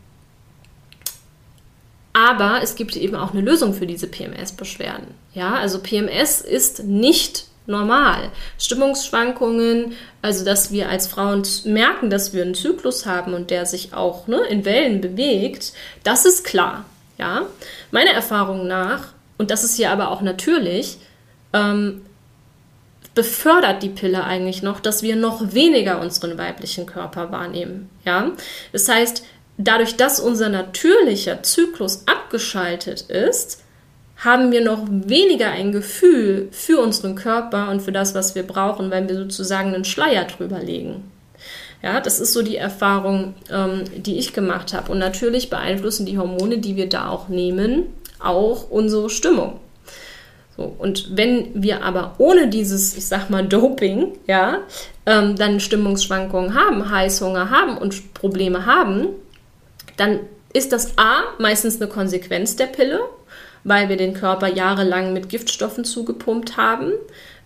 aber 2.14 2.62
es 2.62 2.76
gibt 2.76 2.96
eben 2.96 3.16
auch 3.16 3.34
eine 3.34 3.42
Lösung 3.42 3.74
für 3.74 3.88
diese 3.88 4.08
PMS-Beschwerden. 4.08 5.08
Ja, 5.34 5.56
also 5.56 5.80
PMS 5.80 6.42
ist 6.42 6.84
nicht 6.84 7.46
normal. 7.66 8.32
Stimmungsschwankungen, 8.58 9.94
also 10.22 10.44
dass 10.46 10.72
wir 10.72 10.90
als 10.90 11.08
Frauen 11.08 11.44
merken, 11.66 12.10
dass 12.10 12.34
wir 12.34 12.44
einen 12.44 12.56
Zyklus 12.56 13.06
haben 13.06 13.34
und 13.34 13.52
der 13.52 13.66
sich 13.66 13.94
auch 13.94 14.28
ne, 14.28 14.42
in 14.50 14.66
Wellen 14.66 15.02
bewegt, 15.02 15.74
das 16.04 16.26
ist 16.26 16.44
klar. 16.44 16.86
Ja, 17.18 17.46
meiner 17.92 18.12
Erfahrung 18.12 18.68
nach, 18.68 19.10
und 19.38 19.52
das 19.52 19.64
ist 19.64 19.76
hier 19.76 19.92
aber 19.92 20.10
auch 20.10 20.22
natürlich, 20.22 20.98
ähm, 21.54 22.02
befördert 23.16 23.84
die 23.84 23.90
Pille 23.90 24.24
eigentlich 24.24 24.64
noch, 24.64 24.80
dass 24.80 25.04
wir 25.04 25.16
noch 25.16 25.54
weniger 25.54 26.02
unseren 26.02 26.38
weiblichen 26.38 26.88
Körper 26.88 27.32
wahrnehmen. 27.32 27.90
Ja, 28.04 28.32
das 28.72 28.90
heißt, 28.90 29.24
dadurch, 29.58 29.96
dass 29.96 30.20
unser 30.20 30.50
natürlicher 30.50 31.44
Zyklus 31.44 32.08
abgeschaltet 32.08 33.02
ist, 33.02 33.63
haben 34.24 34.52
wir 34.52 34.62
noch 34.62 34.86
weniger 34.90 35.52
ein 35.52 35.72
Gefühl 35.72 36.48
für 36.52 36.80
unseren 36.80 37.16
Körper 37.16 37.70
und 37.70 37.82
für 37.82 37.92
das, 37.92 38.16
was 38.16 38.36
wir 38.36 38.44
brauchen, 38.44 38.90
weil 38.90 39.08
wir 39.08 39.16
sozusagen 39.16 39.74
einen 39.74 39.86
Schleier 39.86 40.26
drüber 40.26 40.60
legen. 40.60 41.12
Ja, 41.82 42.00
das 42.00 42.22
ist 42.22 42.32
so 42.32 42.42
die 42.42 42.56
Erfahrung, 42.56 43.34
ähm, 43.52 43.84
die 43.98 44.18
ich 44.18 44.32
gemacht 44.32 44.74
habe. 44.74 44.92
Und 44.92 45.00
natürlich 45.00 45.50
beeinflussen 45.50 46.06
die 46.06 46.18
Hormone, 46.18 46.60
die 46.60 46.78
wir 46.78 46.88
da 46.88 47.10
auch 47.10 47.28
nehmen, 47.28 47.88
auch 48.20 48.70
unsere 48.70 49.10
Stimmung. 49.10 49.60
So, 50.56 50.74
und 50.78 51.18
wenn 51.18 51.50
wir 51.62 51.84
aber 51.84 52.16
ohne 52.20 52.48
dieses, 52.48 52.96
ich 52.96 53.08
sag 53.08 53.30
mal, 53.30 53.46
Doping, 53.46 54.14
ja, 54.28 54.60
ähm, 55.06 55.36
dann 55.36 55.60
Stimmungsschwankungen 55.60 56.54
haben, 56.54 56.90
Heißhunger 56.90 57.50
haben 57.50 57.78
und 57.78 58.14
Probleme 58.14 58.66
haben, 58.66 59.08
dann 59.98 60.22
ist 60.54 60.72
das 60.72 60.98
A 60.98 61.24
meistens 61.40 61.82
eine 61.82 61.90
Konsequenz 61.90 62.56
der 62.56 62.68
Pille 62.68 63.02
weil 63.64 63.90
wir 63.90 63.98
den 63.98 64.14
Körper 64.14 64.48
jahrelang 64.48 65.14
mit 65.14 65.30
Giftstoffen 65.30 65.86
zugepumpt 65.86 66.58
haben, 66.58 66.92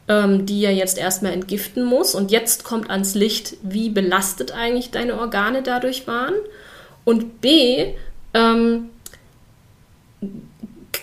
ähm, 0.07 0.45
die 0.45 0.63
er 0.63 0.73
jetzt 0.73 0.97
erstmal 0.97 1.33
entgiften 1.33 1.83
muss. 1.83 2.15
Und 2.15 2.31
jetzt 2.31 2.63
kommt 2.63 2.89
ans 2.89 3.15
Licht, 3.15 3.57
wie 3.61 3.89
belastet 3.89 4.51
eigentlich 4.51 4.91
deine 4.91 5.19
Organe 5.19 5.63
dadurch 5.63 6.07
waren. 6.07 6.33
Und 7.05 7.41
B, 7.41 7.93
ähm, 8.33 8.89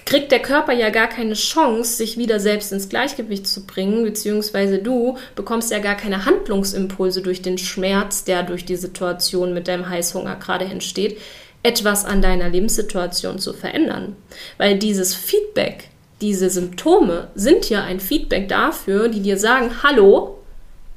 kriegt 0.06 0.32
der 0.32 0.40
Körper 0.40 0.72
ja 0.72 0.90
gar 0.90 1.08
keine 1.08 1.34
Chance, 1.34 1.96
sich 1.96 2.18
wieder 2.18 2.38
selbst 2.38 2.72
ins 2.72 2.88
Gleichgewicht 2.88 3.46
zu 3.46 3.66
bringen, 3.66 4.04
beziehungsweise 4.04 4.78
du 4.78 5.16
bekommst 5.34 5.70
ja 5.70 5.78
gar 5.78 5.94
keine 5.94 6.26
Handlungsimpulse 6.26 7.22
durch 7.22 7.42
den 7.42 7.58
Schmerz, 7.58 8.24
der 8.24 8.42
durch 8.42 8.64
die 8.64 8.76
Situation 8.76 9.54
mit 9.54 9.66
deinem 9.66 9.88
Heißhunger 9.88 10.36
gerade 10.36 10.66
entsteht, 10.66 11.18
etwas 11.64 12.04
an 12.04 12.22
deiner 12.22 12.50
Lebenssituation 12.50 13.40
zu 13.40 13.52
verändern. 13.52 14.14
Weil 14.58 14.78
dieses 14.78 15.14
Feedback, 15.14 15.88
diese 16.20 16.50
Symptome 16.50 17.28
sind 17.34 17.68
ja 17.70 17.82
ein 17.82 17.98
Feedback 17.98 18.48
dafür, 18.48 19.08
die 19.08 19.20
dir 19.20 19.38
sagen, 19.38 19.82
hallo, 19.82 20.38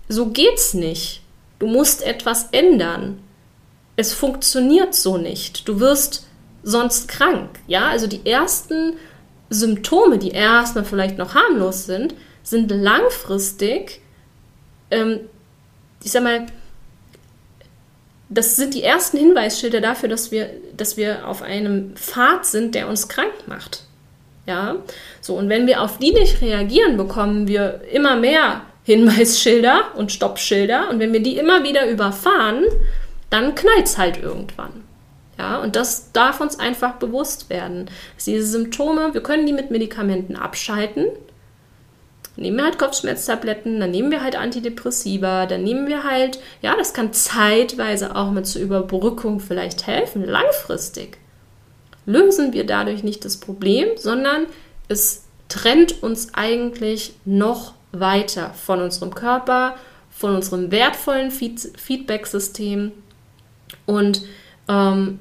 so 0.10 0.28
geht's 0.28 0.76
nicht. 0.76 1.22
Du 1.58 1.68
musst 1.68 2.06
etwas 2.06 2.50
ändern. 2.52 3.20
Es 3.96 4.14
funktioniert 4.14 4.94
so 4.94 5.18
nicht. 5.18 5.68
Du 5.68 5.80
wirst 5.80 6.28
sonst 6.64 7.08
krank. 7.08 7.50
Ja, 7.68 7.88
also 7.88 8.06
die 8.06 8.26
ersten 8.26 8.94
Symptome, 9.50 10.18
die 10.18 10.32
erstmal 10.32 10.84
vielleicht 10.86 11.18
noch 11.18 11.34
harmlos 11.34 11.86
sind, 11.86 12.14
sind 12.44 12.70
langfristig, 12.70 14.02
ähm, 14.92 15.22
ich 16.04 16.12
sag 16.12 16.24
mal, 16.24 16.46
das 18.30 18.56
sind 18.56 18.74
die 18.74 18.84
ersten 18.84 19.18
Hinweisschilder 19.18 19.82
dafür, 19.82 20.10
dass 20.10 20.32
wir, 20.32 20.50
dass 20.76 20.98
wir 20.98 21.28
auf 21.28 21.42
einem 21.42 21.96
Pfad 21.96 22.46
sind, 22.46 22.76
der 22.76 22.88
uns 22.90 23.08
krank 23.08 23.34
macht. 23.48 23.84
Ja, 24.46 24.78
so 25.20 25.36
und 25.36 25.50
wenn 25.50 25.68
wir 25.68 25.82
auf 25.82 25.98
die 25.98 26.14
nicht 26.14 26.42
reagieren, 26.42 26.96
bekommen 26.96 27.48
wir 27.48 27.82
immer 27.92 28.16
mehr 28.16 28.62
Hinweisschilder 28.84 29.96
und 29.96 30.12
Stoppschilder 30.12 30.90
und 30.90 31.00
wenn 31.00 31.12
wir 31.12 31.22
die 31.22 31.38
immer 31.38 31.64
wieder 31.64 31.90
überfahren, 31.90 32.64
dann 33.30 33.56
knallt 33.56 33.86
es 33.86 33.98
halt 33.98 34.22
irgendwann. 34.22 34.86
Ja, 35.38 35.58
und 35.58 35.76
das 35.76 36.12
darf 36.14 36.40
uns 36.42 36.58
einfach 36.58 36.94
bewusst 36.94 37.50
werden. 37.50 37.90
Diese 38.26 38.48
Symptome, 38.48 39.14
wir 39.14 39.22
können 39.22 39.46
die 39.46 39.54
mit 39.54 39.70
Medikamenten 39.70 40.36
abschalten, 40.36 41.08
nehmen 42.38 42.58
wir 42.58 42.66
halt 42.66 42.80
Kopfschmerztabletten, 42.80 43.80
dann 43.80 43.92
nehmen 43.92 44.12
wir 44.12 44.24
halt 44.24 44.36
Antidepressiva, 44.36 45.46
dann 45.46 45.64
nehmen 45.64 45.88
wir 45.88 46.04
halt, 46.04 46.40
ja, 46.62 46.76
das 46.76 46.94
kann 46.94 47.14
zeitweise 47.14 48.16
auch 48.16 48.32
mit 48.32 48.48
zur 48.48 48.62
Überbrückung 48.62 49.40
vielleicht 49.40 49.88
helfen, 49.88 50.24
langfristig. 50.24 51.18
Lösen 52.06 52.54
wir 52.54 52.66
dadurch 52.66 53.04
nicht 53.04 53.26
das 53.26 53.38
Problem, 53.38 53.90
sondern 53.98 54.46
es 54.88 55.26
trennt 55.50 56.04
uns 56.04 56.34
eigentlich 56.34 57.14
noch 57.26 57.74
weiter 57.92 58.54
von 58.54 58.82
unserem 58.82 59.14
Körper, 59.14 59.76
von 60.10 60.36
unserem 60.36 60.72
wertvollen 60.72 61.32
Feedback-System 61.32 62.92
und 63.86 64.22
ähm, 64.68 65.20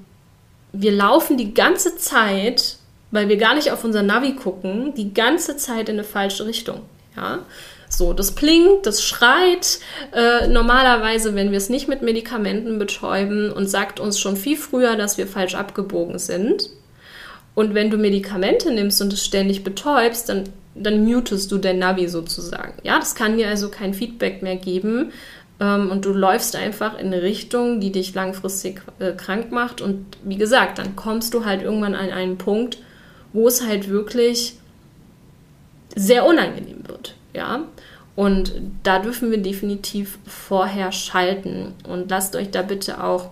wir 0.72 0.92
laufen 0.92 1.36
die 1.36 1.54
ganze 1.54 1.96
Zeit, 1.96 2.76
weil 3.10 3.28
wir 3.28 3.36
gar 3.36 3.54
nicht 3.54 3.70
auf 3.70 3.84
unser 3.84 4.02
Navi 4.02 4.34
gucken, 4.34 4.94
die 4.94 5.14
ganze 5.14 5.56
Zeit 5.56 5.88
in 5.88 5.96
eine 5.96 6.04
falsche 6.04 6.46
Richtung. 6.46 6.82
Ja? 7.16 7.40
So, 7.88 8.12
das 8.12 8.32
blinkt, 8.32 8.86
das 8.86 9.02
schreit 9.02 9.78
äh, 10.12 10.48
normalerweise, 10.48 11.34
wenn 11.34 11.50
wir 11.50 11.58
es 11.58 11.68
nicht 11.68 11.88
mit 11.88 12.02
Medikamenten 12.02 12.78
betäuben 12.78 13.52
und 13.52 13.70
sagt 13.70 14.00
uns 14.00 14.18
schon 14.18 14.36
viel 14.36 14.56
früher, 14.56 14.96
dass 14.96 15.18
wir 15.18 15.26
falsch 15.26 15.54
abgebogen 15.54 16.18
sind. 16.18 16.70
Und 17.54 17.74
wenn 17.74 17.90
du 17.90 17.96
Medikamente 17.96 18.70
nimmst 18.70 19.00
und 19.00 19.12
es 19.12 19.24
ständig 19.24 19.64
betäubst, 19.64 20.28
dann, 20.28 20.44
dann 20.74 21.04
mutest 21.04 21.50
du 21.52 21.58
dein 21.58 21.78
Navi 21.78 22.08
sozusagen. 22.08 22.74
Ja, 22.82 22.98
das 22.98 23.14
kann 23.14 23.38
dir 23.38 23.48
also 23.48 23.70
kein 23.70 23.94
Feedback 23.94 24.42
mehr 24.42 24.56
geben 24.56 25.12
ähm, 25.60 25.90
und 25.90 26.04
du 26.04 26.12
läufst 26.12 26.56
einfach 26.56 26.98
in 26.98 27.06
eine 27.06 27.22
Richtung, 27.22 27.80
die 27.80 27.92
dich 27.92 28.14
langfristig 28.14 28.82
äh, 28.98 29.12
krank 29.12 29.52
macht. 29.52 29.80
Und 29.80 30.04
wie 30.22 30.36
gesagt, 30.36 30.78
dann 30.78 30.96
kommst 30.96 31.32
du 31.34 31.44
halt 31.44 31.62
irgendwann 31.62 31.94
an 31.94 32.10
einen 32.10 32.36
Punkt, 32.36 32.78
wo 33.32 33.48
es 33.48 33.62
halt 33.62 33.88
wirklich 33.88 34.58
sehr 35.96 36.24
unangenehm 36.24 36.86
wird. 36.86 37.16
Ja. 37.34 37.64
Und 38.14 38.52
da 38.84 39.00
dürfen 39.00 39.30
wir 39.30 39.38
definitiv 39.38 40.18
vorher 40.26 40.92
schalten. 40.92 41.74
Und 41.88 42.08
lasst 42.08 42.36
euch 42.36 42.50
da 42.50 42.62
bitte 42.62 43.02
auch 43.02 43.30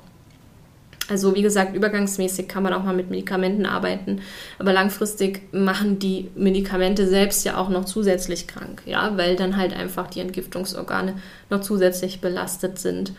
also 1.08 1.34
wie 1.34 1.42
gesagt, 1.42 1.76
übergangsmäßig 1.76 2.48
kann 2.48 2.62
man 2.62 2.72
auch 2.72 2.82
mal 2.82 2.94
mit 2.94 3.10
Medikamenten 3.10 3.66
arbeiten, 3.66 4.22
aber 4.58 4.72
langfristig 4.72 5.52
machen 5.52 5.98
die 5.98 6.30
Medikamente 6.34 7.06
selbst 7.06 7.44
ja 7.44 7.58
auch 7.58 7.68
noch 7.68 7.84
zusätzlich 7.84 8.46
krank, 8.46 8.82
ja, 8.86 9.16
weil 9.16 9.36
dann 9.36 9.56
halt 9.56 9.74
einfach 9.74 10.08
die 10.08 10.20
Entgiftungsorgane 10.20 11.16
noch 11.50 11.60
zusätzlich 11.60 12.20
belastet 12.20 12.78
sind 12.78 13.12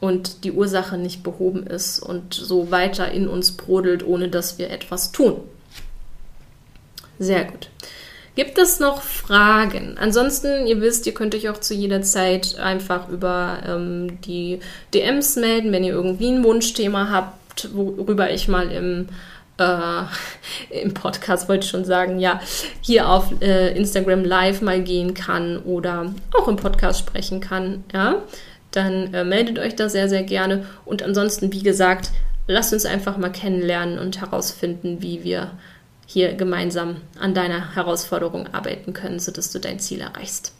und 0.00 0.44
die 0.44 0.52
Ursache 0.52 0.98
nicht 0.98 1.22
behoben 1.22 1.66
ist 1.66 2.00
und 2.00 2.34
so 2.34 2.70
weiter 2.70 3.12
in 3.12 3.28
uns 3.28 3.52
brodelt, 3.52 4.04
ohne 4.04 4.28
dass 4.28 4.58
wir 4.58 4.70
etwas 4.70 5.12
tun. 5.12 5.36
Sehr 7.18 7.44
gut. 7.44 7.68
Gibt 8.40 8.56
es 8.56 8.80
noch 8.80 9.02
Fragen? 9.02 9.98
Ansonsten, 10.00 10.66
ihr 10.66 10.80
wisst, 10.80 11.06
ihr 11.06 11.12
könnt 11.12 11.34
euch 11.34 11.50
auch 11.50 11.60
zu 11.60 11.74
jeder 11.74 12.00
Zeit 12.00 12.58
einfach 12.58 13.10
über 13.10 13.58
ähm, 13.68 14.18
die 14.22 14.60
DMs 14.94 15.36
melden, 15.36 15.72
wenn 15.72 15.84
ihr 15.84 15.92
irgendwie 15.92 16.30
ein 16.30 16.42
Wunschthema 16.42 17.10
habt, 17.10 17.68
worüber 17.74 18.30
ich 18.30 18.48
mal 18.48 18.72
im, 18.72 19.08
äh, 19.58 20.04
im 20.82 20.94
Podcast, 20.94 21.50
wollte 21.50 21.66
ich 21.66 21.70
schon 21.70 21.84
sagen, 21.84 22.18
ja, 22.18 22.40
hier 22.80 23.10
auf 23.10 23.30
äh, 23.42 23.76
Instagram 23.76 24.24
live 24.24 24.62
mal 24.62 24.82
gehen 24.82 25.12
kann 25.12 25.58
oder 25.58 26.14
auch 26.32 26.48
im 26.48 26.56
Podcast 26.56 27.00
sprechen 27.00 27.40
kann, 27.40 27.84
ja, 27.92 28.22
dann 28.70 29.12
äh, 29.12 29.22
meldet 29.22 29.58
euch 29.58 29.76
da 29.76 29.90
sehr, 29.90 30.08
sehr 30.08 30.22
gerne. 30.22 30.64
Und 30.86 31.02
ansonsten, 31.02 31.52
wie 31.52 31.62
gesagt, 31.62 32.10
lasst 32.46 32.72
uns 32.72 32.86
einfach 32.86 33.18
mal 33.18 33.32
kennenlernen 33.32 33.98
und 33.98 34.22
herausfinden, 34.22 35.02
wie 35.02 35.24
wir 35.24 35.50
hier 36.12 36.34
gemeinsam 36.34 36.96
an 37.20 37.34
deiner 37.34 37.76
Herausforderung 37.76 38.48
arbeiten 38.52 38.92
können, 38.92 39.20
sodass 39.20 39.52
du 39.52 39.60
dein 39.60 39.78
Ziel 39.78 40.00
erreichst. 40.00 40.52